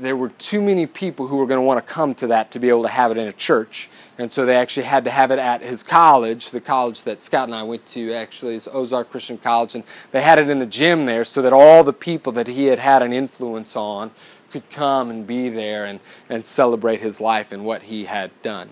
there 0.00 0.16
were 0.16 0.30
too 0.30 0.62
many 0.62 0.86
people 0.86 1.26
who 1.26 1.36
were 1.36 1.46
going 1.46 1.58
to 1.58 1.62
want 1.62 1.84
to 1.84 1.92
come 1.92 2.14
to 2.16 2.26
that 2.28 2.50
to 2.52 2.58
be 2.58 2.68
able 2.68 2.82
to 2.82 2.88
have 2.88 3.10
it 3.10 3.18
in 3.18 3.28
a 3.28 3.32
church. 3.32 3.90
And 4.18 4.32
so 4.32 4.44
they 4.46 4.56
actually 4.56 4.86
had 4.86 5.04
to 5.04 5.10
have 5.10 5.30
it 5.30 5.38
at 5.38 5.62
his 5.62 5.82
college, 5.82 6.50
the 6.50 6.60
college 6.60 7.04
that 7.04 7.22
Scott 7.22 7.48
and 7.48 7.54
I 7.54 7.62
went 7.62 7.86
to, 7.88 8.12
actually, 8.14 8.54
is 8.54 8.68
Ozark 8.70 9.10
Christian 9.10 9.38
College. 9.38 9.74
And 9.74 9.84
they 10.10 10.22
had 10.22 10.38
it 10.38 10.48
in 10.48 10.58
the 10.58 10.66
gym 10.66 11.06
there 11.06 11.24
so 11.24 11.42
that 11.42 11.52
all 11.52 11.84
the 11.84 11.92
people 11.92 12.32
that 12.32 12.46
he 12.46 12.66
had 12.66 12.78
had 12.78 13.02
an 13.02 13.12
influence 13.12 13.76
on 13.76 14.10
could 14.50 14.68
come 14.70 15.10
and 15.10 15.26
be 15.26 15.48
there 15.48 15.86
and, 15.86 16.00
and 16.28 16.44
celebrate 16.44 17.00
his 17.00 17.20
life 17.20 17.52
and 17.52 17.64
what 17.64 17.82
he 17.82 18.04
had 18.04 18.30
done. 18.42 18.68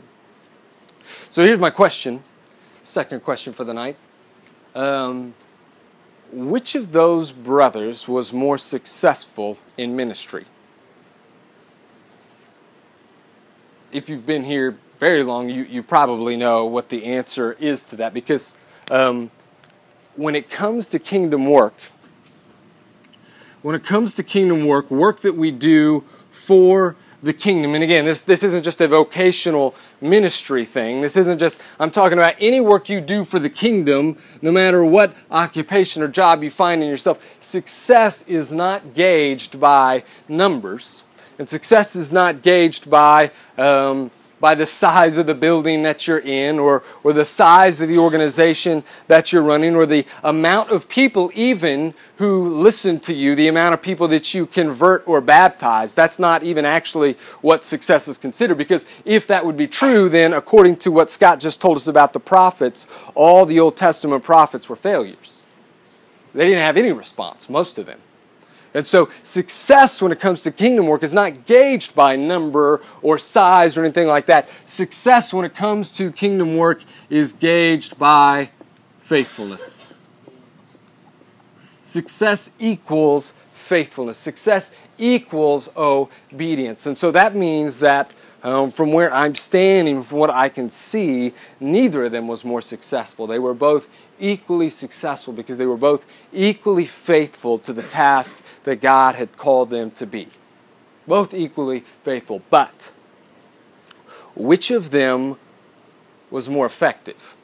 So 1.31 1.43
here's 1.43 1.59
my 1.59 1.70
question, 1.70 2.22
second 2.83 3.22
question 3.22 3.53
for 3.53 3.64
the 3.64 3.74
night. 3.74 3.97
Um, 4.74 5.35
which 6.31 6.74
of 6.74 6.93
those 6.93 7.33
brothers 7.33 8.07
was 8.07 8.33
more 8.33 8.59
successful 8.59 9.59
in 9.79 9.97
ministry? 9.97 10.45
If 13.93 14.09
you've 14.09 14.26
been 14.26 14.45
here 14.45 14.76
very 14.99 15.22
long, 15.22 15.49
you, 15.49 15.62
you 15.64 15.82
probably 15.82 16.36
know 16.36 16.64
what 16.66 16.89
the 16.89 17.05
answer 17.05 17.53
is 17.61 17.82
to 17.84 17.97
that 17.97 18.12
because 18.12 18.55
um, 18.91 19.30
when 20.16 20.34
it 20.34 20.51
comes 20.51 20.86
to 20.89 20.99
kingdom 20.99 21.47
work, 21.47 21.74
when 23.62 23.74
it 23.74 23.84
comes 23.84 24.14
to 24.16 24.22
kingdom 24.22 24.66
work, 24.66 24.91
work 24.91 25.20
that 25.20 25.36
we 25.36 25.51
do 25.51 26.05
for 26.30 26.97
the 27.22 27.32
kingdom, 27.32 27.74
and 27.74 27.82
again, 27.82 28.05
this, 28.05 28.22
this 28.22 28.45
isn't 28.45 28.62
just 28.62 28.80
a 28.80 28.86
vocational 28.86 29.74
ministry 30.01 30.64
thing. 30.64 31.01
This 31.01 31.16
isn't 31.16 31.39
just, 31.39 31.61
I'm 31.80 31.91
talking 31.91 32.16
about 32.16 32.36
any 32.39 32.61
work 32.61 32.89
you 32.89 33.01
do 33.01 33.24
for 33.24 33.41
the 33.41 33.51
kingdom, 33.51 34.18
no 34.41 34.53
matter 34.53 34.84
what 34.84 35.16
occupation 35.28 36.01
or 36.03 36.09
job 36.09 36.45
you 36.45 36.51
find 36.51 36.80
in 36.80 36.89
yourself. 36.89 37.24
Success 37.41 38.22
is 38.28 38.53
not 38.53 38.95
gauged 38.95 39.59
by 39.59 40.05
numbers. 40.28 41.03
And 41.39 41.49
success 41.49 41.95
is 41.95 42.11
not 42.11 42.43
gauged 42.43 42.91
by, 42.91 43.30
um, 43.57 44.11
by 44.41 44.57
the 44.57 44.66
size 44.66 45.18
of 45.18 45.26
the 45.26 45.34
building 45.34 45.84
that 45.84 46.07
you're 46.07 46.18
in 46.18 46.59
or, 46.59 46.82
or 47.05 47.12
the 47.12 47.24
size 47.24 47.80
of 47.80 47.89
the 47.89 47.99
organization 47.99 48.82
that 49.07 49.32
you're 49.32 49.43
running 49.43 49.76
or 49.76 49.86
the 49.86 50.05
amount 50.24 50.70
of 50.70 50.89
people 50.89 51.30
even 51.34 51.95
who 52.16 52.49
listen 52.49 52.99
to 53.01 53.14
you, 53.14 53.36
the 53.36 53.47
amount 53.47 53.72
of 53.72 53.80
people 53.80 54.09
that 54.09 54.34
you 54.34 54.47
convert 54.47 55.07
or 55.07 55.20
baptize. 55.20 55.95
That's 55.95 56.18
not 56.18 56.43
even 56.43 56.64
actually 56.64 57.16
what 57.41 57.64
success 57.64 58.09
is 58.09 58.18
considered 58.18 58.59
because 58.59 58.84
if 59.05 59.28
that 59.28 59.47
would 59.47 59.57
be 59.57 59.68
true, 59.68 60.09
then 60.09 60.32
according 60.32 60.76
to 60.78 60.91
what 60.91 61.09
Scott 61.09 61.39
just 61.39 61.61
told 61.61 61.76
us 61.76 61.86
about 61.86 62.12
the 62.12 62.20
prophets, 62.20 62.86
all 63.14 63.47
the 63.47 63.61
Old 63.61 63.76
Testament 63.76 64.24
prophets 64.24 64.68
were 64.68 64.76
failures. 64.76 65.47
They 66.34 66.47
didn't 66.47 66.64
have 66.64 66.76
any 66.76 66.91
response, 66.91 67.49
most 67.49 67.78
of 67.78 67.86
them. 67.86 68.01
And 68.75 68.87
so, 68.87 69.09
success 69.23 70.03
when 70.03 70.12
it 70.12 70.21
comes 70.21 70.43
to 70.43 70.53
kingdom 70.53 70.87
work 70.87 71.03
is 71.03 71.14
not 71.14 71.47
gauged 71.47 71.95
by 71.95 72.16
number 72.16 72.83
or 73.03 73.19
size 73.19 73.77
or 73.77 73.85
anything 73.85 74.07
like 74.07 74.27
that. 74.27 74.49
Success 74.66 75.33
when 75.33 75.45
it 75.45 75.55
comes 75.55 75.91
to 75.93 76.12
kingdom 76.12 76.57
work 76.57 76.83
is 77.09 77.33
gauged 77.33 77.99
by 77.99 78.51
faithfulness. 79.01 79.95
Success 81.83 82.51
equals 82.59 83.33
faithfulness. 83.55 84.19
Success 84.19 84.71
equals 84.99 85.71
obedience. 85.77 86.87
And 86.87 86.97
so 86.97 87.11
that 87.12 87.35
means 87.35 87.79
that 87.81 88.12
um, 88.43 88.71
from 88.71 88.93
where 88.93 89.12
I'm 89.12 89.35
standing, 89.35 90.03
from 90.03 90.19
what 90.19 90.31
I 90.31 90.49
can 90.49 90.71
see, 90.71 91.33
neither 91.59 92.05
of 92.05 92.12
them 92.12 92.29
was 92.29 92.45
more 92.45 92.62
successful. 92.62 93.27
They 93.27 93.39
were 93.39 93.55
both 93.55 93.89
equally 94.21 94.71
successful 94.71 95.33
because 95.33 95.59
they 95.59 95.66
were 95.66 95.77
both 95.77 96.07
equally 96.33 96.87
faithful 96.87 97.59
to 97.61 97.73
the 97.73 97.83
task 97.83 98.37
that 98.65 98.81
God 98.81 99.15
had 99.15 99.37
called 99.37 99.71
them 99.71 99.91
to 99.93 100.07
be. 100.07 100.29
Both 101.07 101.33
equally 101.33 101.85
faithful. 102.03 102.43
But 102.51 102.93
which 104.35 104.71
of 104.71 104.91
them 104.91 105.37
was 106.31 106.49
more 106.49 106.67
effective? 106.67 107.37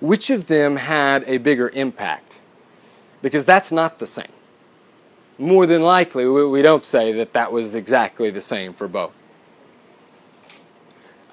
Which 0.00 0.30
of 0.30 0.46
them 0.46 0.76
had 0.76 1.24
a 1.26 1.38
bigger 1.38 1.68
impact? 1.70 2.40
Because 3.22 3.44
that's 3.44 3.72
not 3.72 3.98
the 3.98 4.06
same. 4.06 4.32
More 5.38 5.66
than 5.66 5.82
likely, 5.82 6.26
we 6.26 6.62
don't 6.62 6.84
say 6.84 7.12
that 7.12 7.32
that 7.34 7.52
was 7.52 7.74
exactly 7.74 8.30
the 8.30 8.40
same 8.40 8.72
for 8.72 8.88
both. 8.88 9.16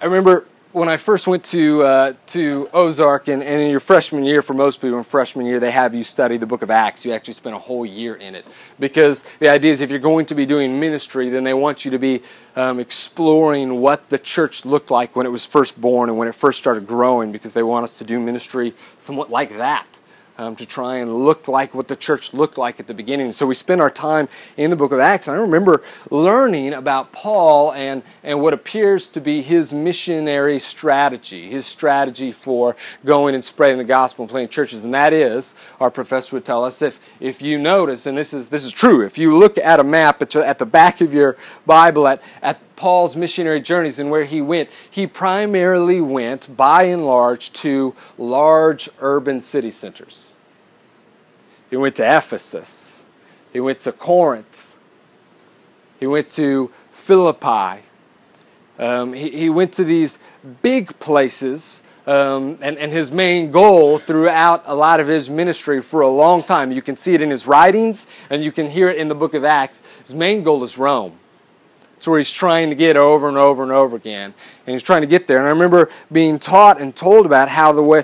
I 0.01 0.05
remember 0.05 0.45
when 0.73 0.89
I 0.89 0.97
first 0.97 1.27
went 1.27 1.43
to 1.45 1.83
uh, 1.83 2.13
to 2.27 2.67
Ozark, 2.73 3.27
and, 3.27 3.43
and 3.43 3.61
in 3.61 3.69
your 3.69 3.79
freshman 3.79 4.23
year, 4.25 4.41
for 4.41 4.55
most 4.55 4.81
people 4.81 4.97
in 4.97 5.03
freshman 5.03 5.45
year, 5.45 5.59
they 5.59 5.69
have 5.69 5.93
you 5.93 6.03
study 6.03 6.37
the 6.37 6.47
book 6.47 6.63
of 6.63 6.71
Acts. 6.71 7.05
You 7.05 7.13
actually 7.13 7.35
spend 7.35 7.55
a 7.55 7.59
whole 7.59 7.85
year 7.85 8.15
in 8.15 8.33
it 8.33 8.45
because 8.79 9.23
the 9.39 9.49
idea 9.49 9.71
is 9.71 9.81
if 9.81 9.91
you're 9.91 9.99
going 9.99 10.25
to 10.25 10.35
be 10.35 10.47
doing 10.47 10.79
ministry, 10.79 11.29
then 11.29 11.43
they 11.43 11.53
want 11.53 11.85
you 11.85 11.91
to 11.91 11.99
be 11.99 12.23
um, 12.55 12.79
exploring 12.79 13.81
what 13.81 14.09
the 14.09 14.17
church 14.17 14.65
looked 14.65 14.89
like 14.89 15.15
when 15.15 15.27
it 15.27 15.29
was 15.29 15.45
first 15.45 15.79
born 15.79 16.09
and 16.09 16.17
when 16.17 16.27
it 16.27 16.35
first 16.35 16.57
started 16.57 16.87
growing, 16.87 17.31
because 17.31 17.53
they 17.53 17.63
want 17.63 17.83
us 17.83 17.97
to 17.99 18.03
do 18.03 18.19
ministry 18.19 18.73
somewhat 18.97 19.29
like 19.29 19.55
that 19.57 19.85
um, 20.37 20.55
to 20.55 20.65
try 20.65 20.97
and 20.97 21.13
look 21.13 21.47
like 21.47 21.73
what 21.73 21.87
the 21.87 21.95
church 21.95 22.33
looked 22.33 22.57
like 22.57 22.79
at 22.79 22.87
the 22.87 22.93
beginning. 22.93 23.31
So 23.31 23.45
we 23.45 23.53
spend 23.53 23.81
our 23.81 23.89
time 23.89 24.27
in 24.57 24.69
the 24.69 24.75
book 24.75 24.91
of 24.91 24.99
Acts. 24.99 25.27
And 25.27 25.37
I 25.37 25.41
remember 25.41 25.83
learning 26.09 26.73
about 26.73 27.11
Paul 27.11 27.73
and, 27.73 28.03
and 28.23 28.41
what 28.41 28.53
appears 28.53 29.09
to 29.09 29.21
be 29.21 29.41
his 29.41 29.73
missionary 29.73 30.59
strategy, 30.59 31.49
his 31.49 31.65
strategy 31.65 32.31
for 32.31 32.75
going 33.05 33.35
and 33.35 33.45
spreading 33.45 33.77
the 33.77 33.83
gospel 33.83 34.23
and 34.23 34.29
planting 34.29 34.49
churches. 34.49 34.83
And 34.83 34.93
that 34.93 35.13
is, 35.13 35.55
our 35.79 35.91
professor 35.91 36.35
would 36.35 36.45
tell 36.45 36.63
us, 36.63 36.81
if, 36.81 36.99
if 37.19 37.41
you 37.41 37.57
notice, 37.57 38.05
and 38.05 38.17
this 38.17 38.33
is, 38.33 38.49
this 38.49 38.63
is 38.63 38.71
true, 38.71 39.05
if 39.05 39.17
you 39.17 39.37
look 39.37 39.57
at 39.57 39.79
a 39.79 39.83
map 39.83 40.21
at, 40.21 40.35
at 40.35 40.59
the 40.59 40.65
back 40.65 41.01
of 41.01 41.13
your 41.13 41.37
Bible 41.65 42.07
at, 42.07 42.21
at 42.41 42.59
Paul's 42.75 43.15
missionary 43.15 43.61
journeys 43.61 43.99
and 43.99 44.09
where 44.09 44.25
he 44.25 44.41
went, 44.41 44.69
he 44.89 45.07
primarily 45.07 46.01
went, 46.01 46.55
by 46.55 46.83
and 46.83 47.05
large, 47.05 47.53
to 47.53 47.95
large 48.17 48.89
urban 48.99 49.41
city 49.41 49.71
centers. 49.71 50.33
He 51.69 51.77
went 51.77 51.95
to 51.95 52.03
Ephesus. 52.03 53.05
He 53.51 53.59
went 53.59 53.79
to 53.81 53.91
Corinth. 53.91 54.75
He 55.99 56.07
went 56.07 56.29
to 56.31 56.71
Philippi. 56.91 57.83
Um, 58.77 59.13
he, 59.13 59.29
he 59.29 59.49
went 59.49 59.73
to 59.73 59.83
these 59.83 60.19
big 60.61 60.99
places 60.99 61.83
um, 62.05 62.57
and, 62.61 62.77
and 62.77 62.91
his 62.91 63.11
main 63.11 63.51
goal 63.51 63.97
throughout 63.97 64.63
a 64.65 64.75
lot 64.75 64.99
of 64.99 65.07
his 65.07 65.29
ministry 65.29 65.81
for 65.81 66.01
a 66.01 66.09
long 66.09 66.43
time. 66.43 66.71
You 66.71 66.81
can 66.81 66.95
see 66.95 67.13
it 67.13 67.21
in 67.21 67.29
his 67.29 67.47
writings 67.47 68.07
and 68.29 68.43
you 68.43 68.51
can 68.51 68.69
hear 68.69 68.89
it 68.89 68.97
in 68.97 69.07
the 69.07 69.15
book 69.15 69.33
of 69.33 69.45
Acts. 69.45 69.81
His 70.01 70.13
main 70.13 70.43
goal 70.43 70.63
is 70.63 70.77
Rome. 70.77 71.17
It's 72.03 72.07
where 72.09 72.19
he's 72.19 72.31
trying 72.33 72.69
to 72.69 72.75
get 72.75 72.97
over 72.97 73.29
and 73.29 73.37
over 73.37 73.63
and 73.63 73.71
over 73.71 73.95
again. 73.95 74.33
And 74.67 74.73
he's 74.73 74.83
trying 74.83 75.03
to 75.03 75.07
get 75.07 75.25
there. 75.25 75.37
And 75.37 75.45
I 75.45 75.51
remember 75.51 75.89
being 76.11 76.37
taught 76.37 76.81
and 76.81 76.93
told 76.93 77.25
about 77.25 77.47
how 77.47 77.71
the 77.71 77.81
way 77.81 78.03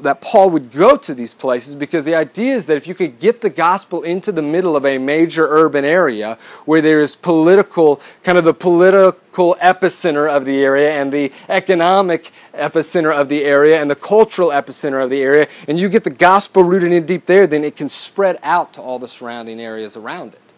that 0.00 0.20
Paul 0.20 0.50
would 0.50 0.70
go 0.70 0.98
to 0.98 1.14
these 1.14 1.32
places 1.32 1.74
because 1.74 2.04
the 2.04 2.14
idea 2.14 2.54
is 2.54 2.66
that 2.66 2.76
if 2.76 2.86
you 2.86 2.94
could 2.94 3.18
get 3.18 3.40
the 3.40 3.48
gospel 3.48 4.02
into 4.02 4.30
the 4.30 4.42
middle 4.42 4.76
of 4.76 4.84
a 4.84 4.98
major 4.98 5.46
urban 5.48 5.86
area 5.86 6.36
where 6.66 6.82
there 6.82 7.00
is 7.00 7.16
political, 7.16 8.02
kind 8.22 8.36
of 8.36 8.44
the 8.44 8.52
political 8.52 9.56
epicenter 9.62 10.30
of 10.30 10.44
the 10.44 10.62
area 10.62 10.90
and 10.90 11.10
the 11.10 11.32
economic 11.48 12.32
epicenter 12.52 13.10
of 13.10 13.30
the 13.30 13.44
area 13.44 13.80
and 13.80 13.90
the 13.90 13.96
cultural 13.96 14.50
epicenter 14.50 15.02
of 15.02 15.08
the 15.08 15.22
area, 15.22 15.48
and 15.66 15.80
you 15.80 15.88
get 15.88 16.04
the 16.04 16.10
gospel 16.10 16.62
rooted 16.62 16.92
in 16.92 17.06
deep 17.06 17.24
there, 17.24 17.46
then 17.46 17.64
it 17.64 17.74
can 17.74 17.88
spread 17.88 18.38
out 18.42 18.74
to 18.74 18.82
all 18.82 18.98
the 18.98 19.08
surrounding 19.08 19.58
areas 19.62 19.96
around 19.96 20.34
it. 20.34 20.49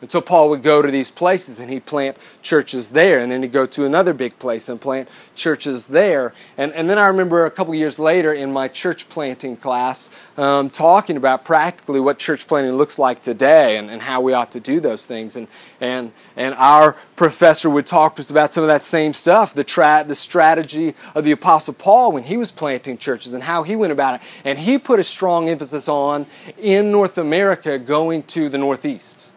And 0.00 0.10
so 0.10 0.20
Paul 0.20 0.50
would 0.50 0.62
go 0.62 0.80
to 0.80 0.90
these 0.90 1.10
places 1.10 1.58
and 1.58 1.68
he'd 1.70 1.84
plant 1.84 2.16
churches 2.40 2.90
there. 2.90 3.18
And 3.18 3.32
then 3.32 3.42
he'd 3.42 3.52
go 3.52 3.66
to 3.66 3.84
another 3.84 4.12
big 4.12 4.38
place 4.38 4.68
and 4.68 4.80
plant 4.80 5.08
churches 5.34 5.86
there. 5.86 6.34
And, 6.56 6.72
and 6.72 6.88
then 6.88 6.98
I 6.98 7.08
remember 7.08 7.44
a 7.46 7.50
couple 7.50 7.74
years 7.74 7.98
later 7.98 8.32
in 8.32 8.52
my 8.52 8.68
church 8.68 9.08
planting 9.08 9.56
class 9.56 10.10
um, 10.36 10.70
talking 10.70 11.16
about 11.16 11.44
practically 11.44 11.98
what 11.98 12.18
church 12.18 12.46
planting 12.46 12.74
looks 12.74 12.96
like 12.96 13.22
today 13.22 13.76
and, 13.76 13.90
and 13.90 14.00
how 14.00 14.20
we 14.20 14.32
ought 14.32 14.52
to 14.52 14.60
do 14.60 14.78
those 14.78 15.04
things. 15.04 15.34
And, 15.34 15.48
and, 15.80 16.12
and 16.36 16.54
our 16.54 16.92
professor 17.16 17.68
would 17.68 17.86
talk 17.86 18.14
to 18.16 18.20
us 18.20 18.30
about 18.30 18.52
some 18.52 18.62
of 18.62 18.68
that 18.68 18.84
same 18.84 19.12
stuff 19.14 19.52
the, 19.52 19.64
tra- 19.64 20.04
the 20.06 20.14
strategy 20.14 20.94
of 21.16 21.24
the 21.24 21.32
Apostle 21.32 21.74
Paul 21.74 22.12
when 22.12 22.22
he 22.22 22.36
was 22.36 22.52
planting 22.52 22.98
churches 22.98 23.34
and 23.34 23.42
how 23.42 23.64
he 23.64 23.74
went 23.74 23.92
about 23.92 24.14
it. 24.14 24.20
And 24.44 24.60
he 24.60 24.78
put 24.78 25.00
a 25.00 25.04
strong 25.04 25.48
emphasis 25.48 25.88
on 25.88 26.26
in 26.56 26.92
North 26.92 27.18
America 27.18 27.80
going 27.80 28.22
to 28.24 28.48
the 28.48 28.58
Northeast 28.58 29.30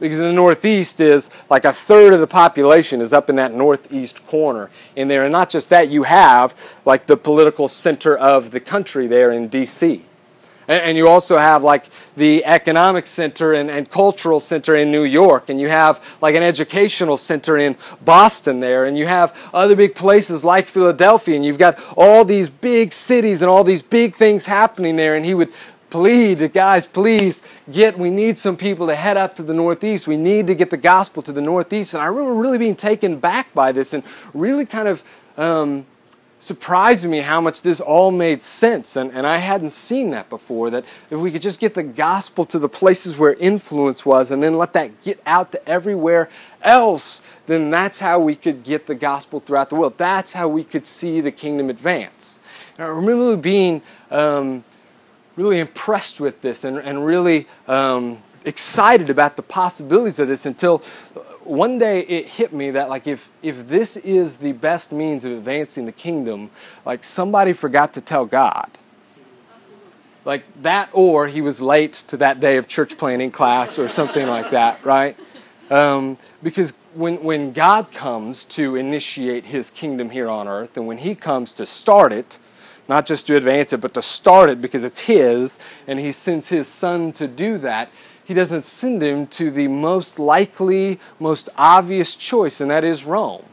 because 0.00 0.18
in 0.18 0.24
the 0.24 0.32
Northeast 0.32 1.00
is 1.00 1.30
like 1.50 1.64
a 1.64 1.72
third 1.72 2.12
of 2.12 2.20
the 2.20 2.26
population 2.26 3.00
is 3.00 3.12
up 3.12 3.28
in 3.28 3.36
that 3.36 3.54
northeast 3.54 4.26
corner 4.26 4.70
in 4.96 5.08
there. 5.08 5.24
And 5.24 5.32
not 5.32 5.50
just 5.50 5.68
that, 5.70 5.88
you 5.88 6.04
have 6.04 6.54
like 6.84 7.06
the 7.06 7.16
political 7.16 7.68
center 7.68 8.16
of 8.16 8.50
the 8.50 8.60
country 8.60 9.06
there 9.06 9.30
in 9.30 9.48
D.C. 9.48 10.04
And, 10.68 10.98
you 10.98 11.08
also 11.08 11.38
have 11.38 11.62
like 11.62 11.86
the 12.14 12.44
economic 12.44 13.06
center 13.06 13.54
and, 13.54 13.70
and 13.70 13.90
cultural 13.90 14.38
center 14.38 14.76
in 14.76 14.92
New 14.92 15.04
York, 15.04 15.48
and 15.48 15.58
you 15.58 15.70
have 15.70 16.04
like 16.20 16.34
an 16.34 16.42
educational 16.42 17.16
center 17.16 17.56
in 17.56 17.74
Boston 18.04 18.60
there, 18.60 18.84
and 18.84 18.98
you 18.98 19.06
have 19.06 19.34
other 19.54 19.74
big 19.74 19.94
places 19.94 20.44
like 20.44 20.68
Philadelphia, 20.68 21.36
and 21.36 21.46
you've 21.46 21.56
got 21.56 21.82
all 21.96 22.22
these 22.22 22.50
big 22.50 22.92
cities 22.92 23.40
and 23.40 23.48
all 23.48 23.64
these 23.64 23.80
big 23.80 24.14
things 24.14 24.44
happening 24.44 24.96
there. 24.96 25.16
And 25.16 25.24
he 25.24 25.32
would 25.32 25.50
plead, 25.90 26.52
guys, 26.52 26.86
please 26.86 27.42
get, 27.70 27.98
we 27.98 28.10
need 28.10 28.38
some 28.38 28.56
people 28.56 28.86
to 28.86 28.94
head 28.94 29.16
up 29.16 29.34
to 29.36 29.42
the 29.42 29.54
Northeast. 29.54 30.06
We 30.06 30.16
need 30.16 30.46
to 30.48 30.54
get 30.54 30.70
the 30.70 30.76
gospel 30.76 31.22
to 31.24 31.32
the 31.32 31.40
Northeast. 31.40 31.94
And 31.94 32.02
I 32.02 32.06
remember 32.06 32.34
really 32.34 32.58
being 32.58 32.76
taken 32.76 33.18
back 33.18 33.52
by 33.54 33.72
this 33.72 33.94
and 33.94 34.02
really 34.34 34.66
kind 34.66 34.88
of 34.88 35.02
um, 35.36 35.86
surprising 36.38 37.10
me 37.10 37.18
how 37.18 37.40
much 37.40 37.62
this 37.62 37.80
all 37.80 38.10
made 38.10 38.42
sense. 38.42 38.96
And, 38.96 39.10
and 39.12 39.26
I 39.26 39.38
hadn't 39.38 39.70
seen 39.70 40.10
that 40.10 40.28
before, 40.28 40.70
that 40.70 40.84
if 41.10 41.18
we 41.18 41.30
could 41.30 41.42
just 41.42 41.60
get 41.60 41.74
the 41.74 41.82
gospel 41.82 42.44
to 42.46 42.58
the 42.58 42.68
places 42.68 43.18
where 43.18 43.34
influence 43.34 44.04
was 44.04 44.30
and 44.30 44.42
then 44.42 44.58
let 44.58 44.72
that 44.74 45.02
get 45.02 45.20
out 45.26 45.52
to 45.52 45.68
everywhere 45.68 46.28
else, 46.62 47.22
then 47.46 47.70
that's 47.70 48.00
how 48.00 48.20
we 48.20 48.36
could 48.36 48.62
get 48.62 48.86
the 48.86 48.94
gospel 48.94 49.40
throughout 49.40 49.70
the 49.70 49.74
world. 49.74 49.94
That's 49.96 50.34
how 50.34 50.48
we 50.48 50.64
could 50.64 50.86
see 50.86 51.20
the 51.20 51.32
kingdom 51.32 51.70
advance. 51.70 52.38
And 52.76 52.86
I 52.86 52.88
remember 52.88 53.36
being. 53.36 53.82
Um, 54.10 54.64
really 55.38 55.60
impressed 55.60 56.18
with 56.18 56.42
this 56.42 56.64
and, 56.64 56.78
and 56.78 57.06
really 57.06 57.46
um, 57.68 58.18
excited 58.44 59.08
about 59.08 59.36
the 59.36 59.42
possibilities 59.42 60.18
of 60.18 60.26
this 60.26 60.44
until 60.44 60.78
one 61.44 61.78
day 61.78 62.00
it 62.00 62.26
hit 62.26 62.52
me 62.52 62.72
that 62.72 62.88
like 62.88 63.06
if 63.06 63.30
if 63.40 63.68
this 63.68 63.96
is 63.98 64.38
the 64.38 64.50
best 64.52 64.90
means 64.90 65.24
of 65.24 65.30
advancing 65.30 65.86
the 65.86 65.92
kingdom 65.92 66.50
like 66.84 67.04
somebody 67.04 67.52
forgot 67.52 67.94
to 67.94 68.00
tell 68.00 68.26
god. 68.26 68.68
Like 70.24 70.42
that 70.62 70.90
or 70.92 71.28
he 71.28 71.40
was 71.40 71.62
late 71.62 71.92
to 72.08 72.16
that 72.16 72.40
day 72.40 72.56
of 72.56 72.66
church 72.66 72.98
planning 72.98 73.30
class 73.30 73.78
or 73.78 73.88
something 73.88 74.26
like 74.26 74.50
that 74.50 74.84
right? 74.84 75.16
Um, 75.70 76.18
because 76.42 76.76
when 76.94 77.22
when 77.22 77.52
god 77.52 77.92
comes 77.92 78.44
to 78.46 78.74
initiate 78.74 79.46
his 79.46 79.70
kingdom 79.70 80.10
here 80.10 80.28
on 80.28 80.48
earth 80.48 80.76
and 80.76 80.88
when 80.88 80.98
he 80.98 81.14
comes 81.14 81.52
to 81.52 81.64
start 81.64 82.12
it 82.12 82.38
not 82.88 83.06
just 83.06 83.26
to 83.26 83.36
advance 83.36 83.72
it, 83.72 83.80
but 83.80 83.94
to 83.94 84.02
start 84.02 84.48
it 84.48 84.60
because 84.60 84.82
it's 84.82 85.00
His, 85.00 85.58
and 85.86 85.98
He 85.98 86.10
sends 86.10 86.48
His 86.48 86.66
Son 86.66 87.12
to 87.12 87.28
do 87.28 87.58
that. 87.58 87.90
He 88.24 88.34
doesn't 88.34 88.62
send 88.62 89.02
Him 89.02 89.26
to 89.28 89.50
the 89.50 89.68
most 89.68 90.18
likely, 90.18 90.98
most 91.20 91.48
obvious 91.56 92.16
choice, 92.16 92.60
and 92.60 92.70
that 92.70 92.84
is 92.84 93.04
Rome, 93.04 93.44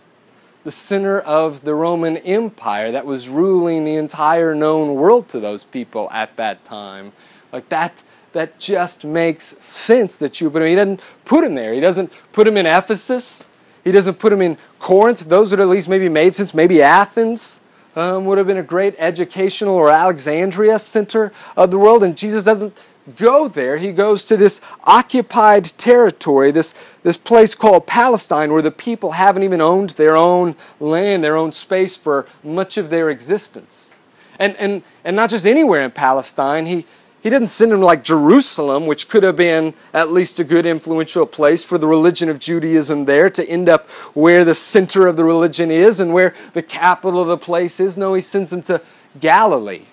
the 0.64 0.72
center 0.72 1.20
of 1.20 1.64
the 1.64 1.76
Roman 1.76 2.18
Empire 2.18 2.92
that 2.92 3.06
was 3.06 3.30
ruling 3.30 3.86
the 3.86 3.96
entire 3.96 4.56
known 4.56 4.96
world 4.96 5.30
to 5.30 5.40
those 5.40 5.64
people 5.64 6.10
at 6.12 6.36
that 6.38 6.64
time. 6.66 7.12
Like 7.52 7.70
that. 7.70 8.02
That 8.34 8.60
just 8.60 9.06
makes 9.06 9.46
sense 9.64 10.18
that 10.18 10.42
you 10.42 10.50
put 10.50 10.62
him. 10.62 10.68
He 10.68 10.76
doesn't 10.76 11.00
put 11.24 11.46
him 11.46 11.56
there. 11.56 11.74
He 11.74 11.80
doesn't 11.80 12.12
put 12.34 12.46
him 12.46 12.58
in 12.58 12.66
Ephesus. 12.66 13.46
He 13.86 13.94
doesn't 13.94 14.20
put 14.20 14.34
him 14.34 14.42
in 14.42 14.58
Corinth. 14.78 15.22
Those 15.22 15.52
would 15.52 15.62
at 15.62 15.70
least 15.70 15.88
maybe 15.88 16.10
made 16.10 16.36
sense. 16.36 16.54
Maybe 16.54 16.82
Athens 16.82 17.62
um, 17.96 18.26
would 18.26 18.38
have 18.38 18.48
been 18.48 18.58
a 18.58 18.64
great 18.64 18.96
educational 18.98 19.76
or 19.76 19.90
Alexandria 19.90 20.80
center 20.80 21.32
of 21.56 21.72
the 21.72 21.78
world. 21.78 22.04
And 22.04 22.18
Jesus 22.18 22.44
doesn't 22.44 22.76
go 23.16 23.48
there. 23.48 23.78
He 23.78 23.92
goes 23.92 24.26
to 24.26 24.38
this 24.38 24.62
occupied 24.84 25.66
territory, 25.78 26.52
this, 26.52 26.74
this 27.04 27.18
place 27.18 27.56
called 27.56 27.86
Palestine, 27.86 28.52
where 28.52 28.62
the 28.62 28.72
people 28.72 29.12
haven't 29.12 29.44
even 29.44 29.62
owned 29.62 29.92
their 29.92 30.18
own 30.18 30.56
land, 30.80 31.24
their 31.24 31.38
own 31.38 31.52
space 31.52 31.96
for 31.96 32.28
much 32.44 32.78
of 32.78 32.90
their 32.90 33.10
existence. 33.10 33.96
And, 34.40 34.56
and, 34.58 34.84
and 35.04 35.16
not 35.16 35.30
just 35.30 35.46
anywhere 35.46 35.82
in 35.82 35.92
Palestine. 35.92 36.66
He, 36.66 36.86
he 37.26 37.32
didn't 37.32 37.48
send 37.48 37.72
him 37.72 37.82
like 37.82 38.04
Jerusalem, 38.04 38.86
which 38.86 39.10
could 39.10 39.24
have 39.24 39.36
been 39.36 39.74
at 39.96 40.12
least 40.12 40.40
a 40.40 40.44
good 40.44 40.68
influential 40.68 41.26
place 41.26 41.64
for 41.64 41.80
the 41.80 41.88
religion 41.88 42.30
of 42.30 42.38
Judaism 42.38 43.06
there 43.06 43.32
to 43.32 43.50
end 43.50 43.68
up 43.68 43.90
where 44.14 44.46
the 44.46 44.54
center 44.54 45.08
of 45.08 45.16
the 45.16 45.24
religion 45.24 45.72
is 45.72 46.00
and 46.00 46.14
where 46.14 46.36
the 46.54 46.62
capital 46.62 47.20
of 47.20 47.28
the 47.28 47.36
place 47.36 47.80
is. 47.80 47.98
No, 47.98 48.14
he 48.14 48.22
sends 48.22 48.54
him 48.54 48.62
to 48.62 48.80
Galilee. 49.20 49.86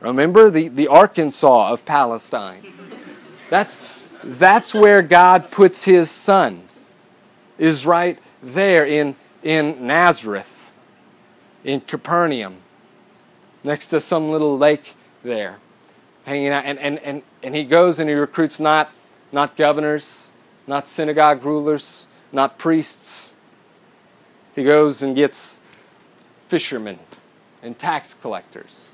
Remember 0.00 0.50
the, 0.50 0.66
the 0.66 0.88
Arkansas 0.88 1.72
of 1.72 1.84
Palestine. 1.84 2.66
That's, 3.48 4.02
that's 4.24 4.74
where 4.74 5.02
God 5.02 5.52
puts 5.52 5.84
his 5.84 6.10
son, 6.10 6.64
is 7.58 7.86
right 7.86 8.18
there 8.42 8.84
in, 8.84 9.14
in 9.44 9.86
Nazareth, 9.86 10.68
in 11.62 11.82
Capernaum, 11.82 12.56
next 13.62 13.86
to 13.90 14.00
some 14.00 14.32
little 14.32 14.58
lake 14.58 14.96
there 15.22 15.60
hanging 16.30 16.50
out. 16.50 16.64
And, 16.64 16.78
and, 16.78 16.98
and, 17.00 17.22
and 17.42 17.54
he 17.54 17.64
goes 17.64 17.98
and 17.98 18.08
he 18.08 18.14
recruits 18.14 18.60
not, 18.60 18.90
not 19.32 19.56
governors, 19.56 20.28
not 20.66 20.86
synagogue 20.86 21.44
rulers, 21.44 22.06
not 22.32 22.56
priests. 22.56 23.34
He 24.54 24.62
goes 24.62 25.02
and 25.02 25.16
gets 25.16 25.60
fishermen 26.48 27.00
and 27.62 27.76
tax 27.76 28.14
collectors. 28.14 28.90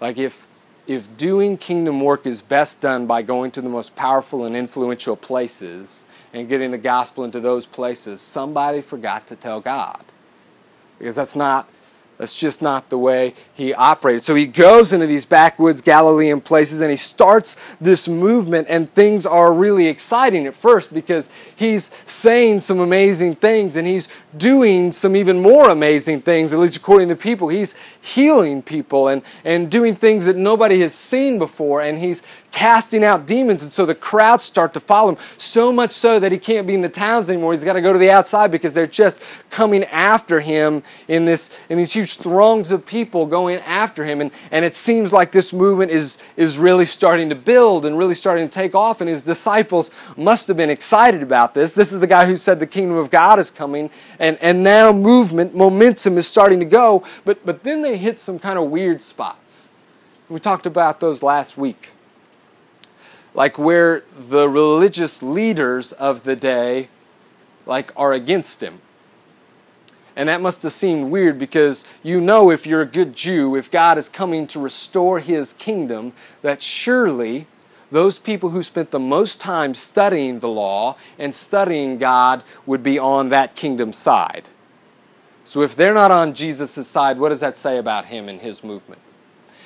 Like 0.00 0.18
if, 0.18 0.46
if 0.86 1.16
doing 1.16 1.58
kingdom 1.58 2.00
work 2.00 2.26
is 2.26 2.40
best 2.40 2.80
done 2.80 3.06
by 3.06 3.22
going 3.22 3.50
to 3.52 3.60
the 3.60 3.68
most 3.68 3.96
powerful 3.96 4.44
and 4.44 4.56
influential 4.56 5.16
places 5.16 6.06
and 6.32 6.48
getting 6.48 6.70
the 6.70 6.78
gospel 6.78 7.24
into 7.24 7.40
those 7.40 7.66
places, 7.66 8.20
somebody 8.20 8.80
forgot 8.80 9.26
to 9.26 9.36
tell 9.36 9.60
God. 9.60 10.04
Because 10.98 11.16
that's 11.16 11.34
not 11.34 11.68
that's 12.22 12.36
just 12.36 12.62
not 12.62 12.88
the 12.88 12.96
way 12.96 13.34
he 13.52 13.74
operated. 13.74 14.22
So 14.22 14.36
he 14.36 14.46
goes 14.46 14.92
into 14.92 15.08
these 15.08 15.24
backwoods 15.24 15.80
Galilean 15.80 16.40
places 16.40 16.80
and 16.80 16.88
he 16.88 16.96
starts 16.96 17.56
this 17.80 18.06
movement, 18.06 18.68
and 18.70 18.88
things 18.94 19.26
are 19.26 19.52
really 19.52 19.88
exciting 19.88 20.46
at 20.46 20.54
first 20.54 20.94
because 20.94 21.28
he's 21.56 21.90
saying 22.06 22.60
some 22.60 22.78
amazing 22.78 23.34
things 23.34 23.74
and 23.74 23.88
he's 23.88 24.06
doing 24.36 24.92
some 24.92 25.16
even 25.16 25.42
more 25.42 25.70
amazing 25.70 26.20
things, 26.20 26.52
at 26.52 26.60
least 26.60 26.76
according 26.76 27.08
to 27.08 27.16
people. 27.16 27.48
He's 27.48 27.74
healing 28.00 28.62
people 28.62 29.08
and, 29.08 29.22
and 29.44 29.68
doing 29.68 29.96
things 29.96 30.26
that 30.26 30.36
nobody 30.36 30.78
has 30.78 30.94
seen 30.94 31.40
before, 31.40 31.82
and 31.82 31.98
he's 31.98 32.22
casting 32.52 33.02
out 33.02 33.26
demons. 33.26 33.62
And 33.62 33.72
so 33.72 33.84
the 33.84 33.94
crowds 33.94 34.44
start 34.44 34.74
to 34.74 34.80
follow 34.80 35.12
him, 35.12 35.18
so 35.38 35.72
much 35.72 35.90
so 35.90 36.20
that 36.20 36.30
he 36.30 36.38
can't 36.38 36.66
be 36.66 36.74
in 36.74 36.82
the 36.82 36.88
towns 36.88 37.28
anymore. 37.28 37.52
He's 37.52 37.64
got 37.64 37.72
to 37.72 37.80
go 37.80 37.92
to 37.92 37.98
the 37.98 38.10
outside 38.10 38.52
because 38.52 38.74
they're 38.74 38.86
just 38.86 39.22
coming 39.50 39.84
after 39.84 40.40
him 40.40 40.82
in, 41.08 41.24
this, 41.24 41.50
in 41.68 41.78
these 41.78 41.92
huge 41.92 42.18
throngs 42.18 42.70
of 42.70 42.86
people 42.86 43.26
going 43.26 43.58
after 43.60 44.04
him. 44.04 44.20
And, 44.20 44.30
and 44.50 44.64
it 44.64 44.76
seems 44.76 45.12
like 45.12 45.32
this 45.32 45.52
movement 45.52 45.90
is, 45.90 46.18
is 46.36 46.58
really 46.58 46.86
starting 46.86 47.30
to 47.30 47.34
build 47.34 47.86
and 47.86 47.98
really 47.98 48.14
starting 48.14 48.48
to 48.48 48.52
take 48.52 48.74
off. 48.74 49.00
And 49.00 49.08
his 49.08 49.22
disciples 49.22 49.90
must 50.16 50.46
have 50.46 50.56
been 50.56 50.70
excited 50.70 51.22
about 51.22 51.54
this. 51.54 51.72
This 51.72 51.92
is 51.92 52.00
the 52.00 52.06
guy 52.06 52.26
who 52.26 52.36
said 52.36 52.60
the 52.60 52.66
kingdom 52.66 52.98
of 52.98 53.10
God 53.10 53.38
is 53.38 53.50
coming. 53.50 53.90
And, 54.18 54.36
and 54.42 54.62
now 54.62 54.92
movement, 54.92 55.54
momentum 55.54 56.18
is 56.18 56.28
starting 56.28 56.60
to 56.60 56.66
go. 56.66 57.02
But, 57.24 57.44
but 57.46 57.64
then 57.64 57.80
they 57.80 57.96
hit 57.96 58.20
some 58.20 58.38
kind 58.38 58.58
of 58.58 58.70
weird 58.70 59.00
spots. 59.00 59.70
We 60.28 60.38
talked 60.38 60.66
about 60.66 61.00
those 61.00 61.22
last 61.22 61.58
week 61.58 61.90
like 63.34 63.58
where 63.58 64.04
the 64.16 64.48
religious 64.48 65.22
leaders 65.22 65.92
of 65.92 66.24
the 66.24 66.36
day 66.36 66.88
like 67.66 67.92
are 67.96 68.12
against 68.12 68.62
him. 68.62 68.80
And 70.14 70.28
that 70.28 70.42
must 70.42 70.62
have 70.62 70.72
seemed 70.72 71.10
weird 71.10 71.38
because 71.38 71.84
you 72.02 72.20
know 72.20 72.50
if 72.50 72.66
you're 72.66 72.82
a 72.82 72.86
good 72.86 73.16
jew 73.16 73.56
if 73.56 73.70
god 73.70 73.96
is 73.96 74.08
coming 74.08 74.46
to 74.48 74.60
restore 74.60 75.20
his 75.20 75.54
kingdom 75.54 76.12
that 76.42 76.62
surely 76.62 77.46
those 77.90 78.18
people 78.18 78.50
who 78.50 78.62
spent 78.62 78.90
the 78.90 78.98
most 78.98 79.40
time 79.40 79.74
studying 79.74 80.38
the 80.38 80.48
law 80.48 80.96
and 81.18 81.34
studying 81.34 81.98
god 81.98 82.42
would 82.66 82.82
be 82.82 82.98
on 82.98 83.30
that 83.30 83.54
kingdom 83.54 83.92
side. 83.92 84.48
So 85.44 85.62
if 85.62 85.74
they're 85.74 85.94
not 85.94 86.10
on 86.10 86.34
jesus' 86.34 86.86
side 86.86 87.18
what 87.18 87.30
does 87.30 87.40
that 87.40 87.56
say 87.56 87.78
about 87.78 88.06
him 88.06 88.28
and 88.28 88.40
his 88.40 88.62
movement? 88.62 89.00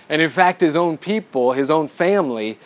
And 0.09 0.23
in 0.23 0.31
fact 0.31 0.61
his 0.61 0.77
own 0.77 0.97
people 0.97 1.55
his 1.55 1.73
own 1.73 1.89
family 1.89 2.57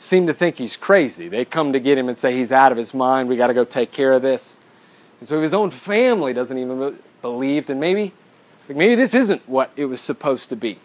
seem 0.00 0.26
to 0.26 0.32
think 0.32 0.56
he's 0.56 0.78
crazy. 0.78 1.28
They 1.28 1.44
come 1.44 1.74
to 1.74 1.80
get 1.80 1.98
him 1.98 2.08
and 2.08 2.18
say 2.18 2.34
he's 2.34 2.52
out 2.52 2.72
of 2.72 2.78
his 2.78 2.94
mind. 2.94 3.28
We 3.28 3.36
got 3.36 3.48
to 3.48 3.54
go 3.54 3.64
take 3.64 3.92
care 3.92 4.12
of 4.12 4.22
this. 4.22 4.58
And 5.20 5.28
so 5.28 5.42
his 5.42 5.52
own 5.52 5.68
family 5.68 6.32
doesn't 6.32 6.56
even 6.56 6.98
believe, 7.20 7.66
then 7.66 7.78
maybe, 7.78 8.14
like 8.66 8.78
maybe 8.78 8.94
this 8.94 9.12
isn't 9.12 9.46
what 9.46 9.70
it 9.76 9.84
was 9.84 10.00
supposed 10.00 10.48
to 10.48 10.56
be. 10.56 10.78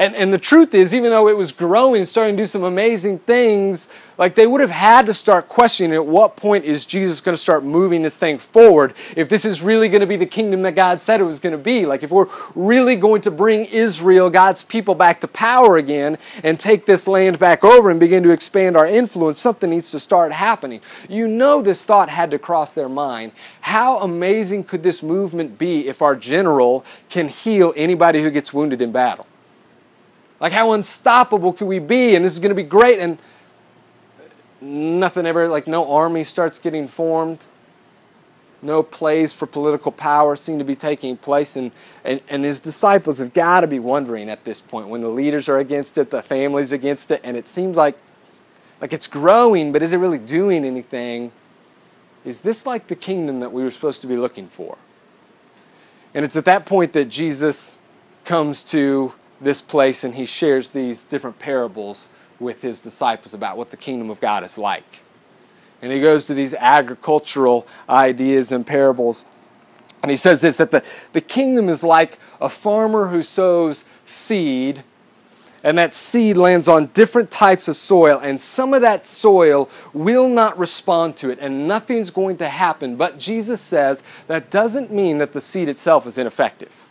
And, 0.00 0.16
and 0.16 0.32
the 0.32 0.38
truth 0.38 0.72
is, 0.72 0.94
even 0.94 1.10
though 1.10 1.28
it 1.28 1.36
was 1.36 1.52
growing 1.52 2.06
starting 2.06 2.34
to 2.34 2.42
do 2.42 2.46
some 2.46 2.64
amazing 2.64 3.18
things, 3.18 3.86
like 4.16 4.34
they 4.34 4.46
would 4.46 4.62
have 4.62 4.70
had 4.70 5.04
to 5.04 5.12
start 5.12 5.46
questioning 5.46 5.92
at 5.92 6.06
what 6.06 6.36
point 6.36 6.64
is 6.64 6.86
Jesus 6.86 7.20
going 7.20 7.34
to 7.34 7.40
start 7.40 7.64
moving 7.64 8.00
this 8.00 8.16
thing 8.16 8.38
forward 8.38 8.94
if 9.14 9.28
this 9.28 9.44
is 9.44 9.60
really 9.60 9.90
going 9.90 10.00
to 10.00 10.06
be 10.06 10.16
the 10.16 10.24
kingdom 10.24 10.62
that 10.62 10.74
God 10.74 11.02
said 11.02 11.20
it 11.20 11.24
was 11.24 11.38
going 11.38 11.52
to 11.52 11.62
be. 11.62 11.84
Like 11.84 12.02
if 12.02 12.10
we're 12.10 12.28
really 12.54 12.96
going 12.96 13.20
to 13.20 13.30
bring 13.30 13.66
Israel, 13.66 14.30
God's 14.30 14.62
people, 14.62 14.94
back 14.94 15.20
to 15.20 15.28
power 15.28 15.76
again 15.76 16.16
and 16.42 16.58
take 16.58 16.86
this 16.86 17.06
land 17.06 17.38
back 17.38 17.62
over 17.62 17.90
and 17.90 18.00
begin 18.00 18.22
to 18.22 18.30
expand 18.30 18.78
our 18.78 18.86
influence, 18.86 19.38
something 19.38 19.68
needs 19.68 19.90
to 19.90 20.00
start 20.00 20.32
happening. 20.32 20.80
You 21.10 21.28
know, 21.28 21.60
this 21.60 21.84
thought 21.84 22.08
had 22.08 22.30
to 22.30 22.38
cross 22.38 22.72
their 22.72 22.88
mind. 22.88 23.32
How 23.60 23.98
amazing 23.98 24.64
could 24.64 24.82
this 24.82 25.02
movement 25.02 25.58
be 25.58 25.88
if 25.88 26.00
our 26.00 26.16
general 26.16 26.86
can 27.10 27.28
heal 27.28 27.74
anybody 27.76 28.22
who 28.22 28.30
gets 28.30 28.54
wounded 28.54 28.80
in 28.80 28.92
battle? 28.92 29.26
Like, 30.40 30.52
how 30.52 30.72
unstoppable 30.72 31.52
could 31.52 31.68
we 31.68 31.78
be? 31.78 32.16
And 32.16 32.24
this 32.24 32.32
is 32.32 32.38
going 32.38 32.50
to 32.50 32.54
be 32.54 32.62
great. 32.62 32.98
And 32.98 33.18
nothing 34.60 35.26
ever, 35.26 35.46
like, 35.48 35.66
no 35.66 35.92
army 35.92 36.24
starts 36.24 36.58
getting 36.58 36.88
formed. 36.88 37.44
No 38.62 38.82
plays 38.82 39.32
for 39.32 39.46
political 39.46 39.92
power 39.92 40.36
seem 40.36 40.58
to 40.58 40.64
be 40.64 40.74
taking 40.74 41.16
place. 41.16 41.56
And, 41.56 41.72
and, 42.04 42.20
and 42.28 42.44
his 42.44 42.60
disciples 42.60 43.18
have 43.18 43.32
got 43.32 43.60
to 43.60 43.66
be 43.66 43.78
wondering 43.78 44.28
at 44.28 44.44
this 44.44 44.60
point 44.60 44.88
when 44.88 45.02
the 45.02 45.08
leaders 45.08 45.48
are 45.48 45.58
against 45.58 45.96
it, 45.98 46.10
the 46.10 46.22
family's 46.22 46.72
against 46.72 47.10
it, 47.10 47.20
and 47.24 47.36
it 47.36 47.48
seems 47.48 47.76
like, 47.76 47.96
like 48.80 48.92
it's 48.92 49.06
growing, 49.06 49.72
but 49.72 49.82
is 49.82 49.92
it 49.92 49.98
really 49.98 50.18
doing 50.18 50.64
anything? 50.64 51.32
Is 52.24 52.40
this 52.40 52.66
like 52.66 52.88
the 52.88 52.96
kingdom 52.96 53.40
that 53.40 53.52
we 53.52 53.62
were 53.62 53.70
supposed 53.70 54.02
to 54.02 54.06
be 54.06 54.16
looking 54.16 54.48
for? 54.48 54.76
And 56.12 56.24
it's 56.24 56.36
at 56.36 56.44
that 56.44 56.66
point 56.66 56.92
that 56.92 57.06
Jesus 57.06 57.78
comes 58.24 58.62
to 58.64 59.14
this 59.40 59.60
place 59.60 60.04
and 60.04 60.14
he 60.14 60.26
shares 60.26 60.70
these 60.70 61.04
different 61.04 61.38
parables 61.38 62.08
with 62.38 62.62
his 62.62 62.80
disciples 62.80 63.34
about 63.34 63.56
what 63.56 63.70
the 63.70 63.76
kingdom 63.76 64.10
of 64.10 64.20
God 64.20 64.44
is 64.44 64.58
like. 64.58 65.02
And 65.82 65.92
he 65.92 66.00
goes 66.00 66.26
to 66.26 66.34
these 66.34 66.54
agricultural 66.54 67.66
ideas 67.88 68.52
and 68.52 68.66
parables. 68.66 69.24
And 70.02 70.10
he 70.10 70.16
says 70.16 70.40
this 70.40 70.56
that 70.58 70.70
the, 70.70 70.82
the 71.12 71.20
kingdom 71.20 71.68
is 71.68 71.82
like 71.82 72.18
a 72.40 72.48
farmer 72.48 73.08
who 73.08 73.22
sows 73.22 73.84
seed, 74.04 74.82
and 75.62 75.76
that 75.76 75.92
seed 75.92 76.36
lands 76.36 76.68
on 76.68 76.86
different 76.86 77.30
types 77.30 77.68
of 77.68 77.76
soil, 77.76 78.18
and 78.18 78.40
some 78.40 78.72
of 78.72 78.80
that 78.80 79.04
soil 79.04 79.68
will 79.92 80.28
not 80.28 80.58
respond 80.58 81.16
to 81.18 81.28
it, 81.30 81.38
and 81.38 81.68
nothing's 81.68 82.10
going 82.10 82.38
to 82.38 82.48
happen. 82.48 82.96
But 82.96 83.18
Jesus 83.18 83.60
says 83.60 84.02
that 84.26 84.50
doesn't 84.50 84.90
mean 84.90 85.18
that 85.18 85.32
the 85.32 85.40
seed 85.40 85.68
itself 85.68 86.06
is 86.06 86.16
ineffective. 86.16 86.88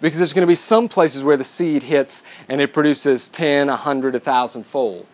Because 0.00 0.18
there's 0.18 0.32
going 0.32 0.42
to 0.42 0.46
be 0.46 0.54
some 0.54 0.88
places 0.88 1.22
where 1.22 1.36
the 1.36 1.44
seed 1.44 1.84
hits 1.84 2.22
and 2.48 2.60
it 2.60 2.72
produces 2.72 3.28
10, 3.28 3.68
100, 3.68 4.14
1,000 4.14 4.64
fold 4.64 5.06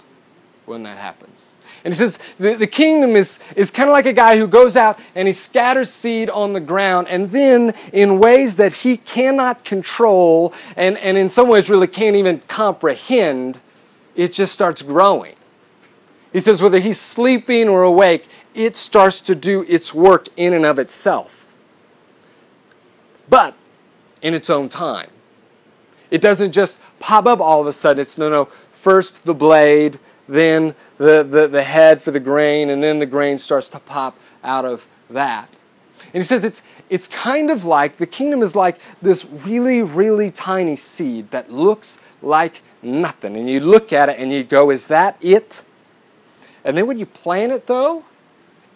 when 0.66 0.82
that 0.82 0.98
happens. 0.98 1.54
And 1.84 1.92
he 1.92 1.98
says 1.98 2.18
the, 2.38 2.54
the 2.54 2.66
kingdom 2.66 3.16
is, 3.16 3.38
is 3.56 3.70
kind 3.70 3.88
of 3.88 3.92
like 3.92 4.06
a 4.06 4.12
guy 4.12 4.38
who 4.38 4.46
goes 4.46 4.76
out 4.76 4.98
and 5.14 5.26
he 5.26 5.32
scatters 5.32 5.90
seed 5.90 6.30
on 6.30 6.52
the 6.52 6.60
ground, 6.60 7.08
and 7.08 7.30
then 7.30 7.74
in 7.92 8.18
ways 8.18 8.56
that 8.56 8.72
he 8.72 8.96
cannot 8.96 9.64
control 9.64 10.52
and, 10.76 10.96
and 10.98 11.16
in 11.16 11.28
some 11.28 11.48
ways 11.48 11.68
really 11.68 11.88
can't 11.88 12.16
even 12.16 12.40
comprehend, 12.48 13.60
it 14.14 14.32
just 14.32 14.52
starts 14.52 14.82
growing. 14.82 15.34
He 16.32 16.40
says 16.40 16.62
whether 16.62 16.78
he's 16.78 17.00
sleeping 17.00 17.68
or 17.68 17.82
awake, 17.82 18.26
it 18.54 18.76
starts 18.76 19.20
to 19.22 19.34
do 19.34 19.64
its 19.68 19.92
work 19.92 20.28
in 20.36 20.54
and 20.54 20.64
of 20.64 20.78
itself. 20.78 21.54
But 23.28 23.54
in 24.22 24.34
its 24.34 24.48
own 24.48 24.68
time. 24.68 25.10
It 26.10 26.20
doesn't 26.20 26.52
just 26.52 26.80
pop 26.98 27.26
up 27.26 27.40
all 27.40 27.60
of 27.60 27.66
a 27.66 27.72
sudden. 27.72 28.00
It's 28.00 28.18
no, 28.18 28.30
no, 28.30 28.44
first 28.70 29.24
the 29.24 29.34
blade, 29.34 29.98
then 30.28 30.74
the, 30.98 31.22
the, 31.22 31.48
the 31.48 31.62
head 31.62 32.00
for 32.00 32.10
the 32.10 32.20
grain, 32.20 32.70
and 32.70 32.82
then 32.82 32.98
the 32.98 33.06
grain 33.06 33.38
starts 33.38 33.68
to 33.70 33.78
pop 33.78 34.16
out 34.44 34.64
of 34.64 34.86
that. 35.10 35.48
And 36.14 36.22
he 36.22 36.26
says 36.26 36.44
it's, 36.44 36.62
it's 36.90 37.08
kind 37.08 37.50
of 37.50 37.64
like 37.64 37.96
the 37.96 38.06
kingdom 38.06 38.42
is 38.42 38.54
like 38.54 38.78
this 39.00 39.24
really, 39.24 39.82
really 39.82 40.30
tiny 40.30 40.76
seed 40.76 41.30
that 41.30 41.50
looks 41.50 42.00
like 42.20 42.62
nothing. 42.82 43.36
And 43.36 43.48
you 43.48 43.60
look 43.60 43.92
at 43.92 44.08
it 44.08 44.18
and 44.18 44.32
you 44.32 44.44
go, 44.44 44.70
is 44.70 44.88
that 44.88 45.16
it? 45.20 45.62
And 46.64 46.76
then 46.76 46.86
when 46.86 46.98
you 46.98 47.06
plant 47.06 47.52
it, 47.52 47.66
though, 47.66 48.04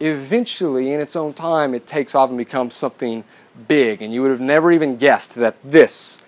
eventually, 0.01 0.93
in 0.93 1.01
its 1.01 1.15
own 1.15 1.35
time, 1.35 1.75
it 1.75 1.87
takes 1.87 2.15
off 2.15 2.31
and 2.31 2.39
becomes 2.39 2.75
something 2.75 3.25
big. 3.69 4.03
And 4.03 4.13
you 4.13 4.23
would 4.23 4.31
have 4.31 4.41
never 4.41 4.73
even 4.73 4.97
guessed 4.97 5.35
that 5.37 5.57
this 5.65 6.23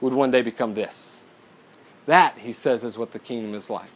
would 0.00 0.12
one 0.12 0.30
day 0.30 0.42
become 0.42 0.74
this. 0.74 1.24
That, 2.06 2.38
he 2.38 2.52
says, 2.52 2.84
is 2.84 2.98
what 2.98 3.12
the 3.12 3.18
kingdom 3.18 3.54
is 3.54 3.70
like. 3.70 3.88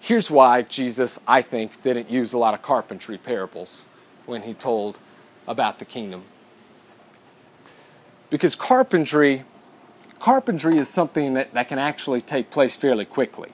Here's 0.00 0.30
why 0.30 0.62
Jesus, 0.62 1.18
I 1.26 1.42
think, 1.42 1.82
didn't 1.82 2.10
use 2.10 2.32
a 2.32 2.38
lot 2.38 2.54
of 2.54 2.62
carpentry 2.62 3.18
parables 3.18 3.86
when 4.26 4.42
he 4.42 4.54
told 4.54 4.98
about 5.46 5.78
the 5.78 5.84
kingdom. 5.84 6.24
Because 8.30 8.54
carpentry, 8.54 9.44
carpentry 10.20 10.78
is 10.78 10.88
something 10.88 11.34
that, 11.34 11.52
that 11.54 11.68
can 11.68 11.78
actually 11.78 12.20
take 12.20 12.50
place 12.50 12.76
fairly 12.76 13.04
quickly. 13.04 13.50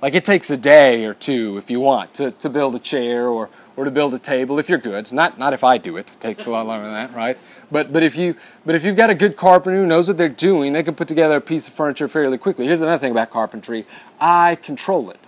Like 0.00 0.14
it 0.14 0.24
takes 0.24 0.50
a 0.50 0.56
day 0.56 1.04
or 1.04 1.14
two 1.14 1.58
if 1.58 1.70
you 1.70 1.80
want 1.80 2.14
to, 2.14 2.30
to 2.32 2.48
build 2.48 2.74
a 2.74 2.78
chair 2.78 3.28
or, 3.28 3.50
or 3.76 3.84
to 3.84 3.90
build 3.90 4.14
a 4.14 4.18
table 4.18 4.58
if 4.58 4.68
you're 4.68 4.78
good. 4.78 5.12
Not 5.12 5.38
not 5.38 5.52
if 5.52 5.64
I 5.64 5.78
do 5.78 5.96
it. 5.96 6.10
It 6.10 6.20
takes 6.20 6.46
a 6.46 6.50
lot 6.50 6.66
longer 6.66 6.84
than 6.84 6.94
that, 6.94 7.14
right? 7.14 7.38
But 7.70 7.92
but 7.92 8.02
if 8.02 8.16
you 8.16 8.34
but 8.64 8.74
if 8.74 8.84
you've 8.84 8.96
got 8.96 9.10
a 9.10 9.14
good 9.14 9.36
carpenter 9.36 9.78
who 9.78 9.86
knows 9.86 10.08
what 10.08 10.18
they're 10.18 10.28
doing, 10.28 10.72
they 10.72 10.82
can 10.82 10.94
put 10.94 11.08
together 11.08 11.36
a 11.36 11.40
piece 11.40 11.68
of 11.68 11.74
furniture 11.74 12.08
fairly 12.08 12.38
quickly. 12.38 12.66
Here's 12.66 12.80
another 12.80 12.98
thing 12.98 13.12
about 13.12 13.30
carpentry. 13.30 13.86
I 14.20 14.56
control 14.56 15.10
it. 15.10 15.20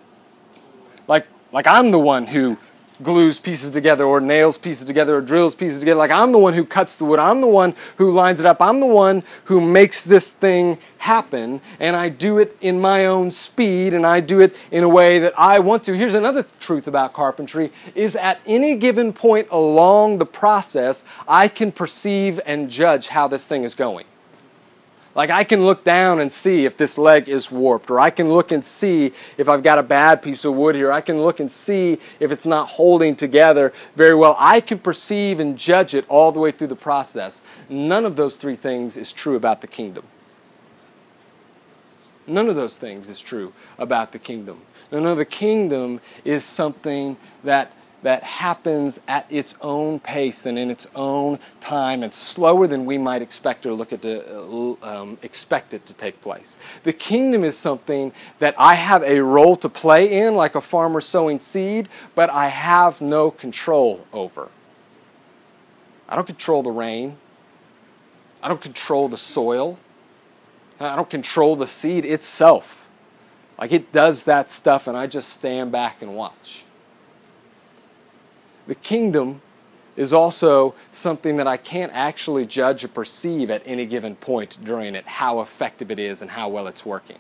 Like 1.09 1.27
like 1.53 1.67
I'm 1.67 1.91
the 1.91 1.99
one 1.99 2.27
who 2.27 2.59
glues 3.05 3.39
pieces 3.39 3.71
together 3.71 4.05
or 4.05 4.21
nails 4.21 4.59
pieces 4.59 4.85
together 4.85 5.17
or 5.17 5.21
drills 5.21 5.55
pieces 5.55 5.79
together. 5.79 5.99
Like 5.99 6.11
I'm 6.11 6.33
the 6.33 6.39
one 6.39 6.55
who 6.55 6.65
cuts 6.65 6.97
the 6.97 7.05
wood. 7.05 7.21
I'm 7.21 7.41
the 7.41 7.47
one 7.47 7.77
who 7.99 8.11
lines 8.11 8.41
it 8.41 8.47
up. 8.47 8.61
I'm 8.61 8.81
the 8.81 8.87
one 8.87 9.23
who 9.45 9.61
makes 9.61 10.03
this 10.03 10.33
thing 10.33 10.79
happen. 10.99 11.61
And 11.79 11.95
I 11.95 12.09
do 12.09 12.39
it 12.39 12.57
in 12.61 12.81
my 12.81 13.07
own 13.07 13.31
speed 13.31 13.95
and 13.95 14.07
I 14.07 14.21
do 14.21 14.41
it 14.41 14.57
in 14.71 14.83
a 14.83 14.89
way 14.89 15.19
that 15.21 15.35
I 15.39 15.59
want 15.61 15.85
to. 15.85 15.97
Here's 15.97 16.15
another 16.15 16.45
truth 16.59 16.89
about 16.89 17.13
carpentry 17.13 17.71
is 17.95 18.17
at 18.17 18.41
any 18.47 18.75
given 18.75 19.13
point 19.13 19.47
along 19.51 20.19
the 20.19 20.27
process, 20.27 21.05
I 21.29 21.49
can 21.49 21.71
perceive 21.71 22.41
and 22.47 22.71
judge 22.71 23.09
how 23.09 23.29
this 23.29 23.47
thing 23.47 23.63
is 23.63 23.75
going. 23.75 24.07
Like 25.15 25.31
I 25.31 25.45
can 25.45 25.65
look 25.65 25.85
down 25.85 26.19
and 26.21 26.33
see 26.33 26.65
if 26.65 26.77
this 26.77 26.99
leg 26.99 27.29
is 27.29 27.51
warped, 27.51 27.91
or 27.91 28.01
I 28.01 28.11
can 28.11 28.31
look 28.33 28.51
and 28.51 28.65
see 28.65 29.13
if 29.39 29.49
I've 29.49 29.63
got 29.63 29.79
a 29.79 29.83
bad 29.83 30.23
piece 30.23 30.45
of 30.45 30.55
wood 30.55 30.75
here. 30.75 30.91
I 30.91 31.01
can 31.01 31.23
look 31.23 31.39
and 31.39 31.51
see 31.51 31.99
if 32.19 32.33
it's 32.33 32.47
not 32.47 32.69
holding 32.69 33.15
together 33.15 33.73
very 33.95 34.15
well. 34.15 34.37
I 34.39 34.61
can 34.61 34.79
perceive 34.79 35.39
and 35.39 35.57
judge 35.57 35.95
it 35.95 36.05
all 36.09 36.33
the 36.33 36.41
way 36.41 36.51
through 36.51 36.69
the 36.69 36.77
process. 36.77 37.43
None 37.69 38.05
of 38.05 38.17
those 38.17 38.37
three 38.37 38.57
things 38.57 38.97
is 38.97 39.13
true 39.13 39.37
about 39.37 39.61
the 39.61 39.69
kingdom. 39.69 40.05
None 42.27 42.49
of 42.49 42.57
those 42.57 42.79
things 42.79 43.09
is 43.09 43.21
true 43.21 43.53
about 43.79 44.13
the 44.13 44.19
kingdom. 44.19 44.63
No, 44.91 44.99
no, 44.99 45.15
the 45.15 45.25
kingdom 45.25 46.01
is 46.25 46.45
something 46.45 47.17
that 47.43 47.71
that 48.05 48.23
happens 48.23 49.01
at 49.09 49.27
its 49.31 49.55
own 49.63 49.99
pace 49.99 50.45
and 50.45 50.59
in 50.59 50.71
its 50.71 50.87
own 50.95 51.39
time 51.59 52.03
and 52.03 52.13
slower 52.13 52.67
than 52.67 52.85
we 52.85 52.99
might 52.99 53.23
expect 53.23 53.65
or 53.65 53.73
look 53.73 53.95
at 53.95 54.03
the, 54.03 54.23
uh, 54.31 54.77
um, 54.83 55.17
expect 55.23 55.73
it 55.73 55.87
to 55.87 55.95
take 55.95 56.21
place. 56.21 56.59
The 56.83 56.93
kingdom 56.93 57.45
is 57.45 57.57
something 57.57 58.13
that 58.41 58.55
I 58.59 58.75
have 58.75 59.03
a 59.05 59.21
role 59.21 59.57
to 59.57 59.71
play 59.71 60.19
in, 60.19 60.35
like 60.35 60.55
a 60.55 60.61
farmer 60.61 61.01
sowing 61.01 61.41
seed, 61.41 61.89
but 62.15 62.29
I 62.29 62.49
have 62.49 63.01
no 63.01 63.31
control 63.31 64.07
over. 64.13 64.51
I 66.07 66.15
don't 66.15 66.27
control 66.27 66.63
the 66.63 66.73
rain. 66.73 67.17
I 68.43 68.49
don't 68.49 68.61
control 68.61 69.09
the 69.09 69.17
soil. 69.17 69.79
I 70.79 70.95
don't 70.95 71.09
control 71.09 71.57
the 71.57 71.67
seed 71.67 72.05
itself. 72.05 72.91
Like 73.59 73.73
it 73.73 73.93
does 73.93 74.25
that 74.25 74.51
stuff, 74.51 74.89
and 74.89 74.95
I 74.95 75.07
just 75.07 75.31
stand 75.31 75.73
back 75.73 76.03
and 76.03 76.15
watch 76.15 76.64
the 78.67 78.75
kingdom 78.75 79.41
is 79.97 80.13
also 80.13 80.75
something 80.91 81.37
that 81.37 81.47
I 81.47 81.57
can't 81.57 81.93
actually 81.93 82.47
judge 82.47 82.85
or 82.85 82.89
perceive 82.89 83.51
at 83.51 83.63
any 83.65 83.87
given 83.87 84.17
point 84.17 84.59
during 84.65 84.95
it, 84.95 85.07
how 85.07 85.41
effective 85.41 85.91
it 85.91 85.99
is 85.99 86.21
and 86.23 86.31
how 86.31 86.49
well 86.49 86.67
it's 86.67 86.85
working. 86.85 87.19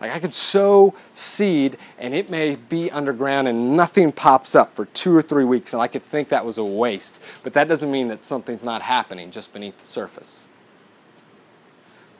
Like 0.00 0.12
I 0.12 0.18
could 0.18 0.34
sow 0.34 0.94
seed 1.14 1.76
and 1.98 2.12
it 2.12 2.28
may 2.28 2.56
be 2.56 2.90
underground 2.90 3.46
and 3.46 3.76
nothing 3.76 4.10
pops 4.10 4.54
up 4.54 4.74
for 4.74 4.86
two 4.86 5.16
or 5.16 5.22
three 5.22 5.44
weeks, 5.44 5.72
and 5.72 5.82
I 5.82 5.86
could 5.86 6.02
think 6.02 6.28
that 6.30 6.44
was 6.44 6.58
a 6.58 6.64
waste. 6.64 7.20
But 7.42 7.52
that 7.52 7.68
doesn't 7.68 7.90
mean 7.90 8.08
that 8.08 8.24
something's 8.24 8.64
not 8.64 8.82
happening 8.82 9.30
just 9.30 9.52
beneath 9.52 9.78
the 9.78 9.86
surface. 9.86 10.48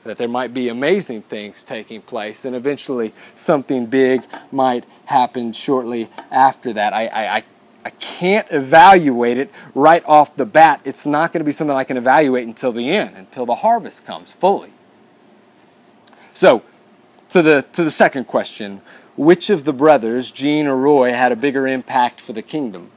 That 0.05 0.17
there 0.17 0.29
might 0.29 0.53
be 0.53 0.69
amazing 0.69 1.23
things 1.23 1.63
taking 1.63 2.03
place, 2.03 2.45
and 2.45 2.57
eventually 2.57 3.13
something 3.37 3.87
big 3.87 4.23
might 4.51 4.85
happen 5.05 5.53
shortly 5.53 6.09
after 6.31 6.73
that. 6.73 6.93
I, 6.93 7.07
I, 7.07 7.37
I 7.37 7.45
I 7.85 7.91
can't 7.91 8.47
evaluate 8.51 9.39
it 9.39 9.51
right 9.75 10.05
off 10.07 10.37
the 10.37 10.47
bat. 10.47 10.81
It's 10.85 11.05
not 11.05 11.33
going 11.33 11.41
to 11.41 11.45
be 11.45 11.53
something 11.53 11.77
I 11.77 11.85
can 11.85 11.97
evaluate 11.97 12.47
until 12.47 12.73
the 12.73 12.91
end, 12.91 13.17
until 13.17 13.45
the 13.45 13.57
harvest 13.57 14.07
comes 14.07 14.33
fully. 14.33 14.73
So, 16.33 16.63
to 17.31 17.43
the 17.43 17.63
to 17.73 17.83
the 17.83 17.91
second 17.91 18.27
question, 18.27 18.83
which 19.17 19.51
of 19.51 19.65
the 19.65 19.73
brothers, 19.73 20.31
Gene 20.31 20.67
or 20.67 20.77
Roy, 20.77 21.13
had 21.13 21.33
a 21.33 21.37
bigger 21.37 21.67
impact 21.67 22.21
for 22.21 22.33
the 22.33 22.43
kingdom? 22.43 22.91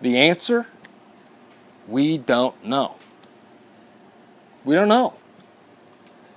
The 0.00 0.18
answer, 0.18 0.66
we 1.86 2.18
don't 2.18 2.64
know. 2.64 2.96
We 4.64 4.74
don't 4.74 4.88
know. 4.88 5.14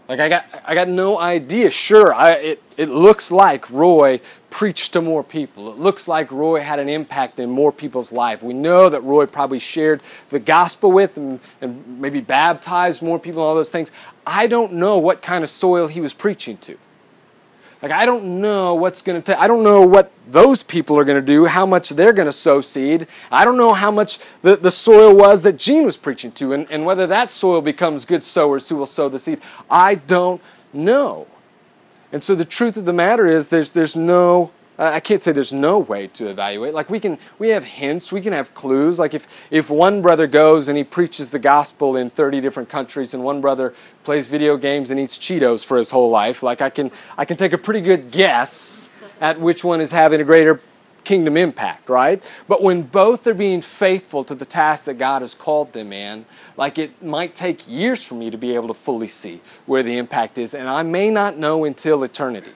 Like 0.08 0.20
I 0.20 0.30
got, 0.30 0.46
I 0.66 0.74
got 0.74 0.88
no 0.88 1.20
idea. 1.20 1.70
Sure, 1.70 2.14
I, 2.14 2.32
it, 2.32 2.64
it 2.78 2.90
looks 2.90 3.30
like 3.30 3.70
Roy 3.70 4.22
preached 4.58 4.94
to 4.94 5.02
more 5.04 5.24
people. 5.24 5.72
It 5.72 5.78
looks 5.78 6.08
like 6.08 6.32
Roy 6.32 6.62
had 6.62 6.80
an 6.80 6.90
impact 6.90 7.40
in 7.40 7.48
more 7.48 7.72
people's 7.72 8.12
life. 8.12 8.42
We 8.42 8.56
know 8.56 8.90
that 8.90 9.02
Roy 9.02 9.28
probably 9.28 9.60
shared 9.60 10.02
the 10.32 10.40
gospel 10.40 10.92
with 10.92 11.16
and, 11.16 11.40
and 11.62 12.02
maybe 12.02 12.22
baptized 12.22 13.04
more 13.04 13.20
people 13.20 13.44
and 13.44 13.50
all 13.50 13.54
those 13.54 13.70
things. 13.70 13.92
I 14.26 14.48
don't 14.48 14.74
know 14.74 14.98
what 14.98 15.22
kind 15.22 15.44
of 15.44 15.52
soil 15.52 15.86
he 15.86 16.02
was 16.02 16.12
preaching 16.12 16.58
to. 16.58 16.76
Like, 17.84 17.92
I 17.92 18.08
don't 18.08 18.42
know 18.42 18.74
what's 18.74 19.04
going 19.04 19.22
to 19.22 19.24
take, 19.32 19.40
I 19.40 19.48
don't 19.48 19.64
know 19.64 19.86
what 19.86 20.12
those 20.28 20.64
people 20.64 20.98
are 20.98 21.04
going 21.04 21.24
to 21.24 21.34
do, 21.34 21.46
how 21.46 21.68
much 21.68 21.90
they're 21.90 22.12
going 22.12 22.26
to 22.26 22.32
sow 22.32 22.60
seed. 22.62 23.06
I 23.32 23.46
don't 23.46 23.58
know 23.58 23.76
how 23.76 23.92
much 23.92 24.18
the, 24.42 24.56
the 24.58 24.72
soil 24.72 25.16
was 25.16 25.44
that 25.44 25.58
Gene 25.58 25.86
was 25.86 25.98
preaching 25.98 26.32
to, 26.32 26.54
and, 26.54 26.66
and 26.72 26.84
whether 26.84 27.06
that 27.06 27.30
soil 27.30 27.62
becomes 27.62 28.06
good 28.06 28.24
sowers 28.24 28.68
who 28.70 28.76
will 28.76 28.88
sow 28.88 29.08
the 29.08 29.20
seed. 29.20 29.40
I 29.70 29.94
don't 29.94 30.42
know. 30.74 31.28
And 32.12 32.24
so 32.24 32.36
the 32.36 32.46
truth 32.46 32.78
of 32.78 32.86
the 32.86 32.94
matter 32.94 33.28
is, 33.28 33.50
there's, 33.50 33.72
there's 33.74 33.96
no 33.96 34.52
I 34.80 35.00
can't 35.00 35.24
say 35.24 35.32
there's 35.32 35.54
no 35.54 35.80
way 35.80 36.06
to 36.08 36.28
evaluate. 36.28 36.76
Like 36.76 36.90
we 36.90 37.00
can, 37.00 37.18
we 37.40 37.50
have 37.50 37.64
hints, 37.64 38.12
we 38.12 38.22
can 38.22 38.32
have 38.32 38.54
clues. 38.54 39.00
Like 39.00 39.16
if, 39.16 39.28
if 39.50 39.72
one 39.72 40.04
brother 40.04 40.28
goes 40.28 40.68
and 40.68 40.78
he 40.78 40.84
preaches 40.84 41.32
the 41.32 41.40
gospel 41.40 41.96
in 41.96 42.12
30 42.12 42.42
different 42.42 42.70
countries, 42.70 43.16
and 43.16 43.24
one 43.24 43.42
brother 43.42 43.74
plays 44.04 44.28
video 44.28 44.56
games 44.56 44.92
and 44.92 45.00
eats 45.00 45.18
Cheetos 45.18 45.66
for 45.66 45.78
his 45.78 45.90
whole 45.90 46.12
life, 46.12 46.44
like 46.44 46.62
I 46.62 46.70
can, 46.70 46.92
I 47.18 47.26
can 47.26 47.38
take 47.38 47.54
a 47.54 47.58
pretty 47.58 47.82
good 47.82 48.12
guess 48.12 48.90
at 49.20 49.40
which 49.40 49.64
one 49.64 49.82
is 49.82 49.90
having 49.90 50.22
a 50.22 50.24
greater 50.24 50.62
kingdom 51.08 51.38
impact, 51.38 51.88
right? 51.88 52.22
But 52.50 52.62
when 52.62 52.82
both 52.82 53.26
are 53.28 53.34
being 53.34 53.62
faithful 53.62 54.26
to 54.26 54.36
the 54.36 54.44
task 54.46 54.84
that 54.86 54.96
God 54.96 55.22
has 55.22 55.34
called 55.34 55.72
them 55.72 55.94
in, 55.94 56.26
like 56.58 56.78
it 56.78 57.02
might 57.02 57.34
take 57.34 57.66
years 57.66 58.04
for 58.04 58.16
me 58.16 58.30
to 58.30 58.38
be 58.38 58.54
able 58.56 58.68
to 58.68 58.74
fully 58.74 59.08
see 59.08 59.40
where 59.66 59.84
the 59.84 59.98
impact 59.98 60.38
is, 60.38 60.54
and 60.54 60.68
I 60.68 60.84
may 60.84 61.10
not 61.10 61.38
know 61.38 61.64
until 61.64 62.04
eternity. 62.04 62.52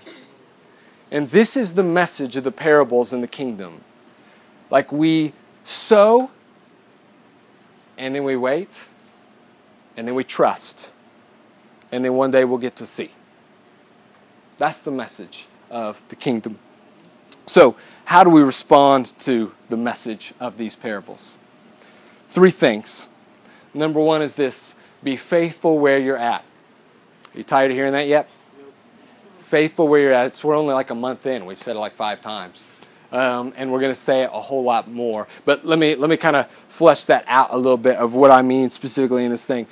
And 1.12 1.30
this 1.30 1.56
is 1.56 1.76
the 1.76 1.84
message 1.84 2.36
of 2.36 2.44
the 2.44 2.52
parables 2.52 3.14
in 3.14 3.22
the 3.22 3.28
kingdom. 3.28 3.86
Like 4.70 4.92
we 4.92 5.32
sow, 5.64 6.30
and 7.98 8.14
then 8.14 8.26
we 8.26 8.36
wait, 8.36 8.86
and 9.96 10.06
then 10.06 10.16
we 10.16 10.26
trust, 10.26 10.92
and 11.90 12.04
then 12.04 12.16
one 12.16 12.32
day 12.32 12.44
we'll 12.44 12.58
get 12.58 12.76
to 12.76 12.86
see. 12.86 13.12
That's 14.58 14.82
the 14.82 14.92
message 14.92 15.48
of 15.70 16.04
the 16.10 16.18
kingdom. 16.18 16.60
So, 17.46 17.76
how 18.06 18.24
do 18.24 18.30
we 18.30 18.42
respond 18.42 19.14
to 19.22 19.54
the 19.70 19.78
message 19.78 20.34
of 20.40 20.58
these 20.58 20.76
parables? 20.76 21.38
Three 22.30 22.52
things. 22.52 23.08
Number 23.74 24.00
one 24.00 24.22
is 24.22 24.36
this 24.36 24.76
be 25.04 25.16
faithful 25.16 25.80
where 25.80 25.98
you're 25.98 26.18
at. 26.18 26.44
Are 27.34 27.38
you 27.38 27.44
tired 27.44 27.72
of 27.72 27.78
hearing 27.78 27.94
that 27.94 28.08
yet? 28.08 28.30
faithful 29.52 29.86
where 29.90 30.00
you're 30.00 30.14
at. 30.14 30.28
It's, 30.28 30.44
we're 30.46 30.56
only 30.56 30.74
like 30.74 30.92
a 30.92 30.96
month 30.96 31.26
in. 31.26 31.46
We've 31.46 31.62
said 31.62 31.76
it 31.76 31.80
like 31.80 31.94
five 31.94 32.22
times. 32.22 32.66
Um, 33.12 33.54
and 33.58 33.70
we're 33.70 33.82
going 33.82 33.92
to 33.92 34.00
say 34.00 34.22
it 34.22 34.30
a 34.32 34.40
whole 34.40 34.64
lot 34.64 34.90
more. 34.90 35.28
But 35.44 35.66
let 35.66 35.78
me 35.78 35.96
let 35.96 36.10
me 36.10 36.16
kind 36.16 36.38
of 36.38 36.50
flesh 36.70 37.04
that 37.06 37.26
out 37.28 37.50
a 37.52 37.58
little 37.58 37.78
bit 37.78 37.98
of 37.98 38.14
what 38.14 38.32
I 38.32 38.42
mean 38.42 38.70
specifically 38.70 39.26
in 39.26 39.32
this 39.32 39.44
thing. 39.44 39.68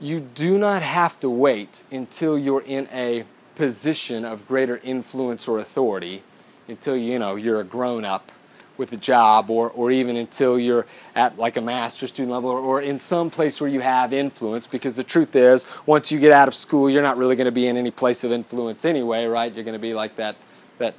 You 0.00 0.20
do 0.20 0.56
not 0.56 0.80
have 0.80 1.20
to 1.20 1.28
wait 1.28 1.84
until 1.92 2.38
you're 2.38 2.62
in 2.62 2.88
a 2.90 3.24
position 3.54 4.24
of 4.24 4.48
greater 4.48 4.78
influence 4.78 5.46
or 5.46 5.58
authority, 5.58 6.22
until 6.68 6.96
you 6.96 7.18
know 7.18 7.36
you're 7.36 7.60
a 7.60 7.64
grown 7.64 8.04
up, 8.04 8.30
with 8.78 8.92
a 8.92 8.96
job 8.96 9.50
or, 9.50 9.70
or 9.70 9.90
even 9.90 10.16
until 10.16 10.58
you're 10.58 10.86
at 11.14 11.38
like 11.38 11.56
a 11.56 11.60
master's 11.60 12.10
student 12.10 12.32
level 12.32 12.50
or, 12.50 12.58
or 12.58 12.82
in 12.82 12.98
some 12.98 13.30
place 13.30 13.60
where 13.60 13.70
you 13.70 13.80
have 13.80 14.12
influence 14.12 14.66
because 14.66 14.94
the 14.94 15.04
truth 15.04 15.34
is 15.34 15.66
once 15.86 16.12
you 16.12 16.18
get 16.18 16.32
out 16.32 16.48
of 16.48 16.54
school 16.54 16.90
you're 16.90 17.02
not 17.02 17.16
really 17.16 17.36
going 17.36 17.46
to 17.46 17.52
be 17.52 17.66
in 17.66 17.76
any 17.76 17.90
place 17.90 18.24
of 18.24 18.32
influence 18.32 18.84
anyway 18.84 19.24
right? 19.24 19.52
You're 19.54 19.64
going 19.64 19.74
to 19.74 19.78
be 19.78 19.94
like 19.94 20.16
that 20.16 20.36
that 20.78 20.94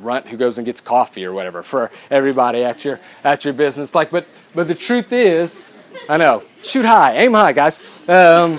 runt 0.00 0.26
who 0.26 0.36
goes 0.36 0.58
and 0.58 0.64
gets 0.64 0.80
coffee 0.80 1.26
or 1.26 1.32
whatever 1.32 1.62
for 1.62 1.90
everybody 2.10 2.64
at 2.64 2.84
your 2.84 3.00
at 3.24 3.44
your 3.44 3.54
business. 3.54 3.94
Like 3.94 4.10
but 4.10 4.26
but 4.54 4.68
the 4.68 4.74
truth 4.74 5.12
is 5.12 5.72
i 6.08 6.16
know 6.16 6.42
shoot 6.62 6.84
high 6.84 7.16
aim 7.16 7.34
high 7.34 7.52
guys. 7.52 7.82
Um, 8.08 8.58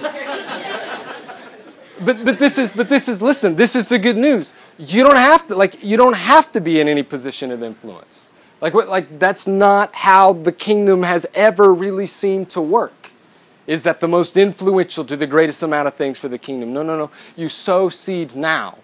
but 2.01 2.25
but 2.25 2.39
this 2.39 2.57
is 2.57 2.71
but 2.71 2.89
this 2.89 3.07
is 3.07 3.21
listen 3.21 3.55
this 3.55 3.75
is 3.75 3.87
the 3.87 3.99
good 3.99 4.17
news 4.17 4.53
you 4.81 5.03
don't 5.03 5.15
have 5.15 5.47
to 5.47 5.55
like 5.55 5.83
you 5.83 5.95
don't 5.95 6.15
have 6.15 6.51
to 6.51 6.59
be 6.59 6.79
in 6.79 6.87
any 6.87 7.03
position 7.03 7.51
of 7.51 7.61
influence 7.61 8.31
like 8.61 8.75
what 8.75 8.87
like 8.87 9.19
that's 9.19 9.47
not 9.47 9.93
how 9.95 10.33
the 10.33 10.51
kingdom 10.51 11.01
has 11.01 11.25
ever 11.33 11.73
really 11.73 12.05
seemed 12.05 12.49
to 12.51 12.61
work. 12.61 13.11
Is 13.65 13.83
that 13.83 13.99
the 13.99 14.07
most 14.07 14.37
influential 14.37 15.03
do 15.03 15.15
the 15.15 15.27
greatest 15.27 15.63
amount 15.63 15.87
of 15.87 15.95
things 15.95 16.19
for 16.19 16.27
the 16.27 16.37
kingdom? 16.37 16.71
No, 16.71 16.83
no, 16.83 16.97
no. 16.97 17.11
You 17.35 17.49
sow 17.49 17.89
seed 17.89 18.35
now. 18.35 18.77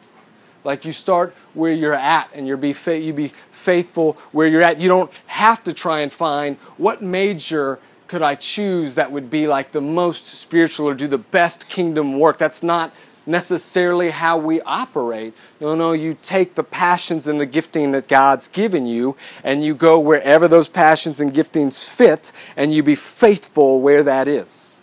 Like 0.64 0.84
you 0.84 0.92
start 0.92 1.36
where 1.54 1.72
you're 1.72 1.94
at 1.94 2.30
and 2.34 2.48
you 2.48 2.58
be 2.58 2.74
fa- 2.74 2.98
you 2.98 3.14
be 3.14 3.34
faithful 3.52 4.18
where 4.32 4.48
you're 4.48 4.64
at. 4.64 4.80
You 4.80 4.88
don't 4.88 5.12
have 5.28 5.64
to 5.66 5.74
try 5.74 6.00
and 6.00 6.12
find 6.12 6.58
what 6.78 7.02
major 7.02 7.80
could 8.08 8.22
I 8.22 8.36
choose 8.36 8.96
that 8.96 9.12
would 9.12 9.30
be 9.30 9.48
like 9.48 9.72
the 9.72 9.82
most 9.82 10.28
spiritual 10.28 10.90
or 10.90 10.96
do 10.96 11.08
the 11.08 11.18
best 11.18 11.70
kingdom 11.70 12.20
work. 12.20 12.38
That's 12.38 12.64
not 12.64 12.94
necessarily 13.28 14.10
how 14.10 14.38
we 14.38 14.62
operate. 14.62 15.34
No, 15.60 15.76
no, 15.76 15.92
you 15.92 16.16
take 16.22 16.56
the 16.56 16.64
passions 16.64 17.28
and 17.28 17.40
the 17.40 17.46
gifting 17.46 17.92
that 17.92 18.08
God's 18.08 18.48
given 18.48 18.86
you 18.86 19.16
and 19.44 19.64
you 19.64 19.76
go 19.76 20.00
wherever 20.00 20.48
those 20.48 20.68
passions 20.68 21.20
and 21.20 21.34
giftings 21.34 21.84
fit 21.84 22.32
and 22.56 22.74
you 22.74 22.82
be 22.82 22.96
faithful 22.96 23.82
where 23.82 24.04
that 24.04 24.28
is. 24.28 24.80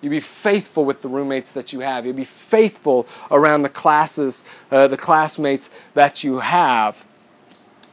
You 0.00 0.10
be 0.10 0.20
faithful 0.20 0.84
with 0.84 1.02
the 1.02 1.08
roommates 1.08 1.52
that 1.52 1.72
you 1.72 1.80
have. 1.80 2.04
You 2.04 2.12
be 2.12 2.24
faithful 2.24 3.06
around 3.30 3.62
the 3.62 3.68
classes, 3.68 4.42
uh, 4.70 4.88
the 4.88 4.96
classmates 4.96 5.70
that 5.94 6.24
you 6.24 6.40
have. 6.40 7.04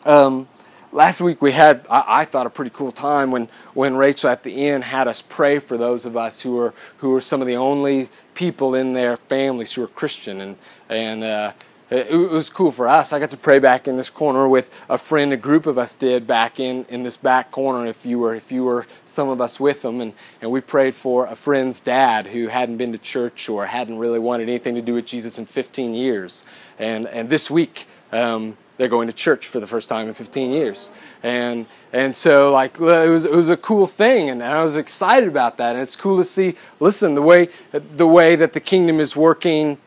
Um, 0.06 0.48
last 0.92 1.22
week 1.22 1.42
we 1.42 1.52
had 1.52 1.86
I, 1.90 2.22
I, 2.22 2.26
thought 2.26 2.48
a 2.48 2.50
pretty 2.50 2.72
cool 2.72 2.92
time 2.92 3.30
when 3.32 3.48
when 3.74 3.96
Rachel 3.96 4.30
at 4.30 4.44
the 4.44 4.68
end 4.68 4.86
had 4.86 5.08
us 5.08 5.22
pray 5.22 5.60
for 5.60 5.78
those 5.78 6.06
of 6.06 6.18
us 6.18 6.42
who 6.42 6.58
are 6.60 6.74
who 6.98 7.14
are 7.14 7.22
some 7.22 7.42
of 7.42 7.48
the 7.48 7.56
only 7.56 8.10
people 8.40 8.74
in 8.74 8.94
their 8.94 9.18
families 9.18 9.74
who 9.74 9.84
are 9.84 9.88
Christian 9.88 10.40
and 10.40 10.56
and 10.88 11.24
uh, 11.26 11.52
it, 11.90 12.14
was 12.14 12.50
cool 12.50 12.72
for 12.72 12.88
us. 12.88 13.12
I 13.12 13.20
got 13.20 13.32
to 13.32 13.38
pray 13.38 13.60
back 13.60 13.86
in 13.86 13.98
this 13.98 14.10
corner 14.10 14.48
with 14.48 14.70
a 14.88 14.98
friend. 14.98 15.34
A 15.34 15.38
group 15.38 15.66
of 15.66 15.78
us 15.78 15.96
did 15.96 16.26
back 16.26 16.60
in, 16.60 16.86
in 16.88 17.04
this 17.04 17.18
back 17.18 17.52
corner. 17.52 17.86
If 17.86 18.06
you 18.06 18.18
were 18.20 18.36
if 18.36 18.50
you 18.50 18.64
were 18.64 18.88
some 19.06 19.28
of 19.28 19.42
us 19.42 19.60
with 19.60 19.82
them, 19.82 20.00
and, 20.00 20.14
and 20.42 20.52
we 20.52 20.62
prayed 20.62 20.96
for 20.96 21.26
a 21.26 21.36
friend's 21.36 21.82
dad 21.82 22.28
who 22.28 22.48
hadn't 22.48 22.78
been 22.78 22.94
to 22.94 22.98
church 22.98 23.50
or 23.50 23.66
hadn't 23.66 23.98
really 23.98 24.20
wanted 24.20 24.48
anything 24.48 24.76
to 24.76 24.82
do 24.82 24.94
with 24.94 25.06
Jesus 25.06 25.38
in 25.38 25.46
15 25.46 25.94
years. 25.94 26.46
And 26.78 27.08
and 27.08 27.30
this 27.30 27.52
week 27.52 27.88
um, 28.14 28.56
they're 28.80 28.88
going 28.88 29.08
to 29.08 29.14
church 29.14 29.46
for 29.46 29.60
the 29.60 29.68
first 29.68 29.90
time 29.90 30.08
in 30.08 30.14
15 30.14 30.52
years. 30.52 30.92
And 31.22 31.66
and 31.92 32.16
so 32.16 32.50
like 32.50 32.80
it 32.80 33.10
was 33.10 33.26
it 33.26 33.32
was 33.34 33.50
a 33.50 33.58
cool 33.58 33.86
thing 33.86 34.30
and 34.30 34.42
I 34.42 34.64
was 34.64 34.78
excited 34.78 35.28
about 35.28 35.58
that. 35.58 35.76
And 35.76 35.84
it's 35.84 35.98
cool 35.98 36.16
to 36.16 36.24
see 36.24 36.56
listen 36.80 37.14
the 37.14 37.22
way 37.22 37.50
the 37.74 38.08
way 38.08 38.38
that 38.38 38.54
the 38.54 38.62
kingdom 38.62 39.02
is 39.02 39.18
working 39.18 39.78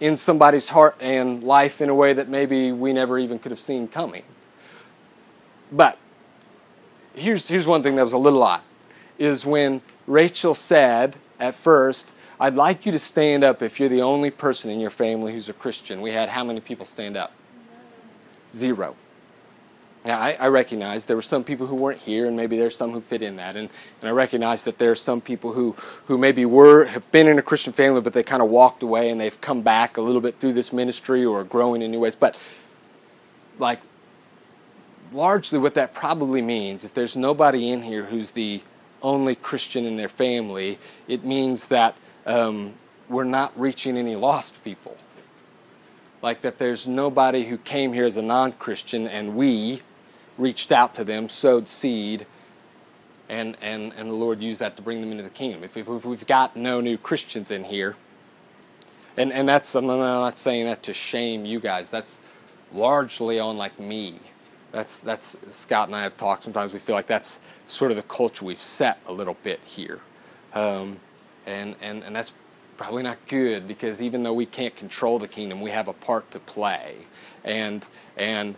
in 0.00 0.18
somebody's 0.18 0.68
heart 0.68 0.96
and 1.00 1.42
life 1.42 1.80
in 1.80 1.88
a 1.88 1.94
way 1.94 2.12
that 2.12 2.28
maybe 2.28 2.72
we 2.72 2.92
never 2.92 3.18
even 3.18 3.38
could 3.38 3.52
have 3.52 3.60
seen 3.60 3.88
coming. 3.88 4.22
But 5.72 5.96
here's 7.14 7.48
here's 7.48 7.66
one 7.66 7.82
thing 7.82 7.96
that 7.96 8.04
was 8.04 8.12
a 8.12 8.18
little 8.18 8.42
odd 8.42 8.60
is 9.18 9.46
when 9.46 9.80
Rachel 10.06 10.54
said 10.54 11.16
at 11.40 11.54
first 11.54 12.12
I'd 12.38 12.54
like 12.54 12.84
you 12.84 12.92
to 12.92 12.98
stand 12.98 13.44
up 13.44 13.62
if 13.62 13.80
you're 13.80 13.88
the 13.88 14.02
only 14.02 14.30
person 14.30 14.70
in 14.70 14.78
your 14.78 14.90
family 14.90 15.32
who's 15.32 15.48
a 15.48 15.54
Christian. 15.54 16.02
We 16.02 16.10
had 16.10 16.28
how 16.28 16.44
many 16.44 16.60
people 16.60 16.84
stand 16.84 17.16
up? 17.16 17.32
Zero. 18.52 18.96
Now, 20.04 20.18
I, 20.18 20.32
I, 20.32 20.48
recognize 20.48 21.06
there 21.06 21.16
were 21.16 21.22
some 21.22 21.44
people 21.44 21.68
who 21.68 21.76
weren't 21.76 22.00
here, 22.00 22.26
and 22.26 22.36
maybe 22.36 22.56
there's 22.56 22.76
some 22.76 22.90
who 22.90 23.00
fit 23.00 23.22
in 23.22 23.36
that. 23.36 23.54
And, 23.54 23.70
and 24.00 24.08
I 24.08 24.10
recognize 24.10 24.64
that 24.64 24.78
there 24.78 24.90
are 24.90 24.96
some 24.96 25.20
people 25.20 25.52
who, 25.52 25.76
who 26.06 26.18
maybe 26.18 26.44
were 26.44 26.86
have 26.86 27.10
been 27.12 27.28
in 27.28 27.38
a 27.38 27.42
Christian 27.42 27.72
family, 27.72 28.00
but 28.00 28.12
they 28.12 28.24
kind 28.24 28.42
of 28.42 28.48
walked 28.48 28.82
away 28.82 29.10
and 29.10 29.20
they've 29.20 29.40
come 29.40 29.62
back 29.62 29.96
a 29.96 30.00
little 30.00 30.20
bit 30.20 30.40
through 30.40 30.54
this 30.54 30.72
ministry 30.72 31.24
or 31.24 31.44
growing 31.44 31.82
in 31.82 31.92
new 31.92 32.00
ways. 32.00 32.16
But, 32.16 32.36
like, 33.60 33.78
largely 35.12 35.60
what 35.60 35.74
that 35.74 35.94
probably 35.94 36.42
means, 36.42 36.84
if 36.84 36.92
there's 36.92 37.16
nobody 37.16 37.70
in 37.70 37.84
here 37.84 38.06
who's 38.06 38.32
the 38.32 38.60
only 39.02 39.36
Christian 39.36 39.84
in 39.84 39.96
their 39.96 40.08
family, 40.08 40.78
it 41.06 41.24
means 41.24 41.66
that 41.66 41.96
um, 42.26 42.74
we're 43.08 43.22
not 43.22 43.58
reaching 43.58 43.96
any 43.96 44.16
lost 44.16 44.64
people 44.64 44.96
like 46.22 46.40
that 46.42 46.58
there's 46.58 46.86
nobody 46.86 47.44
who 47.44 47.58
came 47.58 47.92
here 47.92 48.04
as 48.04 48.16
a 48.16 48.22
non 48.22 48.52
Christian 48.52 49.06
and 49.06 49.36
we 49.36 49.82
reached 50.38 50.72
out 50.72 50.94
to 50.94 51.04
them, 51.04 51.28
sowed 51.28 51.68
seed, 51.68 52.26
and, 53.28 53.56
and, 53.60 53.92
and 53.96 54.08
the 54.08 54.14
Lord 54.14 54.40
used 54.40 54.60
that 54.60 54.76
to 54.76 54.82
bring 54.82 55.00
them 55.00 55.10
into 55.10 55.22
the 55.22 55.30
kingdom. 55.30 55.64
If, 55.64 55.76
if, 55.76 55.88
if 55.88 56.04
we've 56.04 56.26
got 56.26 56.56
no 56.56 56.80
new 56.80 56.96
Christians 56.96 57.50
in 57.50 57.64
here, 57.64 57.96
and, 59.16 59.32
and 59.32 59.48
that's, 59.48 59.74
I'm 59.74 59.86
not 59.86 60.38
saying 60.38 60.66
that 60.66 60.82
to 60.84 60.94
shame 60.94 61.44
you 61.44 61.60
guys, 61.60 61.90
that's 61.90 62.20
largely 62.72 63.38
on 63.38 63.58
like 63.58 63.78
me. 63.78 64.18
That's, 64.70 65.00
that's, 65.00 65.36
Scott 65.50 65.88
and 65.88 65.96
I 65.96 66.02
have 66.02 66.16
talked, 66.16 66.44
sometimes 66.44 66.72
we 66.72 66.78
feel 66.78 66.96
like 66.96 67.06
that's 67.06 67.38
sort 67.66 67.90
of 67.90 67.96
the 67.96 68.02
culture 68.04 68.44
we've 68.44 68.60
set 68.60 68.98
a 69.06 69.12
little 69.12 69.36
bit 69.42 69.60
here. 69.64 70.00
Um, 70.54 70.98
and, 71.46 71.76
and, 71.82 72.02
and 72.02 72.16
that's 72.16 72.32
probably 72.82 73.04
not 73.04 73.28
good 73.28 73.68
because 73.68 74.02
even 74.02 74.24
though 74.24 74.32
we 74.32 74.44
can't 74.44 74.74
control 74.74 75.16
the 75.20 75.28
kingdom, 75.28 75.60
we 75.60 75.70
have 75.70 75.86
a 75.86 75.92
part 75.92 76.28
to 76.32 76.40
play. 76.40 76.96
And 77.44 77.86
and 78.16 78.56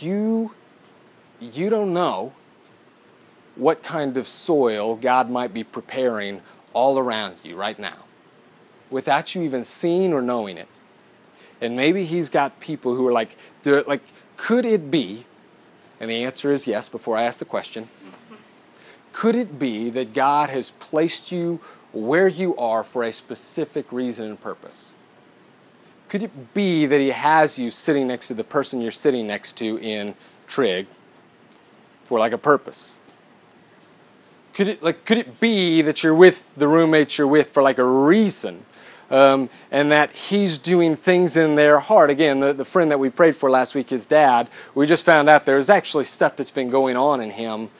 you 0.00 0.50
you 1.38 1.70
don't 1.70 1.94
know 1.94 2.32
what 3.54 3.84
kind 3.84 4.16
of 4.16 4.26
soil 4.26 4.96
God 4.96 5.30
might 5.30 5.54
be 5.54 5.62
preparing 5.62 6.42
all 6.72 6.98
around 6.98 7.36
you 7.44 7.54
right 7.54 7.78
now 7.78 8.06
without 8.90 9.36
you 9.36 9.42
even 9.42 9.64
seeing 9.64 10.12
or 10.12 10.20
knowing 10.20 10.58
it. 10.58 10.68
And 11.60 11.76
maybe 11.76 12.04
he's 12.04 12.28
got 12.28 12.58
people 12.58 12.96
who 12.96 13.06
are 13.06 13.12
like, 13.12 13.36
like, 13.64 14.02
could 14.36 14.64
it 14.64 14.90
be? 14.90 15.26
And 16.00 16.10
the 16.10 16.24
answer 16.24 16.52
is 16.52 16.66
yes 16.66 16.88
before 16.88 17.16
I 17.16 17.22
ask 17.22 17.38
the 17.38 17.44
question. 17.44 17.88
Could 19.12 19.36
it 19.36 19.60
be 19.60 19.90
that 19.90 20.12
God 20.12 20.50
has 20.50 20.70
placed 20.70 21.30
you 21.30 21.60
where 21.96 22.28
you 22.28 22.56
are 22.56 22.84
for 22.84 23.02
a 23.02 23.12
specific 23.12 23.90
reason 23.90 24.26
and 24.26 24.40
purpose? 24.40 24.94
Could 26.08 26.22
it 26.22 26.54
be 26.54 26.86
that 26.86 27.00
He 27.00 27.10
has 27.10 27.58
you 27.58 27.70
sitting 27.70 28.06
next 28.06 28.28
to 28.28 28.34
the 28.34 28.44
person 28.44 28.80
you're 28.80 28.92
sitting 28.92 29.26
next 29.26 29.56
to 29.58 29.78
in 29.78 30.14
Trig 30.46 30.86
for 32.04 32.18
like 32.18 32.32
a 32.32 32.38
purpose? 32.38 33.00
Could 34.54 34.68
it 34.68 34.82
like 34.82 35.04
could 35.04 35.18
it 35.18 35.40
be 35.40 35.82
that 35.82 36.02
you're 36.02 36.14
with 36.14 36.48
the 36.56 36.68
roommates 36.68 37.18
you're 37.18 37.26
with 37.26 37.50
for 37.50 37.62
like 37.62 37.78
a 37.78 37.84
reason? 37.84 38.64
Um, 39.08 39.50
and 39.70 39.92
that 39.92 40.10
he's 40.10 40.58
doing 40.58 40.96
things 40.96 41.36
in 41.36 41.54
their 41.54 41.78
heart. 41.78 42.10
Again, 42.10 42.40
the, 42.40 42.52
the 42.52 42.64
friend 42.64 42.90
that 42.90 42.98
we 42.98 43.08
prayed 43.08 43.36
for 43.36 43.48
last 43.48 43.76
week, 43.76 43.90
his 43.90 44.04
dad, 44.04 44.48
we 44.74 44.84
just 44.84 45.04
found 45.04 45.28
out 45.28 45.46
there's 45.46 45.70
actually 45.70 46.06
stuff 46.06 46.34
that's 46.34 46.50
been 46.50 46.68
going 46.68 46.96
on 46.96 47.20
in 47.20 47.30
him 47.30 47.70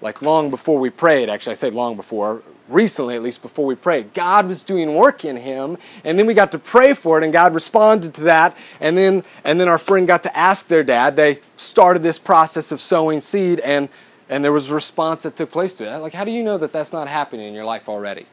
like 0.00 0.22
long 0.22 0.48
before 0.48 0.78
we 0.78 0.88
prayed. 0.88 1.28
Actually, 1.28 1.52
I 1.52 1.54
say 1.54 1.70
long 1.70 1.96
before, 1.96 2.42
recently 2.72 3.16
at 3.16 3.22
least 3.22 3.42
before 3.42 3.66
we 3.66 3.74
prayed. 3.74 4.14
God 4.14 4.46
was 4.46 4.62
doing 4.62 4.94
work 4.94 5.24
in 5.24 5.36
him, 5.36 5.76
and 6.04 6.18
then 6.18 6.26
we 6.26 6.34
got 6.34 6.52
to 6.52 6.58
pray 6.58 6.94
for 6.94 7.18
it, 7.18 7.24
and 7.24 7.32
God 7.32 7.54
responded 7.54 8.14
to 8.14 8.22
that. 8.22 8.56
And 8.80 8.96
then, 8.96 9.24
and 9.44 9.60
then 9.60 9.68
our 9.68 9.78
friend 9.78 10.06
got 10.06 10.22
to 10.24 10.36
ask 10.36 10.68
their 10.68 10.82
dad. 10.82 11.16
They 11.16 11.40
started 11.56 12.02
this 12.02 12.18
process 12.18 12.72
of 12.72 12.80
sowing 12.80 13.20
seed, 13.20 13.60
and 13.60 13.88
and 14.28 14.44
there 14.44 14.52
was 14.52 14.70
a 14.70 14.74
response 14.74 15.24
that 15.24 15.34
took 15.34 15.50
place 15.50 15.74
to 15.74 15.92
it. 15.92 15.96
Like, 15.98 16.12
how 16.12 16.22
do 16.24 16.30
you 16.30 16.44
know 16.44 16.56
that 16.58 16.72
that's 16.72 16.92
not 16.92 17.08
happening 17.08 17.48
in 17.48 17.54
your 17.54 17.64
life 17.64 17.88
already, 17.88 18.26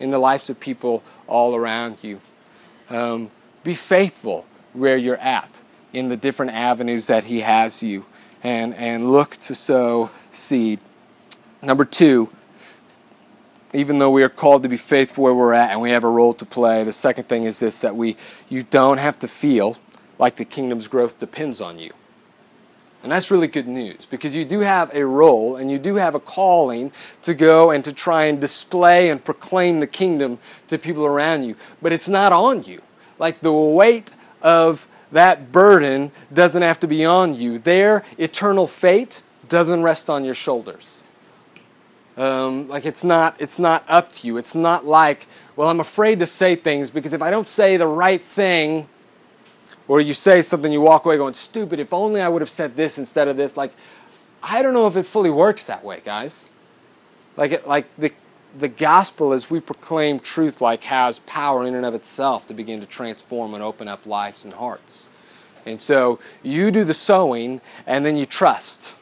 in 0.00 0.10
the 0.10 0.18
lives 0.18 0.48
of 0.48 0.58
people 0.58 1.02
all 1.26 1.54
around 1.54 1.98
you? 2.00 2.20
Um, 2.88 3.30
be 3.62 3.74
faithful 3.74 4.46
where 4.72 4.96
you're 4.96 5.18
at 5.18 5.50
in 5.92 6.08
the 6.08 6.16
different 6.16 6.52
avenues 6.52 7.06
that 7.08 7.24
He 7.24 7.40
has 7.40 7.82
you, 7.82 8.06
and 8.42 8.74
and 8.74 9.12
look 9.12 9.36
to 9.36 9.54
sow 9.54 10.10
seed. 10.30 10.80
Number 11.62 11.84
two, 11.84 12.30
even 13.74 13.98
though 13.98 14.10
we 14.10 14.22
are 14.22 14.28
called 14.28 14.62
to 14.62 14.68
be 14.68 14.76
faithful 14.76 15.24
where 15.24 15.34
we're 15.34 15.52
at 15.52 15.70
and 15.70 15.80
we 15.80 15.90
have 15.90 16.04
a 16.04 16.08
role 16.08 16.32
to 16.34 16.44
play, 16.44 16.84
the 16.84 16.92
second 16.92 17.28
thing 17.28 17.44
is 17.44 17.60
this 17.60 17.80
that 17.80 17.96
we 17.96 18.16
you 18.48 18.62
don't 18.62 18.98
have 18.98 19.18
to 19.18 19.28
feel 19.28 19.76
like 20.18 20.36
the 20.36 20.44
kingdom's 20.44 20.88
growth 20.88 21.18
depends 21.18 21.60
on 21.60 21.78
you. 21.78 21.92
And 23.02 23.12
that's 23.12 23.30
really 23.30 23.48
good 23.48 23.68
news 23.68 24.06
because 24.06 24.34
you 24.34 24.46
do 24.46 24.60
have 24.60 24.90
a 24.94 25.04
role 25.04 25.56
and 25.56 25.70
you 25.70 25.78
do 25.78 25.96
have 25.96 26.14
a 26.14 26.20
calling 26.20 26.90
to 27.20 27.34
go 27.34 27.70
and 27.70 27.84
to 27.84 27.92
try 27.92 28.24
and 28.24 28.40
display 28.40 29.10
and 29.10 29.22
proclaim 29.22 29.80
the 29.80 29.86
kingdom 29.86 30.38
to 30.68 30.78
people 30.78 31.04
around 31.04 31.42
you. 31.42 31.54
But 31.82 31.92
it's 31.92 32.08
not 32.08 32.32
on 32.32 32.62
you. 32.62 32.80
Like 33.18 33.40
the 33.40 33.52
weight 33.52 34.10
of 34.40 34.88
that 35.12 35.52
burden 35.52 36.12
doesn't 36.32 36.62
have 36.62 36.80
to 36.80 36.86
be 36.86 37.04
on 37.04 37.34
you. 37.34 37.58
Their 37.58 38.04
eternal 38.16 38.66
fate 38.66 39.20
doesn't 39.50 39.82
rest 39.82 40.08
on 40.08 40.24
your 40.24 40.34
shoulders. 40.34 41.02
Um, 42.16 42.68
like 42.68 42.86
it's 42.86 43.02
not, 43.02 43.34
it's 43.38 43.58
not 43.58 43.84
up 43.88 44.12
to 44.12 44.26
you. 44.26 44.36
It's 44.36 44.54
not 44.54 44.86
like, 44.86 45.26
well, 45.56 45.68
I'm 45.68 45.80
afraid 45.80 46.20
to 46.20 46.26
say 46.26 46.56
things 46.56 46.90
because 46.90 47.12
if 47.12 47.22
I 47.22 47.30
don't 47.30 47.48
say 47.48 47.76
the 47.76 47.86
right 47.86 48.22
thing, 48.22 48.88
or 49.86 50.00
you 50.00 50.14
say 50.14 50.40
something, 50.40 50.72
you 50.72 50.80
walk 50.80 51.04
away 51.04 51.16
going, 51.16 51.34
stupid, 51.34 51.78
if 51.78 51.92
only 51.92 52.20
I 52.20 52.28
would 52.28 52.40
have 52.40 52.50
said 52.50 52.76
this 52.76 52.98
instead 52.98 53.28
of 53.28 53.36
this. 53.36 53.56
Like, 53.56 53.72
I 54.42 54.62
don't 54.62 54.72
know 54.72 54.86
if 54.86 54.96
it 54.96 55.04
fully 55.04 55.30
works 55.30 55.66
that 55.66 55.84
way, 55.84 56.00
guys. 56.04 56.48
Like, 57.36 57.52
it, 57.52 57.68
like 57.68 57.86
the, 57.96 58.12
the 58.58 58.68
gospel, 58.68 59.32
as 59.32 59.50
we 59.50 59.60
proclaim 59.60 60.20
truth, 60.20 60.60
like 60.60 60.84
has 60.84 61.18
power 61.20 61.66
in 61.66 61.74
and 61.74 61.84
of 61.84 61.94
itself 61.94 62.46
to 62.46 62.54
begin 62.54 62.80
to 62.80 62.86
transform 62.86 63.54
and 63.54 63.62
open 63.62 63.88
up 63.88 64.06
lives 64.06 64.44
and 64.44 64.54
hearts. 64.54 65.08
And 65.66 65.80
so 65.80 66.18
you 66.42 66.70
do 66.70 66.84
the 66.84 66.94
sowing, 66.94 67.60
and 67.86 68.04
then 68.04 68.16
you 68.16 68.26
trust. 68.26 68.94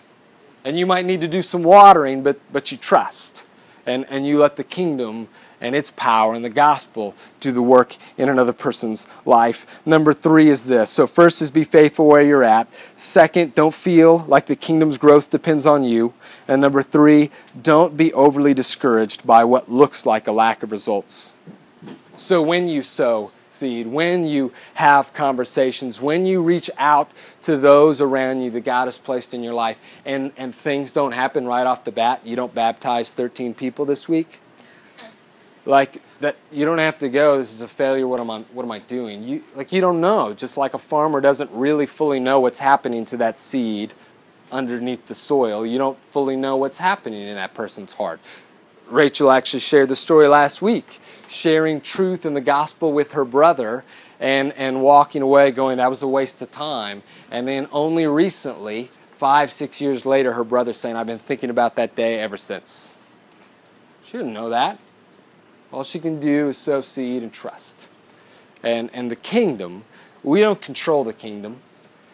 And 0.65 0.79
you 0.79 0.87
might 0.87 1.05
need 1.05 1.21
to 1.21 1.29
do 1.29 1.43
some 1.43 1.63
watering, 1.63 2.23
but, 2.23 2.39
but 2.53 2.71
you 2.71 2.79
trust. 2.79 3.45
And, 3.85 4.07
and 4.09 4.27
you 4.27 4.39
let 4.39 4.57
the 4.57 4.65
kingdom 4.65 5.29
and 5.63 5.77
its 5.77 5.91
power 5.91 6.35
and 6.35 6.45
the 6.45 6.51
gospel 6.51 7.15
do 7.41 7.53
the 7.53 7.63
work 7.63 7.97
in 8.19 8.29
another 8.29 8.53
person's 8.53 9.07
life. 9.25 9.65
Number 9.87 10.13
three 10.13 10.49
is 10.49 10.65
this. 10.65 10.91
So, 10.91 11.07
first 11.07 11.41
is 11.41 11.51
be 11.51 11.65
faithful 11.65 12.07
where 12.07 12.21
you're 12.21 12.43
at. 12.43 12.69
Second, 12.97 13.55
don't 13.55 13.73
feel 13.73 14.19
like 14.29 14.47
the 14.47 14.57
kingdom's 14.57 14.99
growth 14.99 15.31
depends 15.31 15.65
on 15.65 15.85
you. 15.85 16.13
And 16.49 16.61
number 16.61 16.83
three, 16.83 17.31
don't 17.63 17.97
be 17.97 18.13
overly 18.13 18.55
discouraged 18.55 19.25
by 19.25 19.45
what 19.45 19.71
looks 19.71 20.05
like 20.05 20.27
a 20.27 20.33
lack 20.33 20.65
of 20.65 20.73
results. 20.73 21.33
So, 22.17 22.43
when 22.43 22.67
you 22.67 22.83
sow, 22.83 23.31
seed, 23.55 23.87
when 23.87 24.25
you 24.25 24.53
have 24.75 25.13
conversations, 25.13 26.01
when 26.01 26.27
you 26.27 26.43
reach 26.43 26.71
out 26.79 27.11
to 27.43 27.57
those 27.57 28.01
around 28.01 28.43
you 28.43 28.51
that 28.51 28.65
God 28.65 28.87
has 28.87 28.99
placed 28.99 29.35
in 29.35 29.43
your 29.43 29.55
life, 29.55 29.79
and, 30.05 30.33
and 30.37 30.55
things 30.55 30.93
don't 30.93 31.13
happen 31.13 31.47
right 31.47 31.67
off 31.67 31.85
the 31.85 31.93
bat, 31.93 32.21
you 32.25 32.37
don't 32.37 32.55
baptize 32.55 33.13
13 33.13 33.55
people 33.55 33.85
this 33.85 34.09
week, 34.09 34.41
like 35.65 36.03
that 36.21 36.37
you 36.51 36.65
don't 36.65 36.79
have 36.79 36.99
to 36.99 37.09
go 37.09 37.39
this 37.39 37.53
is 37.53 37.61
a 37.61 37.69
failure 37.69 38.07
what 38.07 38.21
am 38.21 38.31
i 38.31 38.41
what 38.53 38.65
am 38.65 38.73
i 38.73 38.79
doing? 38.81 39.23
You 39.23 39.45
like 39.55 39.73
you 39.73 39.81
don't 39.81 40.01
know 40.01 40.33
just 40.35 40.57
like 40.57 40.75
a 40.75 40.79
farmer 40.79 41.21
doesn't 41.21 41.51
really 41.53 41.87
fully 41.87 42.21
know 42.21 42.41
what's 42.41 42.59
happening 42.59 43.05
to 43.07 43.17
that 43.19 43.39
seed 43.39 43.95
underneath 44.51 45.07
the 45.07 45.15
soil 45.15 45.65
you 45.65 45.79
don't 45.79 46.03
fully 46.07 46.37
know 46.37 46.57
what's 46.57 46.79
happening 46.79 47.23
in 47.29 47.37
that 47.37 47.55
person's 47.55 47.93
heart. 47.93 48.21
Rachel 48.89 49.31
actually 49.31 49.61
shared 49.61 49.89
the 49.89 49.97
story 49.97 50.27
last 50.29 50.61
week 50.61 51.01
sharing 51.33 51.81
truth 51.81 52.27
in 52.27 52.35
the 52.35 52.41
gospel 52.41 52.93
with 52.93 53.13
her 53.13 53.25
brother 53.25 53.85
and 54.21 54.53
and 54.53 54.83
walking 54.83 55.23
away 55.23 55.51
going 55.51 55.79
that 55.79 55.91
was 55.91 56.03
a 56.03 56.09
waste 56.09 56.41
of 56.43 56.51
time 56.51 57.03
and 57.31 57.49
then 57.49 57.67
only 57.73 58.07
recently 58.07 58.91
five 59.17 59.51
six 59.51 59.81
years 59.81 60.05
later 60.05 60.35
her 60.35 60.45
brother 60.45 60.73
saying 60.73 60.97
i've 60.97 61.07
been 61.07 61.19
thinking 61.19 61.51
about 61.51 61.77
that 61.77 61.97
day 61.97 62.19
ever 62.19 62.37
since 62.37 62.97
she 64.05 64.13
didn't 64.19 64.35
know 64.35 64.51
that 64.51 64.79
all 65.73 65.85
she 65.85 65.99
can 65.99 66.21
do 66.21 66.51
is 66.51 66.59
sow 66.59 66.83
seed 66.83 67.23
and 67.23 67.33
trust. 67.33 67.89
And, 68.63 68.91
and 68.93 69.11
the 69.11 69.17
kingdom, 69.17 69.85
we 70.23 70.41
don't 70.41 70.61
control 70.61 71.03
the 71.03 71.15
kingdom. 71.15 71.63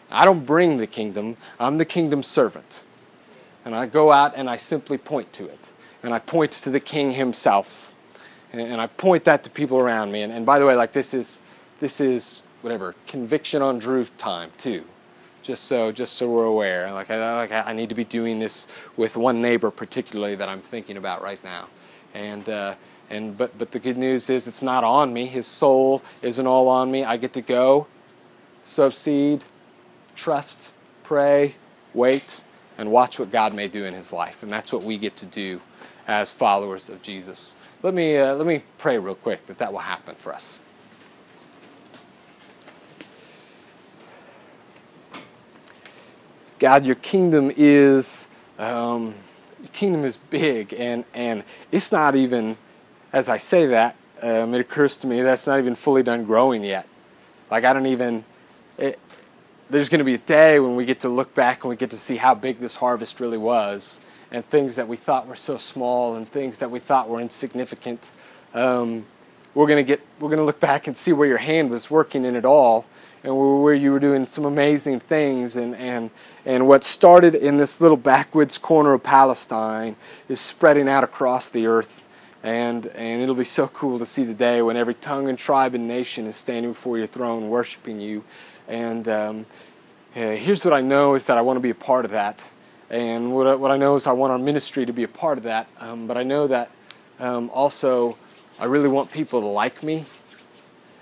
I 0.09 0.23
don't 0.23 0.45
bring 0.45 0.77
the 0.77 0.87
kingdom. 0.87 1.37
I'm 1.59 1.77
the 1.77 1.85
kingdom 1.85 2.23
servant. 2.23 2.81
And 3.65 3.75
I 3.75 3.85
go 3.85 4.11
out 4.11 4.33
and 4.35 4.49
I 4.49 4.55
simply 4.55 4.97
point 4.97 5.33
to 5.33 5.45
it. 5.45 5.67
And 6.01 6.13
I 6.13 6.19
point 6.19 6.53
to 6.53 6.69
the 6.69 6.79
king 6.79 7.11
himself. 7.11 7.93
And, 8.51 8.81
I 8.81 8.87
point 8.87 9.25
that 9.25 9.43
to 9.43 9.49
people 9.49 9.77
around 9.77 10.11
me. 10.11 10.23
And, 10.23 10.33
and 10.33 10.45
by 10.45 10.57
the 10.57 10.65
way, 10.65 10.75
like 10.75 10.91
this 10.91 11.13
is, 11.13 11.41
this 11.79 12.01
is 12.01 12.41
whatever, 12.61 12.95
conviction 13.07 13.61
on 13.61 13.77
Drew 13.77 14.05
time 14.17 14.51
too. 14.57 14.83
Just 15.43 15.65
so, 15.65 15.91
just 15.91 16.13
so 16.13 16.29
we're 16.29 16.45
aware. 16.45 16.91
Like 16.91 17.09
I, 17.11 17.35
like 17.35 17.51
I 17.51 17.73
need 17.73 17.89
to 17.89 17.95
be 17.95 18.03
doing 18.03 18.39
this 18.39 18.67
with 18.97 19.15
one 19.17 19.39
neighbor 19.39 19.71
particularly 19.71 20.35
that 20.35 20.49
I'm 20.49 20.61
thinking 20.61 20.97
about 20.97 21.21
right 21.21 21.41
now. 21.43 21.67
And, 22.13 22.49
uh, 22.49 22.75
and 23.09 23.37
but 23.37 23.57
but 23.57 23.71
the 23.71 23.79
good 23.79 23.97
news 23.97 24.29
is 24.29 24.47
it's 24.47 24.61
not 24.61 24.83
on 24.83 25.11
me. 25.11 25.25
His 25.25 25.47
soul 25.47 26.03
isn't 26.21 26.45
all 26.45 26.67
on 26.67 26.91
me. 26.91 27.03
I 27.03 27.17
get 27.17 27.33
to 27.33 27.41
go, 27.41 27.87
sow 28.61 28.89
seed, 28.89 29.43
trust, 30.15 30.71
pray, 31.03 31.55
wait, 31.93 32.43
and 32.77 32.91
watch 32.91 33.19
what 33.19 33.31
God 33.31 33.53
may 33.53 33.67
do 33.67 33.85
in 33.85 33.93
his 33.93 34.13
life. 34.13 34.43
And 34.43 34.51
that's 34.51 34.71
what 34.71 34.83
we 34.83 34.97
get 34.97 35.15
to 35.17 35.25
do 35.25 35.61
as 36.07 36.31
followers 36.31 36.89
of 36.89 37.01
Jesus. 37.01 37.55
Let 37.81 37.93
me 37.93 38.17
uh, 38.17 38.35
let 38.35 38.45
me 38.45 38.63
pray 38.77 38.97
real 38.97 39.15
quick 39.15 39.45
that 39.47 39.57
that 39.59 39.71
will 39.71 39.79
happen 39.79 40.15
for 40.15 40.33
us. 40.33 40.59
God, 46.59 46.85
your 46.85 46.95
kingdom 46.95 47.51
is 47.55 48.27
um, 48.57 49.15
your 49.61 49.69
kingdom 49.71 50.03
is 50.03 50.17
big, 50.17 50.73
and 50.73 51.05
and 51.13 51.43
it's 51.71 51.91
not 51.91 52.15
even 52.15 52.57
as 53.11 53.29
I 53.29 53.37
say 53.37 53.67
that, 53.67 53.95
um, 54.21 54.53
it 54.53 54.61
occurs 54.61 54.97
to 54.97 55.07
me 55.07 55.21
that's 55.21 55.47
not 55.47 55.59
even 55.59 55.75
fully 55.75 56.03
done 56.03 56.25
growing 56.25 56.63
yet. 56.63 56.87
Like, 57.49 57.63
I 57.63 57.73
don't 57.73 57.87
even. 57.87 58.23
It, 58.77 58.99
there's 59.69 59.89
going 59.89 59.99
to 59.99 60.05
be 60.05 60.15
a 60.15 60.19
day 60.19 60.59
when 60.59 60.75
we 60.75 60.85
get 60.85 61.01
to 61.01 61.09
look 61.09 61.35
back 61.35 61.63
and 61.63 61.69
we 61.69 61.75
get 61.75 61.91
to 61.91 61.97
see 61.97 62.17
how 62.17 62.33
big 62.33 62.59
this 62.59 62.75
harvest 62.75 63.19
really 63.19 63.37
was, 63.37 63.99
and 64.31 64.45
things 64.45 64.75
that 64.75 64.87
we 64.87 64.95
thought 64.95 65.27
were 65.27 65.35
so 65.35 65.57
small 65.57 66.15
and 66.15 66.27
things 66.27 66.59
that 66.59 66.69
we 66.69 66.79
thought 66.79 67.09
were 67.09 67.19
insignificant. 67.19 68.11
Um, 68.53 69.05
we're 69.53 69.67
going 69.67 69.83
to 69.83 69.87
get. 69.87 70.01
We're 70.19 70.29
going 70.29 70.39
to 70.39 70.45
look 70.45 70.59
back 70.59 70.87
and 70.87 70.95
see 70.95 71.11
where 71.11 71.27
your 71.27 71.37
hand 71.37 71.71
was 71.71 71.89
working 71.89 72.23
in 72.25 72.35
it 72.35 72.45
all, 72.45 72.85
and 73.23 73.35
where 73.63 73.73
you 73.73 73.91
were 73.91 73.99
doing 73.99 74.27
some 74.27 74.45
amazing 74.45 74.99
things. 74.99 75.55
And 75.55 75.75
and 75.75 76.11
and 76.45 76.67
what 76.67 76.83
started 76.83 77.35
in 77.35 77.57
this 77.57 77.81
little 77.81 77.97
backwoods 77.97 78.57
corner 78.57 78.93
of 78.93 79.03
Palestine 79.03 79.95
is 80.27 80.39
spreading 80.39 80.87
out 80.87 81.03
across 81.03 81.49
the 81.49 81.65
earth 81.65 82.03
and, 82.43 82.87
and 82.87 83.21
it'll 83.21 83.35
be 83.35 83.43
so 83.43 83.67
cool 83.67 83.99
to 83.99 84.05
see 84.05 84.23
the 84.23 84.33
day 84.33 84.61
when 84.61 84.77
every 84.77 84.93
tongue 84.93 85.27
and 85.27 85.37
tribe 85.37 85.75
and 85.75 85.87
nation 85.87 86.25
is 86.25 86.35
standing 86.35 86.71
before 86.71 86.97
your 86.97 87.07
throne 87.07 87.49
worshiping 87.49 87.99
you. 87.99 88.23
And 88.67 89.07
um, 89.07 89.45
here's 90.13 90.63
what 90.63 90.73
I 90.73 90.81
know 90.81 91.15
is 91.15 91.25
that 91.25 91.37
I 91.37 91.41
want 91.41 91.57
to 91.57 91.61
be 91.61 91.71
a 91.71 91.75
part 91.75 92.05
of 92.05 92.11
that. 92.11 92.41
And 92.89 93.33
what 93.35 93.47
I, 93.47 93.55
what 93.55 93.71
I 93.71 93.77
know 93.77 93.95
is 93.95 94.07
I 94.07 94.13
want 94.13 94.31
our 94.31 94.39
ministry 94.39 94.85
to 94.85 94.93
be 94.93 95.03
a 95.03 95.07
part 95.07 95.37
of 95.37 95.43
that. 95.43 95.67
Um, 95.79 96.07
but 96.07 96.17
I 96.17 96.23
know 96.23 96.47
that 96.47 96.71
um, 97.19 97.49
also 97.53 98.17
I 98.59 98.65
really 98.65 98.89
want 98.89 99.11
people 99.11 99.41
to 99.41 99.47
like 99.47 99.83
me. 99.83 100.05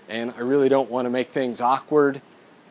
And 0.10 0.34
I 0.38 0.42
really 0.42 0.70
don't 0.70 0.90
want 0.90 1.06
to 1.06 1.10
make 1.10 1.32
things 1.32 1.62
awkward. 1.62 2.22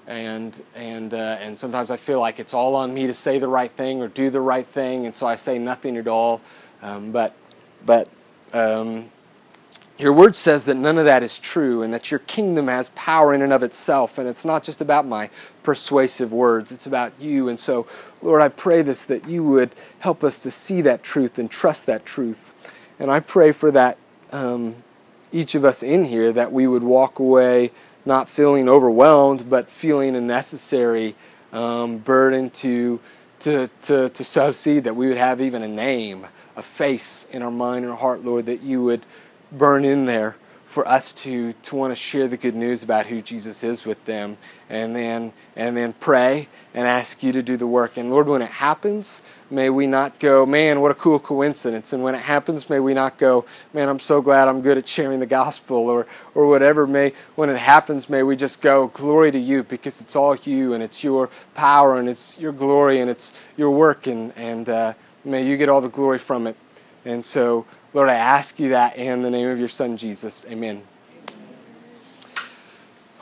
And, 0.06 0.58
and, 0.74 1.12
uh, 1.12 1.38
and 1.40 1.58
sometimes 1.58 1.90
I 1.90 1.96
feel 1.96 2.20
like 2.20 2.38
it's 2.38 2.54
all 2.54 2.76
on 2.76 2.94
me 2.94 3.06
to 3.06 3.14
say 3.14 3.38
the 3.38 3.48
right 3.48 3.70
thing 3.70 4.02
or 4.02 4.08
do 4.08 4.30
the 4.30 4.40
right 4.40 4.66
thing. 4.66 5.06
And 5.06 5.16
so 5.16 5.26
I 5.26 5.36
say 5.36 5.58
nothing 5.58 5.96
at 5.96 6.06
all. 6.06 6.40
Um, 6.82 7.10
but, 7.10 7.34
but 7.84 8.08
um, 8.52 9.10
your 9.98 10.12
word 10.12 10.36
says 10.36 10.66
that 10.66 10.74
none 10.74 10.98
of 10.98 11.06
that 11.06 11.22
is 11.22 11.38
true 11.38 11.82
and 11.82 11.92
that 11.94 12.10
your 12.10 12.20
kingdom 12.20 12.68
has 12.68 12.90
power 12.90 13.34
in 13.34 13.40
and 13.40 13.52
of 13.52 13.62
itself. 13.62 14.18
And 14.18 14.28
it's 14.28 14.44
not 14.44 14.62
just 14.62 14.80
about 14.80 15.06
my 15.06 15.30
persuasive 15.62 16.32
words, 16.32 16.70
it's 16.70 16.86
about 16.86 17.12
you. 17.18 17.48
And 17.48 17.58
so, 17.58 17.86
Lord, 18.20 18.42
I 18.42 18.48
pray 18.48 18.82
this 18.82 19.04
that 19.06 19.26
you 19.26 19.42
would 19.44 19.70
help 20.00 20.22
us 20.22 20.38
to 20.40 20.50
see 20.50 20.82
that 20.82 21.02
truth 21.02 21.38
and 21.38 21.50
trust 21.50 21.86
that 21.86 22.04
truth. 22.04 22.52
And 22.98 23.10
I 23.10 23.20
pray 23.20 23.52
for 23.52 23.70
that, 23.70 23.96
um, 24.32 24.76
each 25.32 25.54
of 25.54 25.64
us 25.64 25.82
in 25.82 26.04
here, 26.04 26.30
that 26.32 26.52
we 26.52 26.66
would 26.66 26.82
walk 26.82 27.18
away 27.18 27.72
not 28.04 28.28
feeling 28.28 28.68
overwhelmed, 28.68 29.50
but 29.50 29.68
feeling 29.68 30.14
a 30.14 30.20
necessary 30.20 31.14
um, 31.52 31.98
burden 31.98 32.50
to, 32.50 33.00
to, 33.40 33.68
to, 33.82 34.08
to 34.10 34.24
sow 34.24 34.52
seed, 34.52 34.84
that 34.84 34.94
we 34.94 35.08
would 35.08 35.16
have 35.16 35.40
even 35.40 35.62
a 35.62 35.68
name 35.68 36.26
a 36.56 36.62
face 36.62 37.26
in 37.30 37.42
our 37.42 37.50
mind 37.50 37.84
and 37.84 37.92
our 37.92 37.98
heart, 37.98 38.24
Lord, 38.24 38.46
that 38.46 38.62
you 38.62 38.82
would 38.82 39.04
burn 39.56 39.84
in 39.84 40.06
there 40.06 40.36
for 40.64 40.86
us 40.88 41.12
to, 41.12 41.52
to 41.52 41.76
want 41.76 41.92
to 41.92 41.94
share 41.94 42.26
the 42.26 42.36
good 42.36 42.54
news 42.54 42.82
about 42.82 43.06
who 43.06 43.22
Jesus 43.22 43.62
is 43.62 43.84
with 43.84 44.04
them 44.04 44.36
and 44.68 44.96
then 44.96 45.32
and 45.54 45.76
then 45.76 45.92
pray 45.92 46.48
and 46.74 46.88
ask 46.88 47.22
you 47.22 47.30
to 47.32 47.42
do 47.42 47.56
the 47.56 47.66
work. 47.66 47.96
And 47.96 48.10
Lord, 48.10 48.28
when 48.28 48.42
it 48.42 48.50
happens, 48.50 49.22
may 49.48 49.70
we 49.70 49.86
not 49.86 50.18
go, 50.18 50.44
man, 50.44 50.80
what 50.80 50.90
a 50.90 50.94
cool 50.94 51.20
coincidence. 51.20 51.92
And 51.92 52.02
when 52.02 52.16
it 52.16 52.22
happens, 52.22 52.68
may 52.68 52.80
we 52.80 52.94
not 52.94 53.16
go, 53.16 53.44
man, 53.72 53.88
I'm 53.88 54.00
so 54.00 54.20
glad 54.20 54.48
I'm 54.48 54.60
good 54.60 54.76
at 54.76 54.88
sharing 54.88 55.20
the 55.20 55.26
gospel 55.26 55.76
or 55.76 56.06
or 56.34 56.46
whatever. 56.46 56.86
May 56.86 57.12
when 57.36 57.48
it 57.48 57.58
happens, 57.58 58.10
may 58.10 58.24
we 58.24 58.34
just 58.34 58.60
go, 58.60 58.88
glory 58.88 59.30
to 59.30 59.38
you, 59.38 59.62
because 59.62 60.00
it's 60.00 60.16
all 60.16 60.34
you 60.36 60.74
and 60.74 60.82
it's 60.82 61.04
your 61.04 61.30
power 61.54 61.96
and 61.96 62.08
it's 62.08 62.40
your 62.40 62.52
glory 62.52 63.00
and 63.00 63.08
it's 63.08 63.32
your 63.56 63.70
work 63.70 64.08
and 64.08 64.32
and 64.36 64.68
uh, 64.68 64.92
May 65.26 65.44
you 65.44 65.56
get 65.56 65.68
all 65.68 65.80
the 65.80 65.88
glory 65.88 66.18
from 66.18 66.46
it. 66.46 66.56
And 67.04 67.26
so, 67.26 67.66
Lord, 67.96 68.10
I 68.10 68.16
ask 68.16 68.58
you 68.58 68.68
that 68.68 68.98
in 68.98 69.22
the 69.22 69.30
name 69.30 69.48
of 69.48 69.58
your 69.58 69.68
Son, 69.68 69.96
Jesus. 69.96 70.44
Amen. 70.50 70.82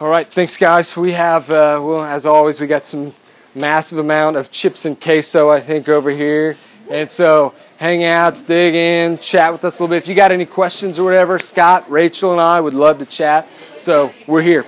All 0.01 0.09
right, 0.09 0.27
thanks, 0.27 0.57
guys. 0.57 0.97
We 0.97 1.13
have, 1.13 1.49
uh, 1.49 1.81
well, 1.81 2.03
as 2.03 2.27
always, 2.27 2.61
we 2.61 2.67
got 2.67 2.83
some 2.83 3.15
massive 3.55 3.99
amount 3.99 4.35
of 4.37 4.51
chips 4.51 4.85
and 4.85 5.01
queso, 5.01 5.49
I 5.49 5.61
think, 5.61 5.89
over 5.89 6.11
here. 6.11 6.57
And 6.91 7.09
so, 7.09 7.55
hang 7.77 8.03
out, 8.03 8.43
dig 8.49 8.75
in, 8.75 9.19
chat 9.19 9.53
with 9.53 9.65
us 9.65 9.79
a 9.79 9.85
little 9.85 9.95
bit. 9.95 9.99
If 9.99 10.09
you 10.09 10.17
got 10.17 10.33
any 10.33 10.45
questions 10.45 10.99
or 10.99 11.05
whatever, 11.05 11.39
Scott, 11.39 11.89
Rachel, 11.89 12.33
and 12.33 12.41
I 12.41 12.61
would 12.61 12.75
love 12.75 12.99
to 12.99 13.07
chat. 13.07 13.47
So, 13.77 14.13
we're 14.27 14.43
here. 14.43 14.65